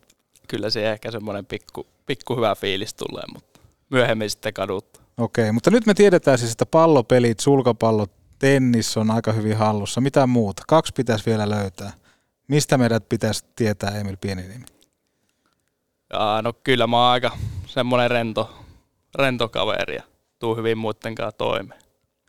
[0.48, 3.60] Kyllä se ehkä semmoinen pikku, pikku hyvä fiilis tulee, mutta
[3.90, 4.99] myöhemmin sitten kaduttaa.
[5.20, 10.02] Okei, mutta nyt me tiedetään siis, että pallopelit, sulkapallot, tennis on aika hyvin hallussa.
[10.02, 10.64] Mitä muuta?
[10.68, 11.92] Kaksi pitäisi vielä löytää.
[12.48, 14.66] Mistä meidät pitäisi tietää Emil Pieniniemi?
[16.14, 18.66] Ja no kyllä mä oon aika semmoinen rento,
[19.16, 20.04] rento kaveri ja
[20.40, 21.82] tuu hyvin muiden kanssa toimeen.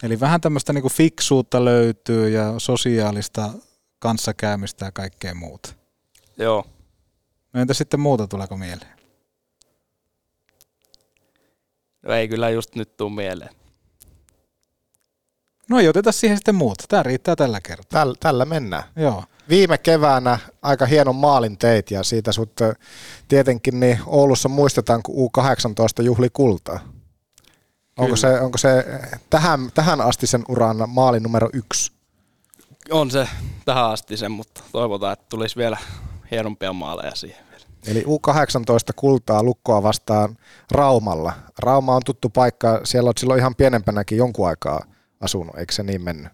[0.03, 3.51] Eli vähän tämmöistä niinku fiksuutta löytyy ja sosiaalista
[3.99, 5.75] kanssakäymistä ja kaikkea muuta.
[6.39, 6.65] Joo.
[7.53, 9.00] No entä sitten muuta tuleeko mieleen?
[12.03, 13.51] No ei kyllä just nyt tuu mieleen.
[15.69, 16.85] No ei oteta siihen sitten muuta.
[16.89, 18.01] Tämä riittää tällä kertaa.
[18.01, 18.83] Tällä, tällä mennään.
[18.97, 19.25] Joo.
[19.49, 22.53] Viime keväänä aika hienon maalin teit ja siitä sut
[23.29, 26.81] tietenkin niin Oulussa muistetaan, kun U18 juhli kultaa.
[27.99, 28.85] Onko se, onko se
[29.31, 31.93] tähän, tähän asti sen uran maali numero yksi?
[32.91, 33.29] On se
[33.65, 35.79] tähän asti sen, mutta toivotaan, että tulisi vielä
[36.31, 37.50] hienompia maaleja siihen.
[37.87, 40.37] Eli U18 kultaa lukkoa vastaan
[40.71, 41.33] Raumalla.
[41.59, 44.81] Rauma on tuttu paikka, siellä on silloin ihan pienempänäkin jonkun aikaa
[45.21, 46.33] asunut, eikö se niin mennyt?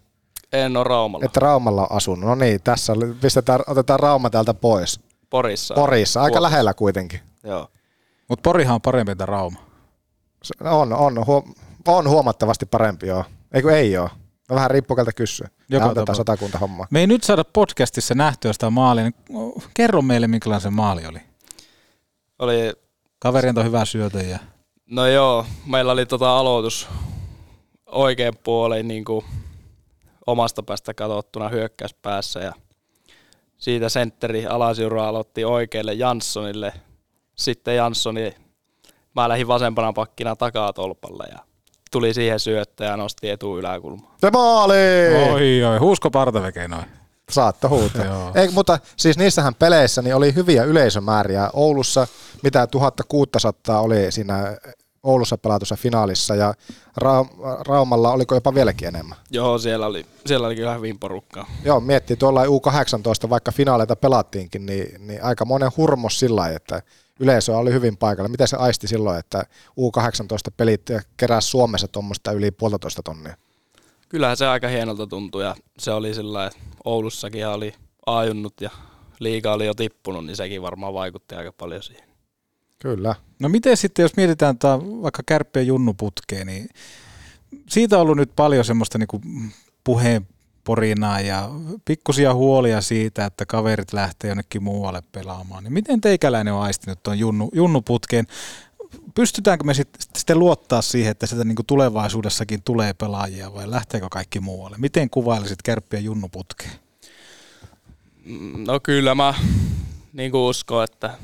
[0.53, 1.25] En ole Raumalla.
[1.25, 2.29] Että Raumalla on asunut.
[2.29, 4.99] No niin, tässä oli- pistetään, otetaan Rauma täältä pois.
[5.29, 5.73] Porissa.
[5.75, 6.51] Porissa, aika Vuokassa.
[6.51, 7.19] lähellä kuitenkin.
[7.43, 7.67] Joo.
[8.29, 9.59] Mutta Porihan on parempi kuin Rauma.
[10.43, 11.53] Se- On, on, huom-
[11.87, 13.23] on huomattavasti parempi joo.
[13.53, 14.09] Eikö ei ole?
[14.49, 15.49] No vähän riippuu keltä kysyä.
[15.69, 16.17] Joka tapauksessa.
[16.19, 16.87] satakunta hommaa.
[16.91, 21.19] Me ei nyt saada podcastissa nähtyä sitä maalia, niin kerro meille, minkälainen se maali oli.
[22.39, 22.73] Oli,
[23.19, 24.39] Kaveri antoi hyvää syötä ja
[24.85, 26.87] no joo, meillä oli tota aloitus
[27.85, 29.25] oikein puoleen niin kuin
[30.27, 32.53] omasta päästä katsottuna hyökkäyspäässä ja
[33.57, 36.73] siitä sentteri Alasiura aloitti oikealle Janssonille.
[37.35, 38.35] Sitten Janssoni,
[39.15, 41.39] mä lähdin vasempana pakkina takatolpalle ja
[41.91, 44.13] tuli siihen syöttö ja nosti etu yläkulmaan.
[44.17, 44.75] Se maali!
[45.33, 46.85] Oi, oi, huusko partaveke noin.
[48.03, 48.31] Joo.
[48.35, 51.49] Ei, mutta siis niissähän peleissä niin oli hyviä yleisömääriä.
[51.53, 52.07] Oulussa
[52.43, 54.57] mitä 1600 oli siinä
[55.03, 56.53] Oulussa pelatussa finaalissa ja
[57.01, 59.17] Ra- Raumalla oliko jopa vieläkin enemmän.
[59.31, 61.45] Joo, siellä oli, siellä oli kyllä hyvin porukkaa.
[61.63, 66.81] Joo, miettii tuolla U18, vaikka finaaleita pelattiinkin, niin, niin aika monen hurmos sillä lailla, että
[67.19, 68.29] yleisö oli hyvin paikalla.
[68.29, 69.43] Miten se aisti silloin, että
[69.79, 70.81] U18 pelit
[71.17, 73.35] keräs Suomessa tuommoista yli puolitoista tonnia?
[74.09, 77.73] Kyllähän se aika hienolta tuntui ja se oli sillä että Oulussakin oli
[78.05, 78.69] ajunnut ja
[79.19, 82.07] liiga oli jo tippunut, niin sekin varmaan vaikutti aika paljon siihen.
[82.81, 83.15] Kyllä.
[83.39, 86.69] No miten sitten, jos mietitään tää vaikka kärppien junnuputkeen, niin
[87.69, 89.21] siitä on ollut nyt paljon semmoista niinku
[89.83, 91.49] puheenporinaa ja
[91.85, 95.63] pikkusia huolia siitä, että kaverit lähtee jonnekin muualle pelaamaan.
[95.63, 98.25] Niin miten teikäläinen on aistinut tuon junnu, junnuputkeen?
[99.15, 104.39] Pystytäänkö me sit, sitten luottaa siihen, että sitä niinku tulevaisuudessakin tulee pelaajia vai lähteekö kaikki
[104.39, 104.77] muualle?
[104.79, 106.71] Miten kuvailisit kärppien junnuputkeen?
[108.57, 109.33] No kyllä mä
[110.13, 111.17] niin kuin uskon, että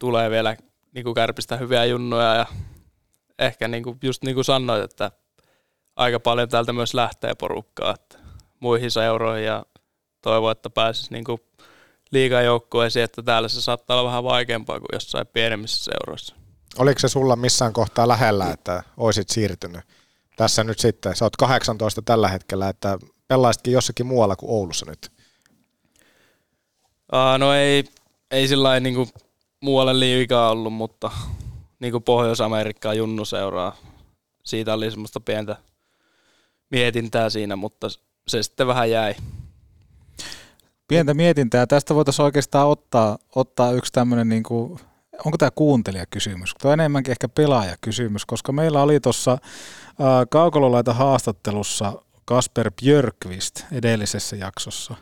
[0.00, 0.56] tulee vielä
[0.94, 2.46] niin kuin kärpistä hyviä junnuja ja
[3.38, 5.10] ehkä niin kuin, just niin kuin sanoit, että
[5.96, 8.18] aika paljon täältä myös lähtee porukkaa että
[8.60, 9.66] muihin seuroihin ja
[10.22, 11.40] toivon, että pääsisi niin kuin
[13.04, 16.37] että täällä se saattaa olla vähän vaikeampaa kuin jossain pienemmissä seuroissa.
[16.78, 19.80] Oliko se sulla missään kohtaa lähellä, että oisit siirtynyt?
[20.36, 22.98] Tässä nyt sitten, sä oot 18 tällä hetkellä, että
[23.28, 25.12] pelaisitkin jossakin muualla kuin Oulussa nyt.
[27.12, 27.84] Aa, no ei,
[28.30, 29.08] ei sillä lailla niin
[29.60, 31.10] muualle liikaa ollut, mutta
[31.80, 33.76] niin kuin Pohjois-Amerikkaa Junnu seuraa.
[34.44, 35.56] Siitä oli semmoista pientä
[36.70, 37.88] mietintää siinä, mutta
[38.28, 39.14] se sitten vähän jäi.
[40.88, 41.66] Pientä mietintää.
[41.66, 44.80] Tästä voitaisiin oikeastaan ottaa, ottaa yksi tämmöinen, niin kuin,
[45.24, 46.54] onko tämä kuuntelijakysymys?
[46.62, 49.38] Tuo on enemmänkin ehkä pelaajakysymys, koska meillä oli tuossa
[50.30, 51.92] kaukololaita haastattelussa
[52.24, 54.94] Kasper Björkvist edellisessä jaksossa.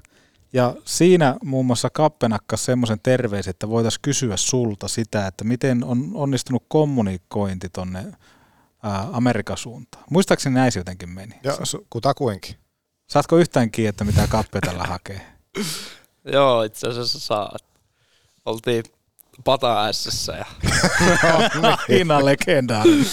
[0.52, 6.10] Ja siinä muun muassa Kappenakka semmoisen terveisen, että voitaisiin kysyä sulta sitä, että miten on
[6.14, 8.04] onnistunut kommunikointi tonne
[8.82, 10.04] ää, Amerikan suuntaan.
[10.10, 11.34] Muistaakseni näin se jotenkin meni.
[11.48, 12.56] Su- kutakuinkin.
[13.06, 15.20] Saatko yhtään kiinni, että mitä Kappe tällä hakee?
[16.32, 17.56] Joo, itse asiassa saa.
[18.44, 18.84] Oltiin
[19.44, 20.46] pata ässessä ja
[21.88, 23.04] Aina legendaarinen.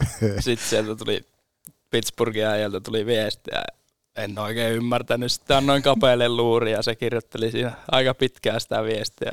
[0.40, 1.24] sitten sieltä tuli
[1.90, 3.62] Pittsburghin äijältä tuli viestiä.
[4.16, 5.32] En oikein ymmärtänyt.
[5.32, 9.32] Sitten annoin kapeelle luuri ja se kirjoitteli siinä aika pitkään sitä viestiä.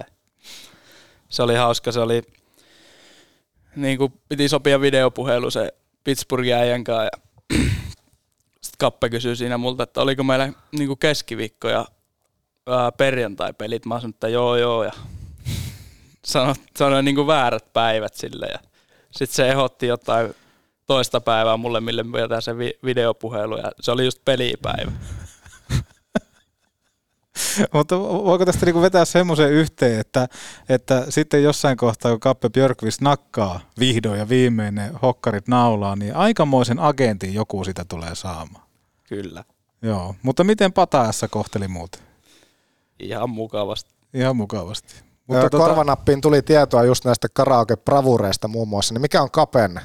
[1.29, 1.91] Se oli hauska.
[1.91, 2.21] Se oli,
[3.75, 5.73] niin kuin piti sopia videopuhelu se
[6.03, 7.03] Pittsburghin äijän kanssa.
[7.03, 7.19] Ja
[8.61, 11.85] sitten Kappe kysyi siinä multa, että oliko meillä niin kuin keskiviikko ja
[12.67, 13.85] ää, perjantai-pelit.
[13.85, 14.83] Mä sanoin, että joo joo.
[14.83, 14.91] Ja
[16.25, 18.45] sanoin, sanoin niin kuin väärät päivät sille.
[18.45, 18.59] Ja
[19.11, 20.35] sitten se ehdotti jotain
[20.87, 24.91] toista päivää mulle, mille me se vi- videopuhelu, ja se oli just pelipäivä.
[27.73, 30.27] Mutta voiko tästä niinku vetää semmoisen yhteen, että,
[30.69, 36.15] että sitten jossain kohtaa, kun Kappe Björkvist nakkaa vihdoin ja viimein ne hokkarit naulaa, niin
[36.15, 38.65] aikamoisen agentin joku sitä tulee saamaan.
[39.03, 39.43] Kyllä.
[39.81, 42.01] Joo, mutta miten Pataassa kohteli muuten?
[42.99, 43.93] Ihan mukavasti.
[44.13, 45.04] Ihan mukavasti.
[45.27, 45.63] Mutta tota...
[45.63, 48.93] Korvanappiin tuli tietoa just näistä karaoke-bravureista muun muassa.
[48.93, 49.81] Niin mikä on Kapen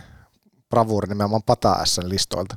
[0.68, 2.56] bravuuri nimenomaan Pata S listoilta?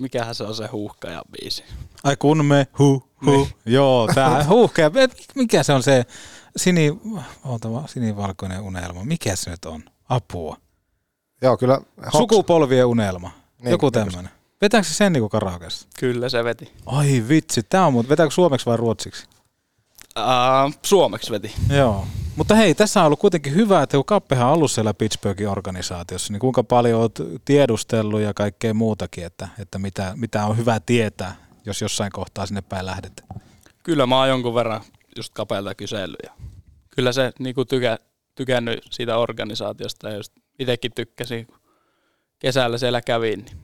[0.00, 1.64] Mikähän se on se huuhkaja biisi?
[2.04, 3.30] Ai kun me hu, hu.
[3.30, 3.48] Niin.
[3.66, 4.90] Joo, tää huuhkaja.
[5.34, 6.06] Mikä se on se
[6.56, 7.00] sini,
[7.44, 9.04] oltava, sinivalkoinen unelma?
[9.04, 9.84] Mikä se nyt on?
[10.08, 10.56] Apua.
[11.42, 11.74] Joo, kyllä.
[11.74, 12.12] Hoks...
[12.12, 13.30] Sukupolvien unelma.
[13.58, 14.30] Niin, Joku tämmöinen.
[14.60, 15.88] Vetääkö se sen niinku karaokeessa?
[15.98, 16.72] Kyllä se veti.
[16.86, 19.26] Ai vitsi, tää on muuten, vetääkö suomeksi vai ruotsiksi?
[20.18, 21.54] Uh, suomeksi veti.
[21.76, 22.06] Joo.
[22.36, 26.32] Mutta hei, tässä on ollut kuitenkin hyvä, että kun Kappehan on ollut siellä Pittsburghin organisaatiossa,
[26.32, 31.36] niin kuinka paljon olet tiedustellut ja kaikkea muutakin, että, että mitä, mitä on hyvä tietää,
[31.64, 33.24] jos jossain kohtaa sinne päin lähdet?
[33.82, 34.80] Kyllä mä oon jonkun verran
[35.16, 36.32] just Kapelta kysellyt ja
[36.90, 37.98] kyllä se niin kuin tykä,
[38.34, 41.58] tykännyt siitä organisaatiosta ja just itsekin tykkäsin, kun
[42.38, 43.61] kesällä siellä kävin, niin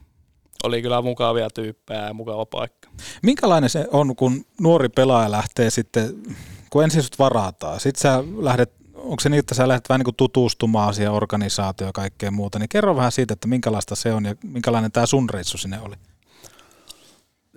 [0.63, 2.89] oli kyllä mukavia tyyppejä ja mukava paikka.
[3.23, 6.23] Minkälainen se on, kun nuori pelaaja lähtee sitten,
[6.69, 10.05] kun ensin sut varataan, sitten sä lähdet, onko se niin, että sä lähdet vähän niin
[10.05, 14.25] kuin tutustumaan siihen organisaatioon ja kaikkeen muuta, niin kerro vähän siitä, että minkälaista se on
[14.25, 15.95] ja minkälainen tämä sun reissu sinne oli.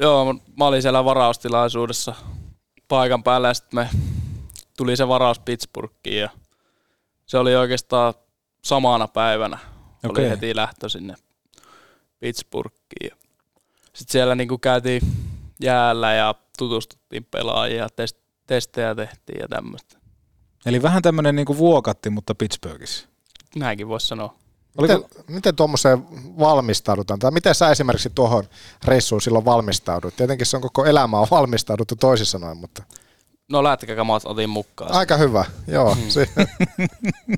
[0.01, 2.15] Joo, mä olin siellä varaustilaisuudessa
[2.89, 3.89] paikan päällä ja sitten me
[4.77, 6.31] tuli se varaus Pittsburghiin ja
[7.27, 8.15] se oli oikeastaan
[8.65, 9.59] samana päivänä.
[10.05, 10.25] Okay.
[10.25, 11.15] Oli heti lähtö sinne
[12.23, 13.11] Pittsburghiin.
[13.85, 15.03] Sitten siellä niin käytiin
[15.61, 18.17] jäällä ja tutustuttiin pelaajia, test,
[18.47, 19.99] testejä tehtiin ja tämmöistä.
[20.67, 23.09] Eli vähän tämmöinen niin vuokatti, mutta Pittsburghissa.
[23.57, 24.35] Näinkin voisi sanoa.
[24.81, 26.05] Miten, miten tuommoiseen
[26.39, 27.19] valmistaudutaan?
[27.19, 28.45] Tai miten sä esimerkiksi tuohon
[28.85, 30.17] reissuun silloin valmistaudut?
[30.17, 32.83] Tietenkin se on koko elämä on valmistauduttu toisin sanoen, mutta...
[33.51, 34.93] No lätkäkamat otin mukaan.
[34.93, 35.95] Aika hyvä, joo.
[35.95, 36.47] Hmm.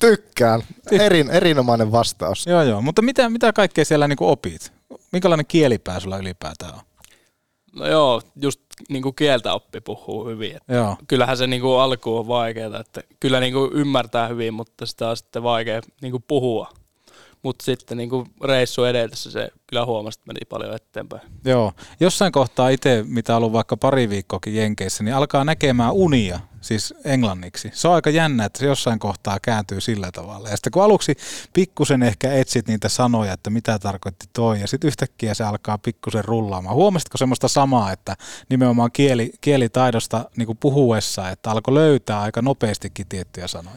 [0.00, 0.62] Tykkään.
[0.90, 2.46] Erin, erinomainen vastaus.
[2.46, 2.82] Joo, joo.
[2.82, 4.72] Mutta mitä, mitä kaikkea siellä niin opit?
[5.12, 6.80] Minkälainen kielipää sulla ylipäätään on?
[7.76, 10.56] No joo, just niin kuin kieltä oppi puhuu hyvin.
[10.56, 10.96] Että joo.
[11.08, 15.08] Kyllähän se niin kuin alku on vaikeaa, että kyllä niin kuin ymmärtää hyvin, mutta sitä
[15.08, 16.70] on sitten vaikea niin kuin puhua.
[17.42, 21.22] Mutta sitten niin kuin reissu edetessä se kyllä huomasi, että meni paljon eteenpäin.
[21.44, 21.72] Joo.
[22.00, 27.70] Jossain kohtaa itse, mitä ollut vaikka pari viikkoakin Jenkeissä, niin alkaa näkemään unia, siis englanniksi.
[27.72, 30.48] Se on aika jännä, että se jossain kohtaa kääntyy sillä tavalla.
[30.48, 31.16] Ja sitten kun aluksi
[31.52, 36.24] pikkusen ehkä etsit niitä sanoja, että mitä tarkoitti toi, ja sitten yhtäkkiä se alkaa pikkusen
[36.24, 36.76] rullaamaan.
[36.76, 38.16] Huomasitko semmoista samaa, että
[38.48, 43.76] nimenomaan kieli, kielitaidosta niin puhuessa, että alkoi löytää aika nopeastikin tiettyjä sanoja?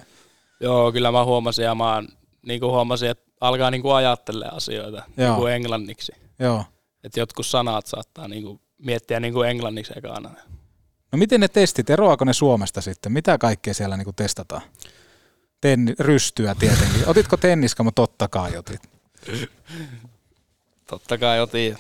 [0.60, 2.04] Joo, kyllä mä huomasin ja mä
[2.42, 6.12] niin kuin huomasin, että alkaa niinku ajattelee asioita niin kuin englanniksi.
[6.40, 6.66] Joo.
[7.04, 10.30] Että jotkut sanat saattaa niinku miettiä niinku englanniksi ekana.
[11.12, 13.12] No miten ne testit, eroako ne Suomesta sitten?
[13.12, 14.62] Mitä kaikkea siellä niinku testataan?
[15.62, 17.08] Ten, rystyä tietenkin.
[17.08, 18.82] Otitko tenniska, mutta totta kai otit.
[20.88, 21.78] totta kai otin.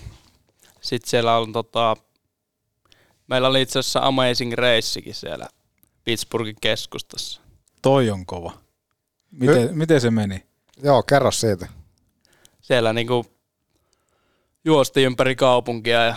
[0.82, 1.98] Sitten siellä on tota,
[3.28, 5.48] meillä oli itse asiassa Amazing Racekin siellä
[6.04, 7.42] Pittsburghin keskustassa.
[7.82, 8.58] Toi on kova.
[9.32, 10.46] Miten, miten se meni?
[10.84, 11.68] Joo, kerro siitä.
[12.62, 13.26] Siellä niinku
[14.66, 16.16] juosti ympäri kaupunkia ja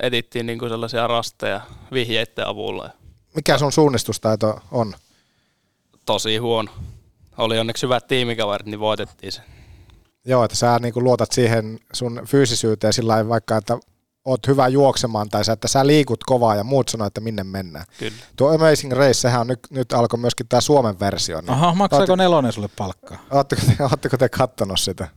[0.00, 1.60] etittiin niinku sellaisia rasteja
[1.92, 2.90] vihjeiden avulla.
[3.34, 4.94] Mikä sun suunnistustaito on?
[6.06, 6.72] Tosi huono.
[7.38, 9.42] Oli onneksi hyvät tiimikaverit, niin voitettiin se.
[10.24, 13.78] Joo, että sä niinku luotat siihen sun fyysisyyteen sillä vaikka, että
[14.24, 17.84] oot hyvä juoksemaan tai sä, että sä liikut kovaa ja muut sanoo, että minne mennään.
[17.98, 18.16] Kyllä.
[18.36, 21.40] Tuo Amazing Race, sehän on nyt, nyt alkoi myöskin tämä Suomen versio.
[21.40, 23.18] Niin Aha, maksaako ootte, nelonen sulle palkkaa?
[23.30, 25.08] Ootteko te, ootteko te kattonut sitä?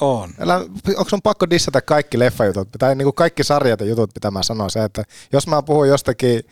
[0.00, 0.30] On.
[0.38, 0.56] Älä,
[0.96, 4.42] onko sun pakko dissata kaikki leffajutut, tai niin kuin kaikki sarjat ja jutut, mitä mä
[4.42, 5.02] sanoin, se, että
[5.32, 6.42] jos mä puhun jostakin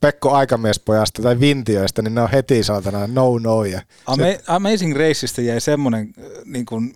[0.00, 3.64] Pekko Aikamiespojasta tai Vintiöistä, niin ne on heti saatana no no.
[3.64, 6.94] Ja Ama- Amazing Raceista jäi semmoinen äh, niin kuin,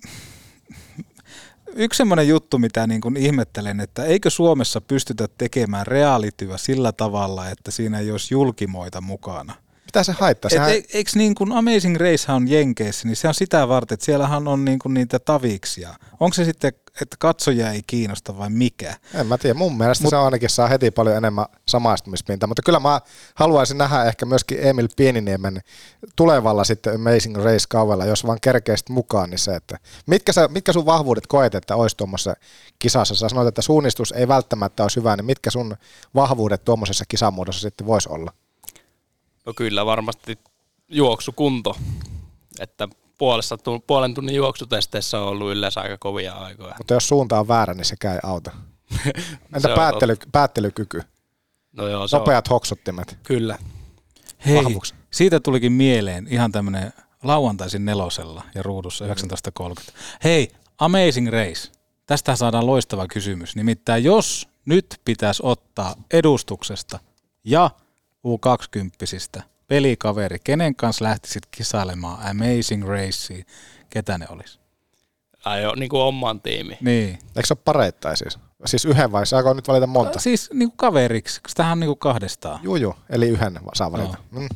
[1.79, 7.49] yksi semmoinen juttu, mitä niin kuin ihmettelen, että eikö Suomessa pystytä tekemään reaalityä sillä tavalla,
[7.49, 9.55] että siinä ei olisi julkimoita mukana?
[9.89, 10.51] Mitä se haittaa?
[10.51, 10.71] Sehän...
[10.71, 14.49] Et, eikö niin kuin Amazing Race on Jenkeissä, niin se on sitä varten, että siellähän
[14.49, 15.95] on niin kuin niitä taviksia.
[16.21, 18.95] Onko se sitten että katsoja ei kiinnosta vai mikä?
[19.15, 22.81] En mä tiedä, mun mielestä Mut, se ainakin saa heti paljon enemmän samaistumispintaa, mutta kyllä
[22.81, 23.01] mä
[23.35, 25.61] haluaisin nähdä ehkä myöskin Emil Pieniniemen
[26.17, 30.73] tulevalla sitten Amazing Race kaudella, jos vaan kerkeistä mukaan, niin se, että mitkä, sä, mitkä
[30.73, 32.35] sun vahvuudet koet, että olisi tuommoisessa
[32.79, 33.15] kisassa?
[33.15, 35.77] Sä sanoit, että suunnistus ei välttämättä olisi hyvä, niin mitkä sun
[36.15, 38.33] vahvuudet tuommoisessa kisamuodossa sitten voisi olla?
[39.49, 40.39] No kyllä varmasti
[40.89, 41.77] juoksukunto,
[42.61, 42.89] että
[43.19, 46.75] puolessa, puolen tunnin juoksutesteissä on ollut yleensä aika kovia aikoja.
[46.79, 48.51] Mutta jos suunta on väärä, niin sekään ei auta.
[49.57, 51.03] Entä päättely, päättelykyky?
[51.73, 52.51] No joo, se Nopeat on.
[52.51, 53.19] hoksuttimet.
[53.23, 53.59] Kyllä.
[54.47, 54.95] Hei, Vahvuksi.
[55.11, 56.93] siitä tulikin mieleen ihan tämmöinen
[57.23, 59.13] lauantaisin nelosella ja ruudussa 19.30.
[60.25, 60.49] Hei,
[60.79, 61.73] Amazing Race.
[62.07, 63.57] Tästä saadaan loistava kysymys.
[63.57, 66.99] Nimittäin jos nyt pitäisi ottaa edustuksesta
[67.45, 67.71] ja
[68.29, 73.45] U20 pelikaveri, kenen kanssa lähtisit kisailemaan Amazing Raceen,
[73.91, 74.59] ketä ne olisi?
[75.45, 76.79] Ai jo, niin kuin oman tiimi.
[76.81, 77.09] Niin.
[77.37, 78.39] Eikö se ole pareittain siis?
[78.67, 80.19] Siis yhden vai saako nyt valita monta?
[80.19, 82.61] Siis niin kuin kaveriksi, koska tämähän on niin kuin kahdestaan.
[82.63, 82.95] Juu, juu.
[83.11, 84.17] Eli yhden saa valita.
[84.31, 84.41] No.
[84.41, 84.49] Mm.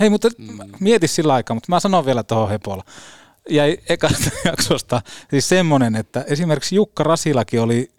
[0.00, 0.58] Hei, mutta mm.
[0.80, 2.84] mieti sillä aikaa, mutta mä sanon vielä tuohon Hepolla.
[3.48, 7.90] Jäi ekasta jaksosta siis semmoinen, että esimerkiksi Jukka Rasilakin oli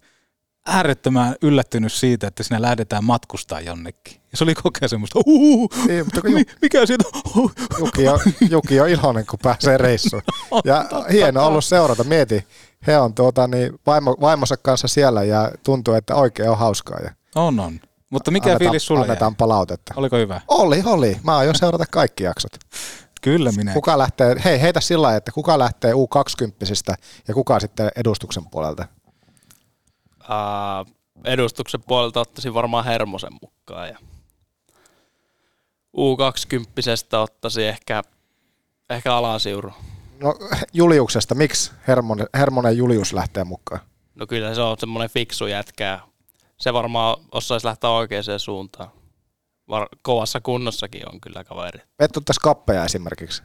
[0.68, 4.22] äärettömän yllättynyt siitä, että sinä lähdetään matkustaa jonnekin.
[4.32, 7.04] Ja se oli koko ajan semmoista, uhuhu, Niin, mutta mi, mikä siitä
[7.36, 7.50] on?
[7.80, 8.20] Juki on,
[8.50, 10.22] Juki on iloinen, kun pääsee reissuun.
[10.66, 12.04] Ja hieno ollut seurata.
[12.04, 12.48] Mieti,
[12.88, 17.00] he on tuota, niin, vaimo, vaimonsa kanssa siellä ja tuntuu, että oikein on hauskaa.
[17.04, 17.80] Ja On, on.
[18.10, 19.36] Mutta mikä annetaan, fiilis sulle Annetaan jäi?
[19.38, 19.94] palautetta.
[19.98, 20.42] Oliko hyvä?
[20.48, 21.18] Oli, oli.
[21.24, 22.52] Mä aion seurata kaikki jaksot.
[23.22, 23.74] Kyllä minä.
[23.74, 26.96] Kuka lähtee, hei heitä sillä lailla, että kuka lähtee U20
[27.28, 28.88] ja kuka sitten edustuksen puolelta?
[30.22, 30.96] Uh,
[31.26, 33.98] edustuksen puolelta ottaisin varmaan Hermosen mukaan ja
[35.98, 38.02] U20 ottaisin ehkä,
[38.90, 39.74] ehkä Alasiuru.
[40.20, 40.36] No
[40.74, 43.82] Juliuksesta, miksi Hermonen, Hermonen Julius lähtee mukaan?
[44.16, 45.84] No kyllä se on semmoinen fiksu jätkä.
[45.84, 46.00] ja
[46.58, 48.92] Se varmaan osaisi lähteä oikeaan suuntaan.
[49.70, 51.80] Var- kovassa kunnossakin on kyllä kaveri.
[52.00, 53.44] Vettuttaisi kappeja esimerkiksi.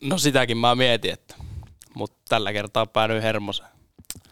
[0.00, 1.34] No sitäkin mä mietin, että
[1.94, 3.69] mutta tällä kertaa päädyin Hermoseen.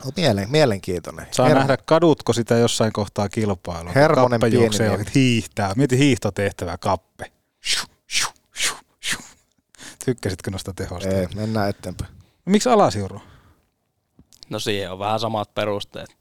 [0.04, 1.26] No, mielen, mielenkiintoinen.
[1.30, 3.92] Saa Her- nähdä, kadutko sitä jossain kohtaa kilpailua.
[3.92, 5.72] Hermonen Kappe pieni juoksee hiihtää.
[5.76, 7.32] Mieti hiihtotehtävää, kappe.
[7.64, 9.18] Shu, shu, shu, shu.
[10.04, 11.08] Tykkäsitkö noista tehosta?
[11.08, 12.10] Ei, mennään eteenpäin.
[12.46, 13.20] No, miksi alasiuru?
[14.50, 16.16] No siihen on vähän samat perusteet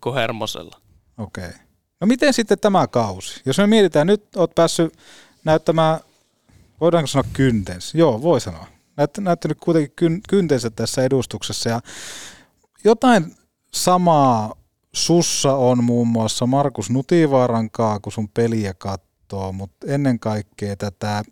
[0.00, 0.80] kuin Hermosella.
[1.18, 1.46] Okei.
[1.46, 1.58] Okay.
[2.00, 3.40] No miten sitten tämä kausi?
[3.44, 4.98] Jos me mietitään, nyt oot päässyt
[5.44, 6.00] näyttämään,
[6.80, 7.94] voidaanko sanoa kyntens?
[7.94, 8.66] Joo, voi sanoa.
[8.96, 11.80] Näyt, näyttänyt kuitenkin kyn, kyntensä tässä edustuksessa ja
[12.84, 13.34] jotain
[13.74, 14.54] samaa
[14.92, 21.22] sussa on muun muassa Markus Nutivaaran kaa, kun sun peliä katsoo, mutta ennen kaikkea tätä,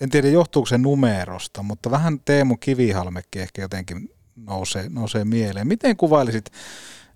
[0.00, 5.68] en tiedä johtuuko se numerosta, mutta vähän Teemu Kivihalmekin ehkä jotenkin nousee, nousee mieleen.
[5.68, 6.50] Miten kuvailisit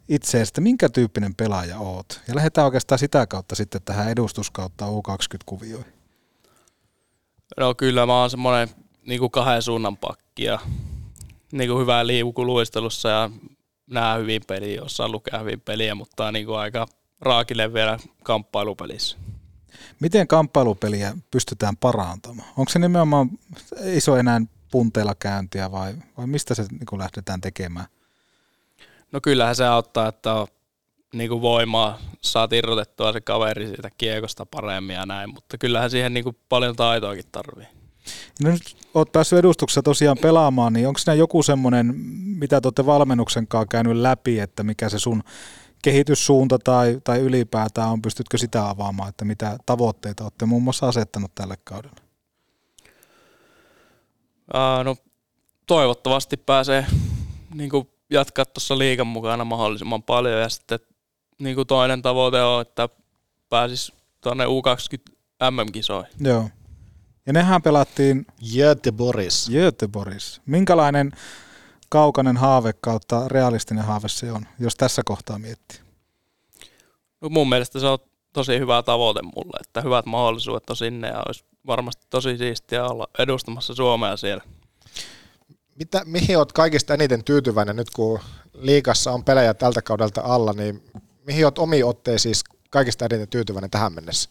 [0.09, 2.21] itseäsi, että minkä tyyppinen pelaaja oot?
[2.29, 5.93] Ja lähdetään oikeastaan sitä kautta sitten tähän edustuskautta U20-kuvioihin.
[7.57, 8.69] No kyllä mä oon semmoinen
[9.07, 10.59] niin kahden suunnan pakki ja
[11.53, 13.31] niin kuin hyvää liukuluistelussa ja
[13.87, 16.87] nää hyvin peliä, osaa lukea hyvin peliä, mutta niin kuin aika
[17.21, 19.17] raakille vielä kamppailupelissä.
[20.01, 22.49] Miten kamppailupeliä pystytään parantamaan?
[22.57, 23.31] Onko se nimenomaan
[23.85, 27.87] iso enää punteilla käyntiä vai, vai mistä se niin lähdetään tekemään?
[29.13, 30.47] No kyllähän se auttaa, että on
[31.15, 36.15] niin kuin voimaa, saat irrotettua se kaveri siitä kiekosta paremmin ja näin, mutta kyllähän siihen
[36.15, 37.67] niin kuin paljon taitoakin tarvii.
[38.43, 41.95] No nyt oot päässyt edustuksessa tosiaan pelaamaan, niin onko siinä joku semmoinen,
[42.39, 45.23] mitä te olette valmennuksen kanssa käynyt läpi, että mikä se sun
[45.83, 51.35] kehityssuunta tai, tai ylipäätään on, pystytkö sitä avaamaan, että mitä tavoitteita olette muun muassa asettanut
[51.35, 52.01] tälle kaudelle?
[54.53, 54.97] Aa, no
[55.67, 56.87] toivottavasti pääsee
[57.55, 60.79] niin kuin jatkaa tuossa liigan mukana mahdollisimman paljon ja sitten
[61.39, 62.89] niin kuin toinen tavoite on, että
[63.49, 66.13] pääsis tuonne U20 MM-kisoihin.
[66.21, 66.49] Joo.
[67.27, 68.27] Ja nehän pelattiin
[68.57, 69.51] Göteborgs.
[69.51, 70.41] Göteborgs.
[70.47, 71.13] Minkälainen
[71.89, 75.81] kaukainen haave kautta realistinen haave se on, jos tässä kohtaa miettii?
[77.21, 77.99] No mun mielestä se on
[78.33, 83.09] tosi hyvä tavoite mulle, että hyvät mahdollisuudet on sinne ja olisi varmasti tosi siistiä olla
[83.19, 84.45] edustamassa Suomea siellä.
[85.75, 88.21] Mitä, mihin olet kaikista eniten tyytyväinen nyt, kun
[88.53, 90.85] liikassa on pelejä tältä kaudelta alla, niin
[91.27, 92.35] mihin olet omi otteisiin
[92.71, 94.31] kaikista eniten tyytyväinen tähän mennessä?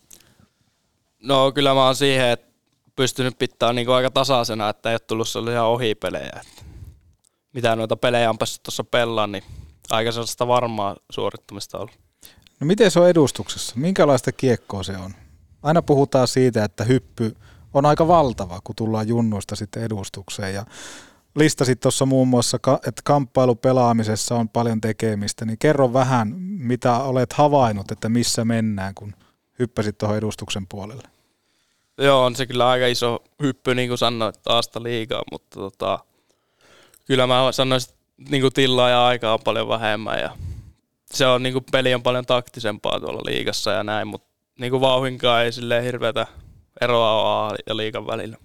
[1.24, 2.51] No kyllä mä oon siihen, että
[2.96, 6.32] pystynyt pitämään niin aika tasaisena, että ei ole tullut sellaisia ohipelejä.
[6.42, 6.64] Että
[7.54, 9.44] mitä noita pelejä on päässyt tuossa pellaan, niin
[9.92, 12.00] aika sellaista varmaa suorittamista on ollut.
[12.60, 13.76] No miten se on edustuksessa?
[13.76, 15.14] Minkälaista kiekkoa se on?
[15.64, 17.36] Aina puhutaan siitä, että hyppy
[17.74, 20.54] on aika valtava, kun tullaan junnuista sitten edustukseen.
[20.54, 20.66] Ja
[21.36, 22.58] listasit tuossa muun muassa,
[22.88, 29.14] että kamppailupelaamisessa on paljon tekemistä, niin kerro vähän, mitä olet havainnut, että missä mennään, kun
[29.60, 31.04] hyppäsit tuohon edustuksen puolelle.
[32.02, 36.00] Joo, on se kyllä aika iso hyppy, niin kuin sanoit, taasta liikaa, mutta tota,
[37.06, 40.36] kyllä mä sanoisin, että niin kuin tilaa ja aikaa on paljon vähemmän ja
[41.06, 44.28] se on niin kuin peli on paljon taktisempaa tuolla liigassa ja näin, mutta
[44.60, 46.28] niin kuin vauhinkaan ei silleen hirveätä
[46.82, 48.38] eroa ole ja liikan välillä.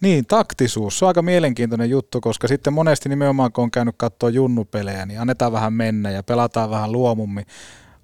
[0.00, 0.98] Niin, taktisuus.
[0.98, 5.20] Se on aika mielenkiintoinen juttu, koska sitten monesti nimenomaan, kun on käynyt katsoa junnupelejä, niin
[5.20, 7.46] annetaan vähän mennä ja pelataan vähän luomummin.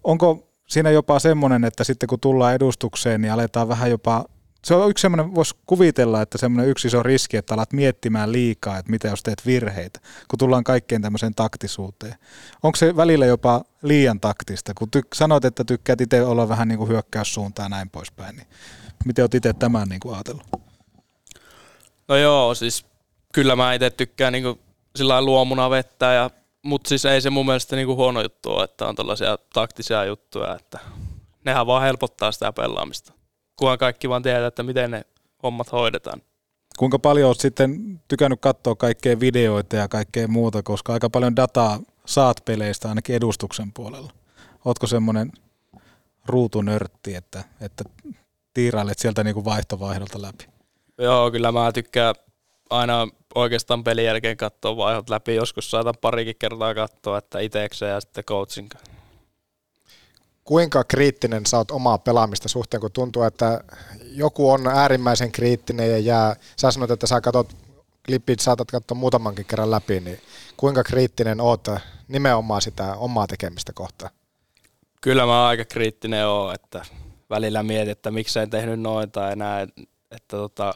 [0.04, 4.24] Onko siinä jopa semmoinen, että sitten kun tullaan edustukseen, niin aletaan vähän jopa
[4.62, 8.78] se on yksi semmoinen, voisi kuvitella, että semmoinen yksi iso riski, että alat miettimään liikaa,
[8.78, 12.14] että mitä jos teet virheitä, kun tullaan kaikkeen tämmöiseen taktisuuteen.
[12.62, 16.78] Onko se välillä jopa liian taktista, kun ty- sanoit, että tykkäät itse olla vähän niin
[16.78, 18.46] kuin hyökkäyssuuntaan ja näin poispäin, niin
[19.04, 20.46] miten olet itse tämän niin kuin ajatellut?
[22.08, 22.86] No joo, siis
[23.34, 24.60] kyllä mä itse tykkään niin
[24.96, 26.30] sillä lailla luomuna vettä, ja,
[26.62, 30.04] mutta siis ei se mun mielestä niin kuin huono juttu ole, että on tällaisia taktisia
[30.04, 30.78] juttuja, että
[31.44, 33.19] nehän vaan helpottaa sitä pelaamista.
[33.60, 35.04] Kunhan kaikki vaan tietää, että miten ne
[35.42, 36.22] hommat hoidetaan.
[36.78, 41.80] Kuinka paljon olet sitten tykännyt katsoa kaikkea videoita ja kaikkea muuta, koska aika paljon dataa
[42.06, 44.12] saat peleistä ainakin edustuksen puolella.
[44.64, 45.32] Ootko semmoinen
[46.26, 47.84] ruutunörtti, että, että
[48.54, 50.44] tiirailet sieltä niin kuin vaihtovaihdolta läpi?
[50.98, 52.14] Joo, kyllä mä tykkään
[52.70, 55.34] aina oikeastaan pelin jälkeen katsoa vaihot läpi.
[55.34, 58.68] Joskus saatan parikin kertaa katsoa, että itekseen ja sitten coachin
[60.50, 63.64] kuinka kriittinen sä oot omaa pelaamista suhteen, kun tuntuu, että
[64.02, 67.56] joku on äärimmäisen kriittinen ja jää, sä sanoit, että sä katsot
[68.06, 70.20] klipit, saatat katsoa muutamankin kerran läpi, niin
[70.56, 71.68] kuinka kriittinen oot
[72.08, 74.10] nimenomaan sitä omaa tekemistä kohtaan?
[75.00, 76.82] Kyllä mä aika kriittinen oon, että
[77.30, 79.72] välillä mietin, että miksei tehnyt noin tai näin,
[80.10, 80.74] että tota,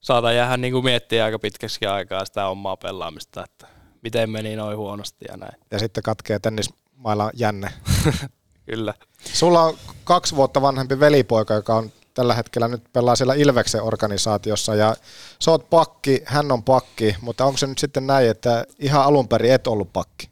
[0.00, 3.66] saatan jäädä niin kuin miettiä aika pitkäksi aikaa sitä omaa pelaamista, että
[4.02, 5.60] miten meni noin huonosti ja näin.
[5.70, 7.68] Ja sitten katkee tennismailla jänne.
[8.70, 8.94] Kyllä.
[9.24, 9.74] Sulla on
[10.04, 14.96] kaksi vuotta vanhempi velipoika, joka on tällä hetkellä nyt pelaa siellä Ilveksen organisaatiossa ja
[15.40, 19.28] sä oot pakki, hän on pakki, mutta onko se nyt sitten näin, että ihan alun
[19.28, 20.30] perin et ollut pakki?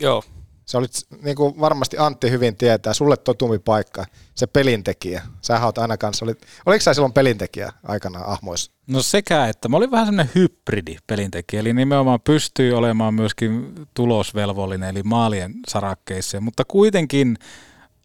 [0.00, 0.22] Joo.
[0.66, 0.90] Se olit,
[1.22, 5.22] niin kuin varmasti Antti hyvin tietää, sulle totumi paikka, se pelintekijä.
[5.40, 8.72] Sä oot aina kanssa, olit, oliko sä silloin pelintekijä aikana Ahmoissa?
[8.86, 14.88] No sekä, että mä olin vähän semmoinen hybridi pelintekijä, eli nimenomaan pystyy olemaan myöskin tulosvelvollinen,
[14.88, 17.38] eli maalien sarakkeissa, mutta kuitenkin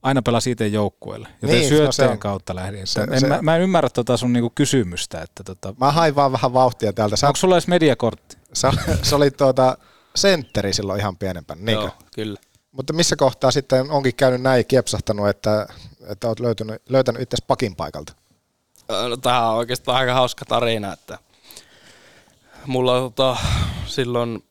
[0.04, 2.88] aina pelasi itse joukkueelle, joten niin, syötteen no kautta lähdin.
[2.88, 5.22] Se, en, se, mä, mä, en ymmärrä tota sun niinku kysymystä.
[5.22, 5.74] Että tota...
[5.80, 7.16] Mä hain vaan vähän vauhtia täältä.
[7.16, 7.28] Sä...
[7.28, 8.38] Onko sulla edes mediakortti?
[8.54, 8.72] Sä,
[9.04, 9.78] sä olit tuota
[10.16, 11.84] sentteri silloin ihan pienempänä, niinkö?
[11.84, 12.40] Joo, kyllä.
[12.72, 15.68] Mutta missä kohtaa sitten onkin käynyt näin kiepsahtanut, että,
[16.10, 18.14] että olet löytänyt, löytänyt itse pakin paikalta?
[19.10, 21.18] No, tämä on oikeastaan aika hauska tarina, että
[22.66, 23.38] mulla tota,
[23.86, 24.44] silloin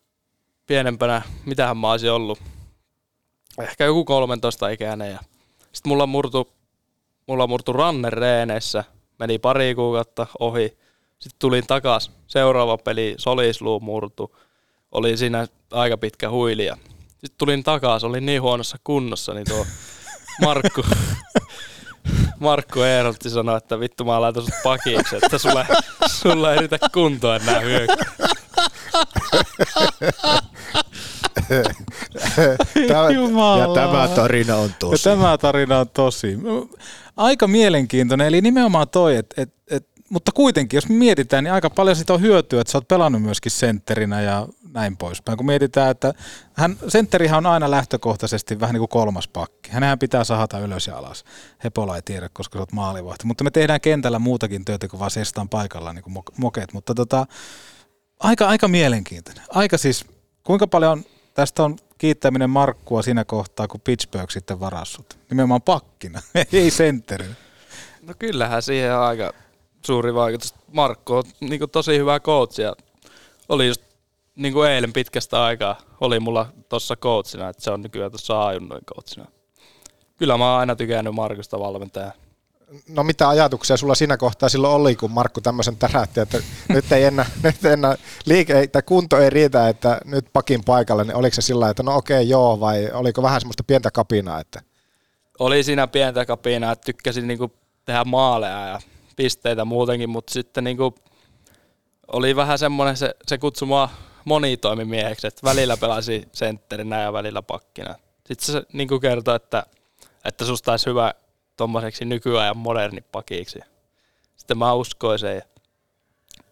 [0.66, 2.38] pienempänä, mitähän mä olisin ollut,
[3.62, 5.18] ehkä joku 13 ikäinen ja
[5.72, 6.52] sitten mulla murtu,
[7.26, 8.84] mulla murtu ranne reeneissä,
[9.18, 10.78] meni pari kuukautta ohi,
[11.18, 14.36] sitten tulin takas, seuraava peli, solisluu murtu,
[14.92, 16.76] oli siinä aika pitkä huilija.
[17.20, 19.66] Sitten tulin takaisin, olin niin huonossa kunnossa, niin tuo
[20.40, 20.82] Markku,
[22.38, 25.66] Markku Eerolti sanoi, että vittu mä laitan sut pakiksi, että sulla,
[26.10, 27.96] sulla ei riitä kuntoa enää hyökkää.
[32.88, 33.10] tämä,
[33.58, 35.08] ja tämä tarina on tosi.
[35.08, 36.38] Ja tämä tarina on tosi.
[37.16, 41.96] Aika mielenkiintoinen, eli nimenomaan toi, että et, et, mutta kuitenkin, jos mietitään, niin aika paljon
[41.96, 45.36] siitä on hyötyä, että sä oot pelannut myöskin sentterinä ja näin poispäin.
[45.36, 46.14] Kun mietitään, että
[46.52, 49.70] hän, sentterihän on aina lähtökohtaisesti vähän niin kuin kolmas pakki.
[49.70, 51.24] Hänhän pitää sahata ylös ja alas.
[51.64, 53.26] Hepola ei tiedä, koska sä oot maalivahti.
[53.26, 56.14] Mutta me tehdään kentällä muutakin työtä kuin vaan sestaan paikalla niin kuin.
[56.72, 57.26] Mutta tota,
[58.20, 59.44] aika, aika mielenkiintoinen.
[59.50, 60.04] Aika siis,
[60.44, 65.18] kuinka paljon tästä on kiittäminen Markkua siinä kohtaa, kun Pittsburgh sitten varassut.
[65.30, 66.22] Nimenomaan pakkina,
[66.52, 67.34] ei sentterinä.
[68.02, 69.32] No kyllähän siihen on aika
[69.86, 70.54] suuri vaikutus.
[70.72, 72.74] Markku on niin tosi hyvä coach ja
[73.48, 73.89] oli just
[74.36, 78.84] niin kuin eilen pitkästä aikaa oli mulla tuossa coachina, että se on nykyään tuossa ajunnoin
[78.84, 79.26] coachina.
[80.16, 82.12] Kyllä mä oon aina tykännyt Markusta valmentaja.
[82.88, 86.38] No mitä ajatuksia sulla siinä kohtaa silloin oli, kun Markku tämmöisen tärähti, että
[86.68, 87.96] nyt ei enää, nyt enää
[88.26, 91.96] liike, tai kunto ei riitä, että nyt pakin paikalle, niin oliko se sillä että no
[91.96, 94.40] okei joo, vai oliko vähän semmoista pientä kapinaa?
[94.40, 94.60] Että...
[95.38, 97.52] Oli siinä pientä kapinaa, että tykkäsin niinku
[97.84, 98.80] tehdä maaleja ja
[99.16, 100.94] pisteitä muutenkin, mutta sitten niinku
[102.12, 103.88] oli vähän semmoinen, se, se kutsui mua
[104.24, 107.94] monitoimimieheksi, että välillä pelasi sentterinä ja välillä pakkina.
[108.26, 109.66] Sitten se niin kuin kertoi, että,
[110.24, 111.14] että susta olisi hyvä
[111.56, 113.58] tuommoiseksi nykyajan moderni pakiksi.
[114.36, 115.42] Sitten mä uskoin sen ja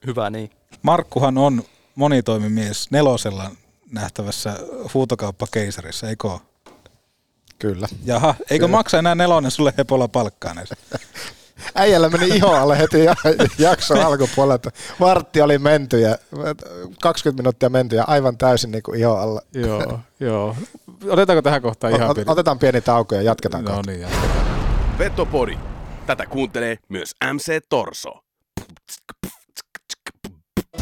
[0.06, 0.50] hyvä niin.
[0.82, 1.62] Markkuhan on
[1.94, 3.50] monitoimimies nelosella
[3.90, 4.56] nähtävässä
[4.94, 6.28] huutokauppakeisarissa, eikö
[7.58, 7.88] Kyllä.
[8.04, 10.56] Jaha, eikö maksa enää nelonen sulle hepolla palkkaan
[11.74, 12.98] äijällä meni iho alle heti
[13.58, 14.70] jakson alkupuolelta.
[15.00, 16.18] Vartti oli menty ja
[17.02, 19.40] 20 minuuttia menty ja aivan täysin niin kuin iho alla.
[19.54, 20.56] Joo, joo.
[21.08, 22.30] Otetaanko tähän kohtaan ihan pieni?
[22.30, 24.46] Otetaan pieni tauko ja jatketaan No niin, jatketaan.
[24.98, 25.58] Vetopodi.
[26.06, 28.10] Tätä kuuntelee myös MC Torso.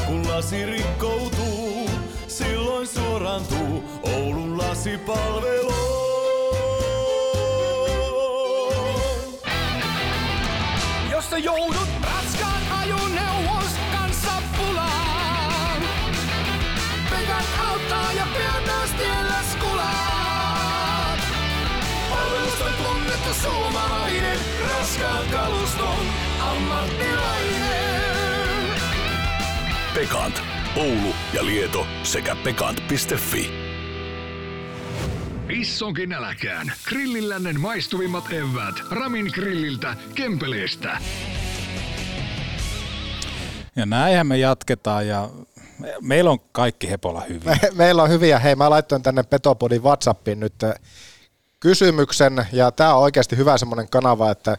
[0.06, 1.90] Kun lasi rikkoutuu,
[2.28, 5.65] silloin suorantuu Oulun lasipalvelu.
[11.36, 15.82] jossa joudut raskaan ajoneuvos kanssa pulaan.
[17.10, 21.20] Pekat auttaa ja pian taas tiellä skulaat.
[22.10, 24.38] Palveluston tunnettu suomalainen,
[24.68, 26.06] raskaan kaluston
[26.40, 27.86] ammattilainen.
[29.94, 30.42] Pekant,
[30.76, 33.65] Oulu ja Lieto sekä pekant.fi.
[35.50, 36.72] Issonkin äläkään.
[36.88, 38.74] Grillillännen maistuvimmat evät.
[38.90, 40.98] Ramin grilliltä, Kempeleestä.
[43.76, 45.30] Ja näinhän me jatketaan ja
[45.78, 47.42] me- meillä on kaikki Hepola hyvin.
[47.44, 48.38] Me, meillä on hyviä.
[48.38, 50.74] Hei, mä laittoin tänne Petopodin Whatsappiin nyt äh,
[51.60, 54.56] kysymyksen, ja tämä on oikeasti hyvä semmoinen kanava, että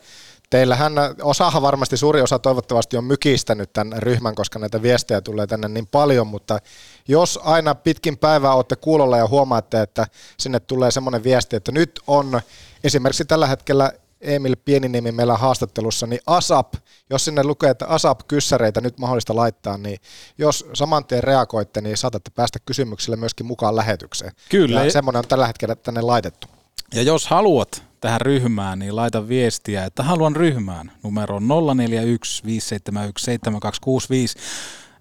[0.49, 5.67] teillähän, osahan varmasti, suuri osa toivottavasti on mykistänyt tämän ryhmän, koska näitä viestejä tulee tänne
[5.67, 6.59] niin paljon, mutta
[7.07, 10.07] jos aina pitkin päivää olette kuulolla ja huomaatte, että
[10.37, 12.41] sinne tulee semmoinen viesti, että nyt on
[12.83, 16.73] esimerkiksi tällä hetkellä Emil Pieniniemi meillä haastattelussa, niin ASAP,
[17.09, 19.97] jos sinne lukee, että ASAP-kyssäreitä nyt mahdollista laittaa, niin
[20.37, 24.31] jos saman tien reagoitte, niin saatatte päästä kysymyksille myöskin mukaan lähetykseen.
[24.49, 24.83] Kyllä.
[24.83, 26.47] Ja semmoinen on tällä hetkellä tänne laitettu.
[26.93, 34.37] Ja jos haluat tähän ryhmään, niin laita viestiä, että haluan ryhmään numero 041 571 7265.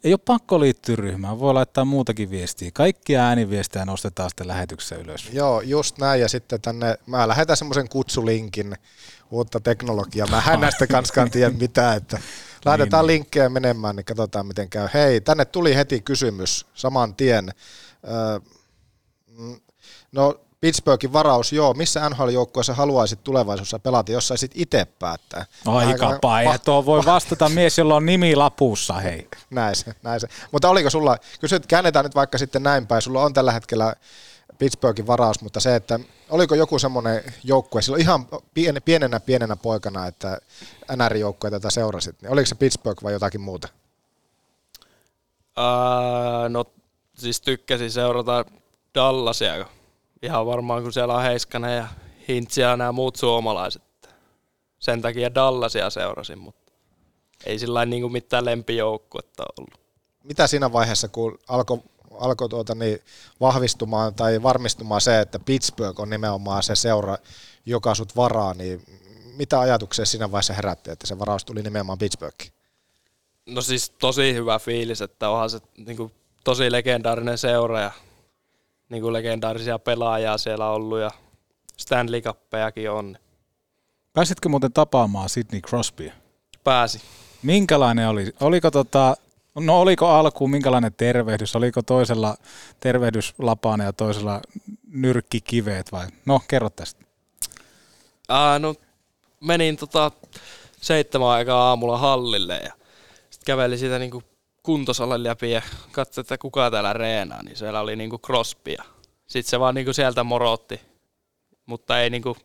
[0.05, 2.71] Ei ole pakko liittyä ryhmään, voi laittaa muutakin viestiä.
[2.75, 5.29] Kaikkia ääniviestejä nostetaan sitten lähetyksessä ylös.
[5.33, 6.21] Joo, just näin.
[6.21, 8.77] Ja sitten tänne, mä lähetän semmoisen kutsulinkin
[9.31, 10.27] uutta teknologiaa.
[10.27, 12.19] Mä en näistä kanskaan tiedä mitään, että
[12.65, 14.89] laitetaan linkkejä menemään, niin katsotaan miten käy.
[14.95, 17.51] Hei, tänne tuli heti kysymys saman tien.
[19.27, 19.61] Mm,
[20.13, 25.47] no, Pittsburghin varaus, joo, missä NHL-joukkueessa haluaisit tulevaisuudessa pelata, jos saisit itse päättää?
[25.67, 29.29] Aika paija, tuo voi vastata mies, jolla on nimi lapussa, hei.
[29.51, 30.29] Näin se, näin se.
[30.53, 33.95] Mutta oliko sulla, kysyt, käännetään nyt vaikka sitten näin päin, sulla on tällä hetkellä
[34.59, 36.01] Pittsburghin varaus, mutta se, että
[36.31, 40.39] oliko joku semmoinen joukkue, silloin ihan pien, pienenä pienenä poikana, että
[40.97, 43.69] NR-joukkue tätä seurasit, niin oliko se Pittsburgh vai jotakin muuta?
[45.57, 46.65] Ää, no
[47.15, 48.45] siis tykkäsin seurata
[48.95, 49.67] Dallasia
[50.23, 51.89] ihan varmaan kun siellä on Heiskanen ja
[52.29, 53.83] Hintsi ja nämä muut suomalaiset.
[54.79, 56.73] Sen takia Dallasia seurasin, mutta
[57.47, 59.81] ei sillä niin kuin mitään lempijoukkuetta ollut.
[60.25, 61.81] Mitä siinä vaiheessa, kun alkoi
[62.21, 62.99] alko tuota niin
[63.41, 67.19] vahvistumaan tai varmistumaan se, että Pittsburgh on nimenomaan se seura,
[67.67, 68.83] joka sut varaa, niin
[69.37, 72.53] mitä ajatuksia siinä vaiheessa herätti, että se varaus tuli nimenomaan Pittsburghiin?
[73.47, 76.13] No siis tosi hyvä fiilis, että onhan se niin kuin,
[76.45, 77.91] tosi legendaarinen seura ja
[78.89, 81.11] niin kuin legendaarisia pelaajia siellä ollut ja
[81.77, 83.17] Stanley Cuppejakin on.
[84.13, 86.13] Pääsitkö muuten tapaamaan Sidney Crosbya?
[86.65, 87.01] Pääsi.
[87.43, 88.33] Minkälainen oli?
[88.41, 89.17] Oliko tota,
[89.55, 91.57] no oliko alkuun minkälainen tervehdys?
[91.57, 92.37] Oliko toisella
[92.81, 94.41] tervehdyslapana ja toisella
[94.91, 96.07] nyrkkikiveet vai?
[96.27, 97.05] No kerro tästä.
[98.29, 98.75] Ää, no
[99.41, 100.11] menin tota
[100.81, 102.73] seitsemän aikaa aamulla hallille ja
[103.31, 104.23] sitten kävelin siitä niinku
[104.67, 105.63] kuntosalin läpi ja
[105.93, 108.85] katsoin, että kuka täällä reenaa, niin siellä oli niinku Crosby ja
[109.27, 110.81] sitten se vaan niinku sieltä morotti,
[111.67, 112.37] mutta ei niinku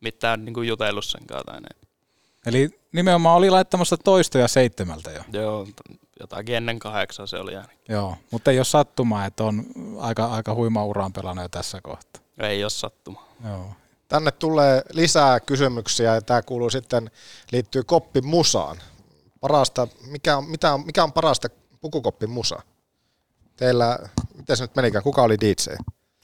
[0.00, 1.64] mitään niinku jutellut sen näin.
[2.46, 5.22] Eli nimenomaan oli laittamassa toistoja seitsemältä jo.
[5.32, 5.66] Joo,
[6.20, 7.78] jotakin ennen kahdeksan se oli ainakin.
[7.88, 9.64] Joo, mutta ei ole sattumaa, että on
[9.98, 12.22] aika, aika huima uraan pelannut jo tässä kohtaa.
[12.38, 13.26] Ei ole sattuma.
[13.48, 13.72] Joo.
[14.08, 17.10] Tänne tulee lisää kysymyksiä ja tämä kuuluu sitten,
[17.52, 18.76] liittyy koppimusaan.
[19.40, 21.48] Parasta, mikä on, mitä on, mikä on parasta
[21.82, 22.62] pukukoppin musa?
[23.56, 23.98] Teillä,
[24.34, 25.74] miten se nyt menikään, kuka oli DJ?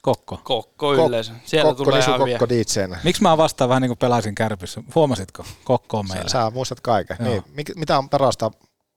[0.02, 0.40] Kokko.
[0.44, 1.32] Kokko yleensä.
[1.44, 3.01] Sieltä Kokko, tulee Nisu, ihan Kokko DJnä.
[3.05, 4.82] Miksi mä vastaan vähän niin kuin pelaisin kärpissä?
[4.94, 5.44] Huomasitko?
[5.64, 6.28] Kokko on meillä.
[6.28, 7.16] Sä, sä muistat kaiken.
[7.20, 7.28] Joo.
[7.28, 7.43] Niin.
[7.52, 8.51] Mik, mitä on parasta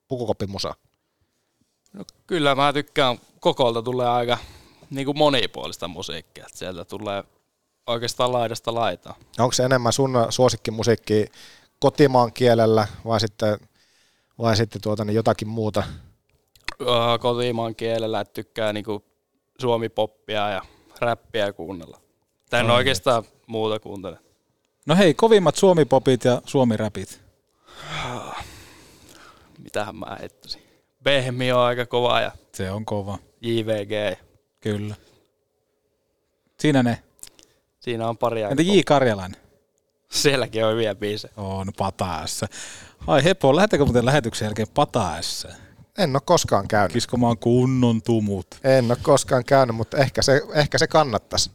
[0.08, 0.74] pukukoppin musa?
[1.94, 4.38] No, kyllä mä tykkään, kokolta tulee aika
[4.90, 6.46] niin kuin monipuolista musiikkia.
[6.46, 7.24] että Sieltä tulee
[7.88, 9.16] oikeastaan laidasta laitaa.
[9.40, 11.26] Onko se enemmän sun suosikkimusiikki
[11.80, 13.58] kotimaan kielellä vai sitten,
[14.38, 15.84] vai sitten tuota, niin jotakin muuta?
[16.82, 19.04] Öö, kotimaan kielellä, että tykkää niinku
[19.62, 20.62] suomipoppia ja
[21.00, 21.98] räppiä kuunnella.
[22.50, 24.18] Tän Ai oikeastaan muuta kuuntele.
[24.86, 27.22] No hei, kovimmat suomipopit ja suomiräpit.
[29.64, 30.62] Mitähän mä heittäisin.
[31.04, 33.18] Behmi on aika kova ja Se on kova.
[33.42, 34.20] JVG.
[34.62, 34.96] Kyllä.
[36.60, 37.04] Siinä ne.
[37.80, 38.80] Siinä on pari aika Entä J.
[38.86, 39.42] Karjalainen?
[40.12, 41.34] Sielläkin on hyviä biisejä.
[41.38, 42.48] On pataessa.
[43.08, 45.50] Ai Hepo, lähettekö muuten lähetyksen jälkeen pataessa?
[46.04, 46.94] En ole koskaan käynyt.
[46.94, 48.48] Kiskomaan kunnon tumut.
[48.64, 51.52] En ole koskaan käynyt, mutta ehkä se, ehkä se kannattaisi.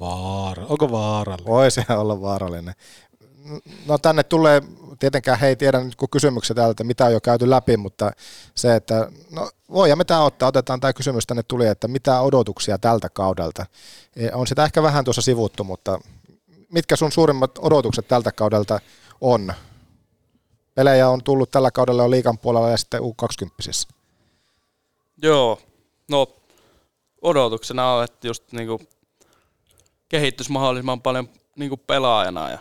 [0.00, 0.66] Vaara.
[0.66, 1.52] Onko vaarallinen?
[1.52, 2.74] Voi se olla vaarallinen.
[3.86, 4.62] No tänne tulee,
[4.98, 8.10] tietenkään hei tiedä nyt kun kysymyksiä täältä, että mitä on jo käyty läpi, mutta
[8.54, 12.78] se, että no voidaan me tämä ottaa, otetaan tämä kysymys tänne tuli, että mitä odotuksia
[12.78, 13.66] tältä kaudelta.
[14.16, 16.00] E, On sitä ehkä vähän tuossa sivuttu, mutta
[16.72, 18.80] mitkä sun suurimmat odotukset tältä kaudelta
[19.20, 19.52] on?
[20.78, 23.92] Pelejä on tullut tällä kaudella jo liikan puolella ja sitten U20.
[25.22, 25.58] Joo,
[26.08, 26.26] no
[27.22, 28.80] odotuksena on, että just niinku
[30.08, 32.58] kehittyisi mahdollisimman paljon niinku pelaajana ja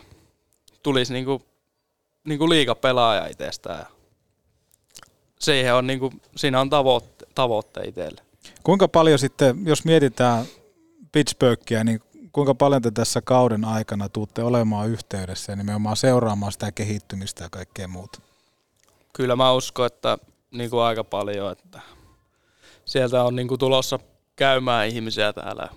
[0.83, 1.41] tulisi niinku,
[2.27, 3.79] niinku liikapelaaja itsestään.
[3.79, 3.87] Ja
[5.39, 8.21] siihen on niinku, siinä on tavoitte, tavoitte itselle.
[8.63, 10.45] Kuinka paljon sitten, jos mietitään
[11.11, 12.01] Pittsburghia, niin
[12.37, 17.49] kuinka paljon te tässä kauden aikana tuutte olemaan yhteydessä ja nimenomaan seuraamaan sitä kehittymistä ja
[17.49, 18.19] kaikkea muuta?
[19.13, 20.17] Kyllä mä uskon, että
[20.51, 21.81] niinku aika paljon, että
[22.85, 23.99] sieltä on niinku tulossa
[24.35, 25.69] käymään ihmisiä täällä,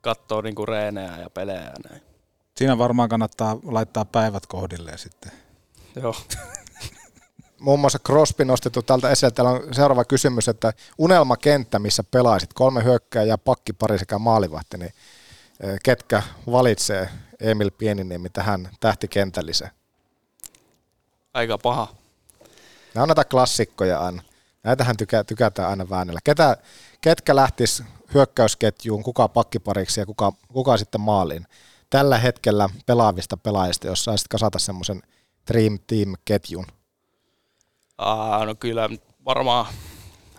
[0.00, 2.02] katsoo niinku reenejä ja pelejä ja näin.
[2.56, 5.32] Siinä varmaan kannattaa laittaa päivät kohdilleen sitten.
[5.96, 6.14] Joo.
[7.60, 9.30] Muun muassa Crosby nostettu tältä esille.
[9.30, 14.92] Täällä on seuraava kysymys, että unelmakenttä, missä pelaisit, kolme hyökkääjää, pakkipari sekä maalivahti, niin
[15.82, 17.08] ketkä valitsee
[17.40, 19.70] Emil Pieniniemi tähän tähtikentälliseen?
[21.34, 21.94] Aika paha.
[22.94, 24.22] Nämä on näitä klassikkoja aina.
[24.62, 26.20] Näitähän tykä, tykätään aina väännellä.
[26.24, 26.56] Ketä,
[27.00, 27.82] ketkä lähtis
[28.14, 31.46] hyökkäysketjuun, kuka pakkipariksi ja kuka, kuka sitten maaliin?
[31.90, 35.02] Tällä hetkellä pelaavista pelaajista, jos saisit kasata semmoisen
[35.52, 36.66] Dream Team-ketjun.
[37.98, 38.88] Aa, no kyllä
[39.24, 39.66] varmaan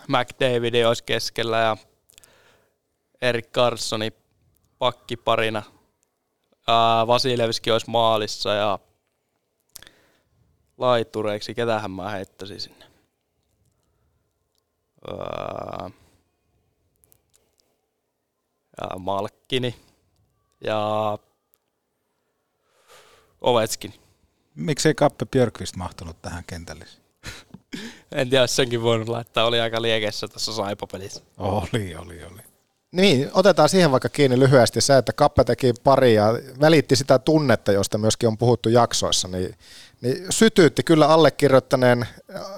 [0.08, 1.78] McDavid olisi keskellä ja
[3.22, 4.14] Erik Carlsoni
[4.80, 5.64] pakkiparina.
[6.68, 8.80] Ää, Vasilevski olisi maalissa ja
[10.78, 12.86] laitureiksi, ketähän mä heittäisin sinne.
[15.08, 15.90] Ää,
[18.82, 19.76] ja Malkkini
[20.64, 21.18] ja
[23.42, 23.94] Ovetskin.
[24.56, 26.86] Miksei Kappe Björkvist mahtunut tähän kentälle?
[28.12, 29.46] En tiedä, senkin voinut laittaa.
[29.46, 31.22] Oli aika liekessä tässä saipapelissä.
[31.38, 32.42] Oli, oli, oli.
[32.98, 37.72] Niin, otetaan siihen vaikka kiinni lyhyesti se, että Kappe teki pari ja välitti sitä tunnetta,
[37.72, 39.56] josta myöskin on puhuttu jaksoissa, niin,
[40.02, 42.08] niin sytyytti kyllä allekirjoittaneen,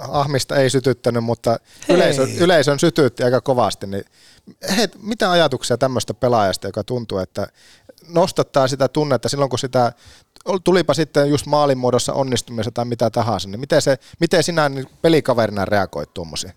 [0.08, 1.60] Ahmista ei sytyttänyt, mutta
[1.90, 3.88] yleisö, yleisön sytyytti aika kovasti.
[3.88, 4.06] Niin,
[4.78, 7.48] hei, mitä ajatuksia tämmöistä pelaajasta, joka tuntuu, että
[8.08, 9.94] nostattaa sitä tunnetta silloin, kun sitä
[10.64, 14.88] tulipa sitten just maalin muodossa onnistumista tai mitä tahansa, niin miten, se, miten sinä niin
[15.02, 16.54] pelikaverina reagoit tuommoisiin?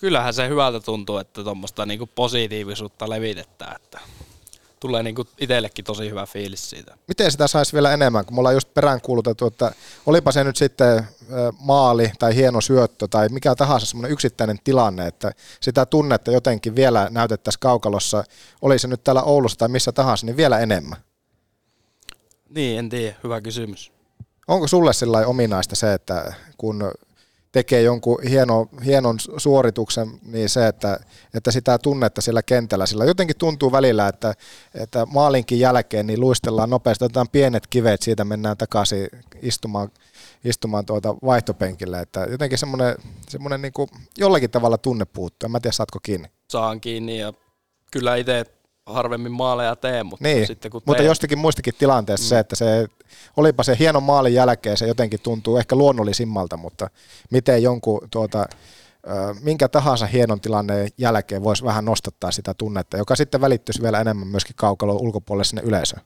[0.00, 4.00] Kyllähän se hyvältä tuntuu, että tuommoista niinku positiivisuutta levitetään, että
[4.80, 6.96] tulee niinku itsellekin tosi hyvä fiilis siitä.
[7.08, 9.72] Miten sitä saisi vielä enemmän, kun me ollaan just peräänkuulutettu, että
[10.06, 11.08] olipa se nyt sitten
[11.58, 17.08] maali tai hieno syöttö tai mikä tahansa semmoinen yksittäinen tilanne, että sitä tunnetta jotenkin vielä
[17.10, 18.24] näytettäisiin kaukalossa,
[18.62, 20.98] oli se nyt täällä Oulussa tai missä tahansa, niin vielä enemmän.
[22.48, 23.16] Niin, en tiedä.
[23.24, 23.92] Hyvä kysymys.
[24.48, 26.92] Onko sulle sillä ominaista se, että kun
[27.52, 31.00] tekee jonkun hieno, hienon suorituksen, niin se, että,
[31.34, 34.34] että sitä tunnetta siellä kentällä, sillä jotenkin tuntuu välillä, että,
[34.74, 39.08] että maalinkin jälkeen niin luistellaan nopeasti, otetaan pienet kivet, siitä mennään takaisin
[39.42, 39.88] istumaan,
[40.44, 42.96] istumaan tuota vaihtopenkille, että jotenkin semmoinen,
[43.28, 43.72] semmoinen niin
[44.18, 46.28] jollakin tavalla tunne puuttuu, en mä tiedä saatko kiinni.
[46.48, 47.32] Saan kiinni ja
[47.92, 48.59] kyllä itse
[48.92, 52.28] harvemmin maaleja tee, mutta niin, sitten kun mutta teen, jostakin muistakin tilanteessa mm.
[52.28, 52.86] se, että se,
[53.36, 56.90] olipa se hieno maalin jälkeen, se jotenkin tuntuu ehkä luonnollisimmalta, mutta
[57.30, 58.46] miten jonkun tuota,
[59.42, 64.28] minkä tahansa hienon tilanne jälkeen voisi vähän nostattaa sitä tunnetta, joka sitten välittyisi vielä enemmän
[64.28, 66.02] myöskin kaukalon ulkopuolelle sinne yleisöön.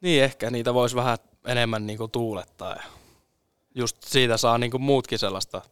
[0.00, 2.70] Niin, ehkä niitä voisi vähän enemmän niinku tuulettaa.
[2.70, 2.82] Ja
[3.74, 5.62] just siitä saa niinku muutkin sellaista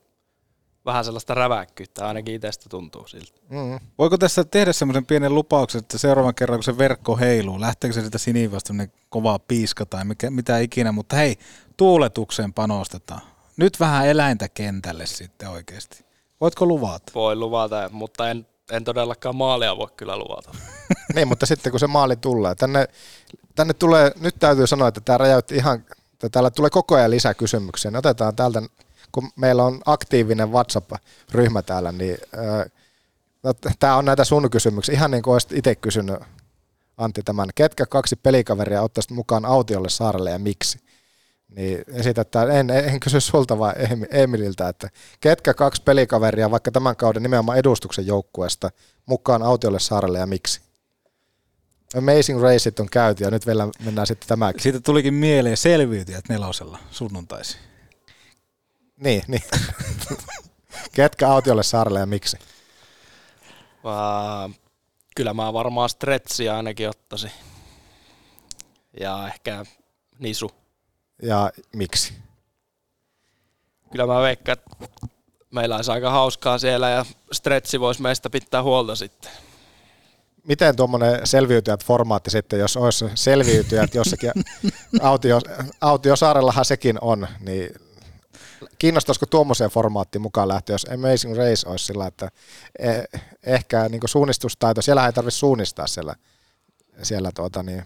[0.86, 3.40] vähän sellaista räväkkyyttä, ainakin itsestä tuntuu siltä.
[3.48, 3.81] Mm.
[3.98, 8.05] Voiko tässä tehdä semmoisen pienen lupauksen, että seuraavan kerran kun se verkko heiluu, lähteekö se
[8.05, 8.74] sitä sinivasta
[9.09, 11.39] kovaa piiska tai mikä, mitä ikinä, mutta hei,
[11.77, 13.20] tuuletukseen panostetaan.
[13.57, 16.05] Nyt vähän eläintä kentälle sitten oikeasti.
[16.40, 17.12] Voitko luvata?
[17.15, 20.51] Voi luvata, mutta en, en todellakaan maalia voi kyllä luvata.
[21.15, 22.89] niin, mutta sitten kun se maali tulee, tänne,
[23.55, 27.35] tänne tulee, nyt täytyy sanoa, että tämä räjäytti ihan, että täällä tulee koko ajan lisää
[27.35, 27.93] kysymyksiä.
[27.97, 28.62] Otetaan täältä
[29.12, 32.19] kun meillä on aktiivinen WhatsApp-ryhmä täällä, niin
[33.43, 34.95] no, tämä on näitä sun kysymyksiä.
[34.95, 36.20] Ihan niin kuin olisit itse kysynyt
[36.97, 40.81] Antti tämän, ketkä kaksi pelikaveria ottaisit mukaan autiolle saarelle ja miksi?
[41.57, 43.74] Niin esitetään, en, en kysy sulta vaan
[44.11, 44.89] Emililtä, että
[45.20, 48.70] ketkä kaksi pelikaveria vaikka tämän kauden nimenomaan edustuksen joukkueesta
[49.07, 50.61] mukaan autiolle saarelle ja miksi?
[51.97, 54.62] Amazing Raceit on käyty ja nyt vielä mennään sitten tämäkin.
[54.62, 57.69] Siitä tulikin mieleen selviytyjät nelosella sunnuntaisin.
[59.01, 59.43] Niin, niin.
[60.93, 62.39] Ketkä autiolle saarelle ja miksi?
[63.85, 64.55] Uh,
[65.16, 67.31] kyllä mä varmaan stretchiä ainakin ottaisin.
[69.01, 69.64] Ja ehkä
[70.18, 70.51] nisu.
[71.22, 72.12] Ja miksi?
[73.93, 74.89] Kyllä mä veikkaan, että
[75.51, 79.31] meillä olisi aika hauskaa siellä ja stretchi voisi meistä pitää huolta sitten.
[80.44, 84.32] Miten tuommoinen selviytyjät formaatti sitten, jos olisi selviytyjät jossakin,
[85.01, 85.40] autio,
[85.81, 87.70] autiosaarellahan sekin on, niin
[88.78, 92.28] kiinnostaisiko tuommoiseen formaattiin mukaan lähteä, jos Amazing Race olisi sillä, että
[92.78, 93.03] eh,
[93.43, 96.15] ehkä niin suunnistustaito, siellä ei tarvitse suunnistaa siellä,
[97.03, 97.85] siellä tuota, niin,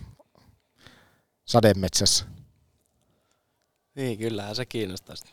[1.45, 2.25] sademetsässä.
[3.95, 5.25] Niin, kyllähän se kiinnostaisi.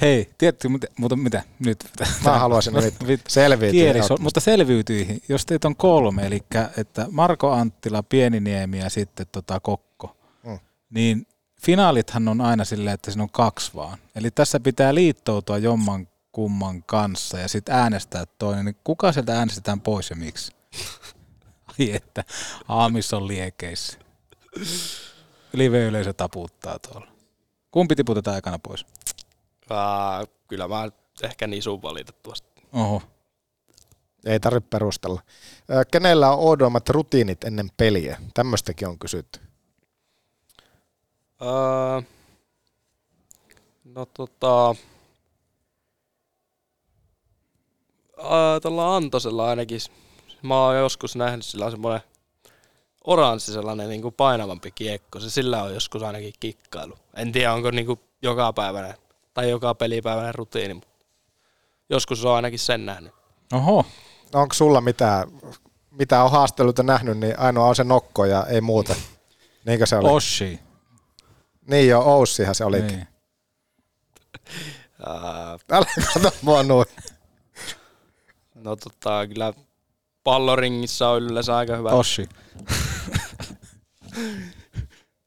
[0.00, 1.84] Hei, tiedätkö, mutta, mutta mitä nyt?
[2.24, 3.80] Mä haluaisin nyt selviytyä.
[3.80, 6.40] Kieli, mutta selviytyihin, jos teitä on kolme, eli
[6.76, 10.58] että Marko Anttila, Pieniniemi ja sitten tota Kokko, Mm.
[10.90, 11.26] niin
[11.66, 13.98] finaalithan on aina silleen, että siinä on kaksi vaan.
[14.14, 18.64] Eli tässä pitää liittoutua jomman kumman kanssa ja sitten äänestää toinen.
[18.64, 20.52] Niin kuka sieltä äänestetään pois ja miksi?
[21.78, 22.24] Ai että,
[22.68, 23.98] Aamis on liekeissä.
[25.52, 27.06] Live-yleisö taputtaa tuolla.
[27.70, 28.86] Kumpi tiputetaan ekana pois?
[29.70, 30.88] Uh, kyllä mä
[31.22, 32.62] ehkä nisun valitettavasti.
[32.72, 33.02] Oho.
[34.26, 35.22] Ei tarvitse perustella.
[35.90, 38.18] Kenellä on oudoimmat rutiinit ennen peliä?
[38.34, 39.45] Tämmöistäkin on kysytty.
[41.40, 42.04] Uh,
[43.84, 44.70] no tota...
[48.18, 49.80] Uh, tuolla Antosella ainakin,
[50.42, 52.00] mä oon joskus nähnyt sillä on semmoinen
[53.04, 55.20] oranssi sellainen niin kuin painavampi kiekko.
[55.20, 56.98] Se sillä on joskus ainakin kikkailu.
[57.14, 58.94] En tiedä, onko niin kuin joka päivänä
[59.34, 60.88] tai joka pelipäiväinen rutiini, mutta
[61.90, 63.12] joskus on ainakin sen nähnyt.
[63.52, 63.84] Oho.
[64.32, 65.28] No onko sulla mitään,
[65.90, 68.94] mitä on haasteluita nähnyt, niin ainoa on se nokko ja ei muuta.
[69.64, 70.08] Niinkö se oli?
[70.08, 70.65] Oshi.
[71.66, 72.86] Niin jo, Oussihan se olikin.
[72.86, 73.06] Niin.
[75.70, 76.86] Älä kato mua noin.
[78.54, 79.52] no tota, kyllä
[80.24, 81.90] palloringissä on yleensä aika hyvä.
[81.90, 82.28] Oshi.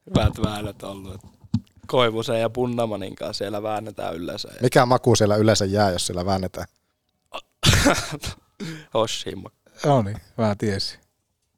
[0.06, 1.20] Hyvät väännöt ollut.
[1.86, 4.48] Koivusen ja Punnamanin kanssa siellä väännetään yleensä.
[4.62, 6.66] Mikä maku siellä yleensä jää, jos siellä väännetään?
[8.94, 9.44] Hoshiin
[9.86, 11.00] No niin, mä tiesin.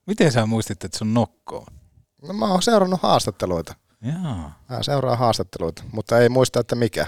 [0.06, 1.66] Miten sä muistit, että sun nokko on?
[2.28, 3.74] No mä oon seurannut haastatteluita.
[4.02, 4.62] Jaa.
[4.68, 7.06] Mä seuraan haastatteluita, mutta ei muista, että mikä.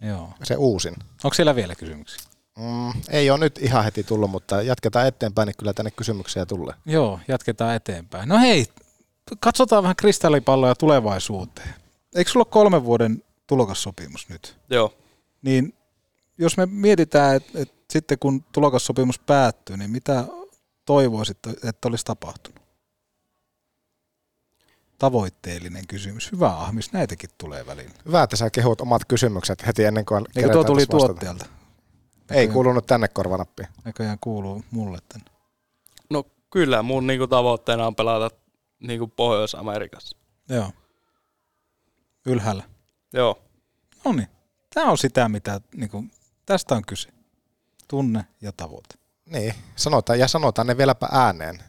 [0.00, 0.28] Joo.
[0.42, 0.94] Se uusin.
[1.24, 2.28] Onko siellä vielä kysymyksiä?
[2.58, 6.74] Mm, ei ole nyt ihan heti tullut, mutta jatketaan eteenpäin, niin kyllä tänne kysymyksiä tulee.
[6.86, 8.28] Joo, jatketaan eteenpäin.
[8.28, 8.66] No hei,
[9.40, 11.74] katsotaan vähän kristallipalloja tulevaisuuteen.
[12.14, 14.56] Eikö sulla ole kolmen vuoden tulokassopimus nyt?
[14.70, 14.94] Joo.
[15.42, 15.74] Niin
[16.38, 20.24] jos me mietitään, että et sitten kun tulokassopimus päättyy, niin mitä
[20.84, 22.57] toivoisit, että olisi tapahtunut?
[24.98, 26.32] Tavoitteellinen kysymys.
[26.32, 27.90] Hyvä ahmis, näitäkin tulee väliin.
[28.06, 31.14] Hyvä, että sä kehut omat kysymykset heti ennen kuin Eikö tuo tuli tässä vastata.
[31.14, 31.46] tuotteelta?
[32.30, 33.68] Ei kuulunut tänne korvanappiin.
[33.84, 35.30] Näköjään kuuluu mulle tänne.
[36.10, 38.36] No kyllä, mun niinku tavoitteena on pelata
[38.80, 40.16] niinku Pohjois-Amerikassa.
[40.48, 40.72] Joo.
[42.26, 42.62] Ylhäällä.
[43.12, 43.42] Joo.
[44.04, 44.28] No niin.
[44.74, 46.10] Tämä on sitä, mitä niin kuin,
[46.46, 47.08] tästä on kyse.
[47.88, 48.94] Tunne ja tavoite.
[49.26, 51.62] Niin, sanotaan, ja sanotaan ne vieläpä ääneen.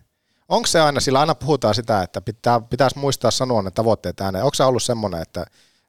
[0.50, 4.44] Onko se aina, sillä aina puhutaan sitä, että pitää, pitäisi muistaa sanoa ne tavoitteet ääneen.
[4.44, 5.46] Onko se ollut semmoinen, että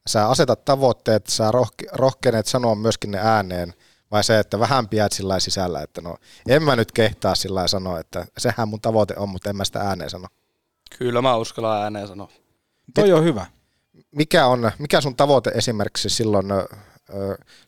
[0.07, 3.75] sä asetat tavoitteet, sä rohke, rohkeneet sanoa myöskin ne ääneen,
[4.11, 6.17] vai se, että vähän pidät sillä sisällä, että no
[6.49, 9.81] en mä nyt kehtaa sillä sanoa, että sehän mun tavoite on, mutta en mä sitä
[9.81, 10.29] ääneen sano.
[10.99, 12.29] Kyllä mä uskallan ääneen sanoa.
[12.95, 13.47] Toi on hyvä.
[14.11, 16.47] Mikä on, mikä sun tavoite esimerkiksi silloin,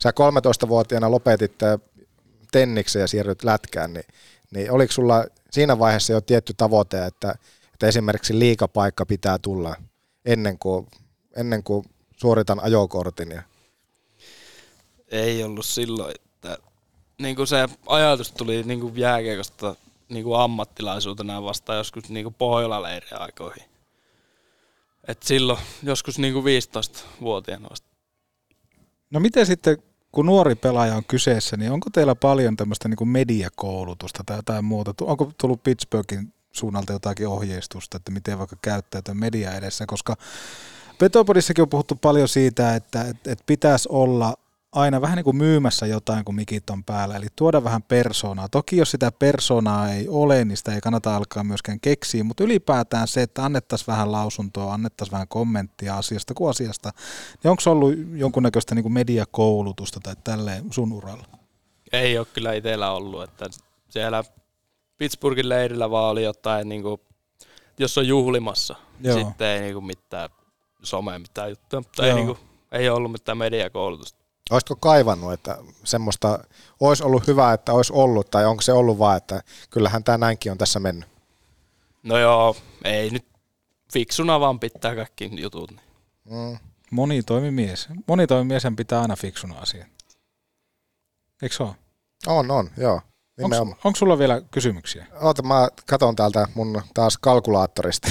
[0.03, 1.59] sä 13-vuotiaana lopetit
[2.53, 4.07] tenniksen ja siirryt lätkään, niin,
[4.51, 7.35] niin oliko sulla siinä vaiheessa jo tietty tavoite, että,
[7.73, 9.77] että esimerkiksi liikapaikka pitää tulla
[10.25, 10.87] ennen kuin,
[11.37, 11.85] ennen kuin
[12.17, 13.31] suoritan ajokortin?
[13.31, 13.43] Ja...
[15.09, 16.59] Ei ollut silloin, että
[17.19, 19.77] niin kuin se ajatus tuli niin kuin jääkiekosta
[20.09, 23.65] niin kuin ammattilaisuutena vasta joskus niin kuin Pohjola-leirien aikoihin.
[25.09, 27.89] Et silloin joskus niin kuin 15-vuotiaana vasta.
[29.11, 29.83] No miten sitten,
[30.13, 34.95] kun nuori pelaaja on kyseessä, niin onko teillä paljon tämmöistä niin mediakoulutusta tai jotain muuta?
[35.01, 40.17] Onko tullut Pittsburghin suunnalta jotakin ohjeistusta, että miten vaikka käyttäytyy media edessä, koska
[40.99, 44.35] Petopodissakin on puhuttu paljon siitä, että, että, että pitäisi olla
[44.73, 48.49] aina vähän niin kuin myymässä jotain, kun mikit on päällä, eli tuoda vähän persoonaa.
[48.49, 53.09] Toki jos sitä persoonaa ei ole, niin sitä ei kannata alkaa myöskään keksiä, mutta ylipäätään
[53.09, 56.91] se, että annettaisiin vähän lausuntoa, annettaisiin vähän kommenttia asiasta kuin asiasta,
[57.43, 61.27] niin onko ollut jonkunnäköistä niin kuin mediakoulutusta tai tälleen sun uralla?
[61.93, 63.47] Ei ole kyllä itsellä ollut, että
[63.89, 64.25] siellä
[64.99, 67.01] Pittsburghin leirillä vaan oli jotain, niin kuin,
[67.79, 69.19] jos on juhlimassa, Joo.
[69.19, 70.31] sitten ei niin kuin mitään
[70.83, 72.39] somea mitään juttuja, mutta ei, niin kuin,
[72.73, 74.22] ei ollut mitään mediakoulutusta.
[74.51, 76.45] Olisiko kaivannut, että semmoista
[76.81, 80.53] olisi ollut hyvä, että olisi ollut, tai onko se ollut vaan, että kyllähän tämä näinkin
[80.53, 81.09] on tässä mennyt?
[82.03, 83.27] No joo, ei nyt
[83.93, 85.71] fiksuna vaan pitää kaikki jutut.
[85.71, 85.81] Niin.
[86.25, 86.59] Mm.
[86.91, 87.89] Monitoimimies.
[88.07, 89.87] Monitoimimies pitää aina fiksuna asian.
[91.43, 91.75] Eikö se ole?
[92.27, 93.01] On, on, joo.
[93.39, 93.79] Nimenomaan.
[93.85, 95.07] Onko sulla vielä kysymyksiä?
[95.21, 98.09] Oota, mä katon täältä mun taas kalkulaattorista,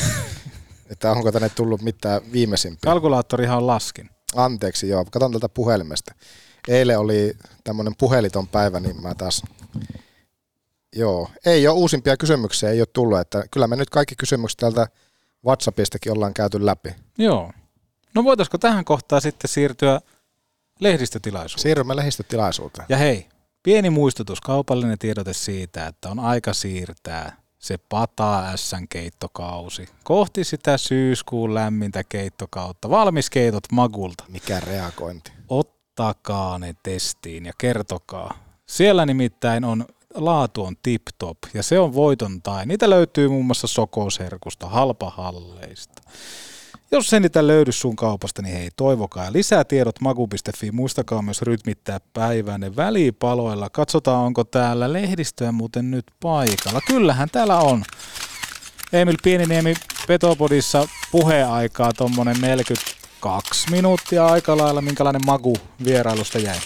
[0.91, 2.91] että onko tänne tullut mitään viimeisimpiä.
[2.91, 4.09] Kalkulaattorihan on laskin.
[4.35, 5.05] Anteeksi, joo.
[5.11, 6.15] Katon täältä puhelimesta.
[6.67, 9.43] eilen oli tämmöinen puheliton päivä, niin mä taas,
[10.95, 14.87] joo, ei ole uusimpia kysymyksiä, ei ole tullut, että kyllä me nyt kaikki kysymykset täältä
[15.45, 16.95] WhatsAppistakin ollaan käyty läpi.
[17.17, 17.51] Joo.
[18.15, 20.01] No voitaisiko tähän kohtaan sitten siirtyä
[20.79, 21.61] lehdistötilaisuuteen?
[21.61, 22.85] Siirrymme lehdistötilaisuuteen.
[22.89, 23.29] Ja hei,
[23.63, 30.77] pieni muistutus, kaupallinen tiedote siitä, että on aika siirtää se pataa S:n keittokausi kohti sitä
[30.77, 32.89] syyskuun lämmintä keittokautta.
[32.89, 34.23] Valmis keitot Magulta.
[34.27, 35.31] Mikä reagointi?
[35.49, 38.38] Ottakaa ne testiin ja kertokaa.
[38.65, 39.85] Siellä nimittäin on
[40.15, 42.65] laatu on tip-top ja se on voiton tai.
[42.65, 46.01] Niitä löytyy muun muassa Sokosherkusta, halpahalleista.
[46.93, 49.34] Jos ei niitä löydy sun kaupasta, niin hei, toivokaa.
[49.34, 50.72] Lisää tiedot magu.fi.
[50.72, 53.69] Muistakaa myös rytmittää päivänne välipaloilla.
[53.69, 56.81] Katsotaan, onko täällä lehdistöä muuten nyt paikalla.
[56.88, 57.84] Kyllähän täällä on.
[58.93, 59.73] Emil Pieniniemi
[60.07, 64.81] Petopodissa puheaikaa tuommoinen 42 minuuttia aika lailla.
[64.81, 66.57] Minkälainen magu vierailusta jäi?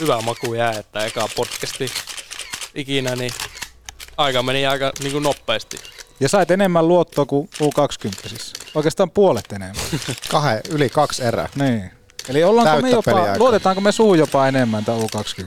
[0.00, 1.86] Hyvä maku jää, että eka podcasti
[2.74, 3.32] ikinä, niin
[4.16, 5.93] aika meni aika niin kuin nopeasti.
[6.20, 8.52] Ja sait enemmän luottoa kuin U20.
[8.74, 9.84] Oikeastaan puolet enemmän.
[10.30, 11.48] Kahe, yli kaksi erää.
[11.54, 11.90] Niin.
[12.28, 13.38] Eli ollaanko Täyttä me jopa, peliaikaa.
[13.38, 15.46] luotetaanko me suun jopa enemmän tämän U20?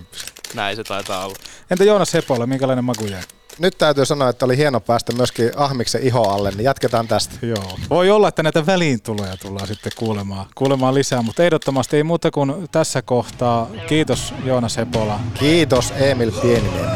[0.54, 1.36] Näin se taitaa olla.
[1.72, 3.22] Entä Joonas Hepolle, minkälainen maku jäi?
[3.60, 7.36] Nyt täytyy sanoa, että oli hieno päästä myöskin Ahmiksen iho alle, niin jatketaan tästä.
[7.42, 7.78] Joo.
[7.90, 12.68] Voi olla, että näitä väliintuloja tullaan sitten kuulemaan, kuulemaan lisää, mutta ehdottomasti ei muuta kuin
[12.72, 13.68] tässä kohtaa.
[13.88, 15.20] Kiitos Joonas Hepola.
[15.40, 16.92] Kiitos Emil Pieniniemi.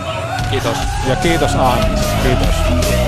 [0.51, 0.77] Kiitos.
[1.07, 1.99] Ja kiitos Ahmis.
[2.23, 3.00] Kiitos.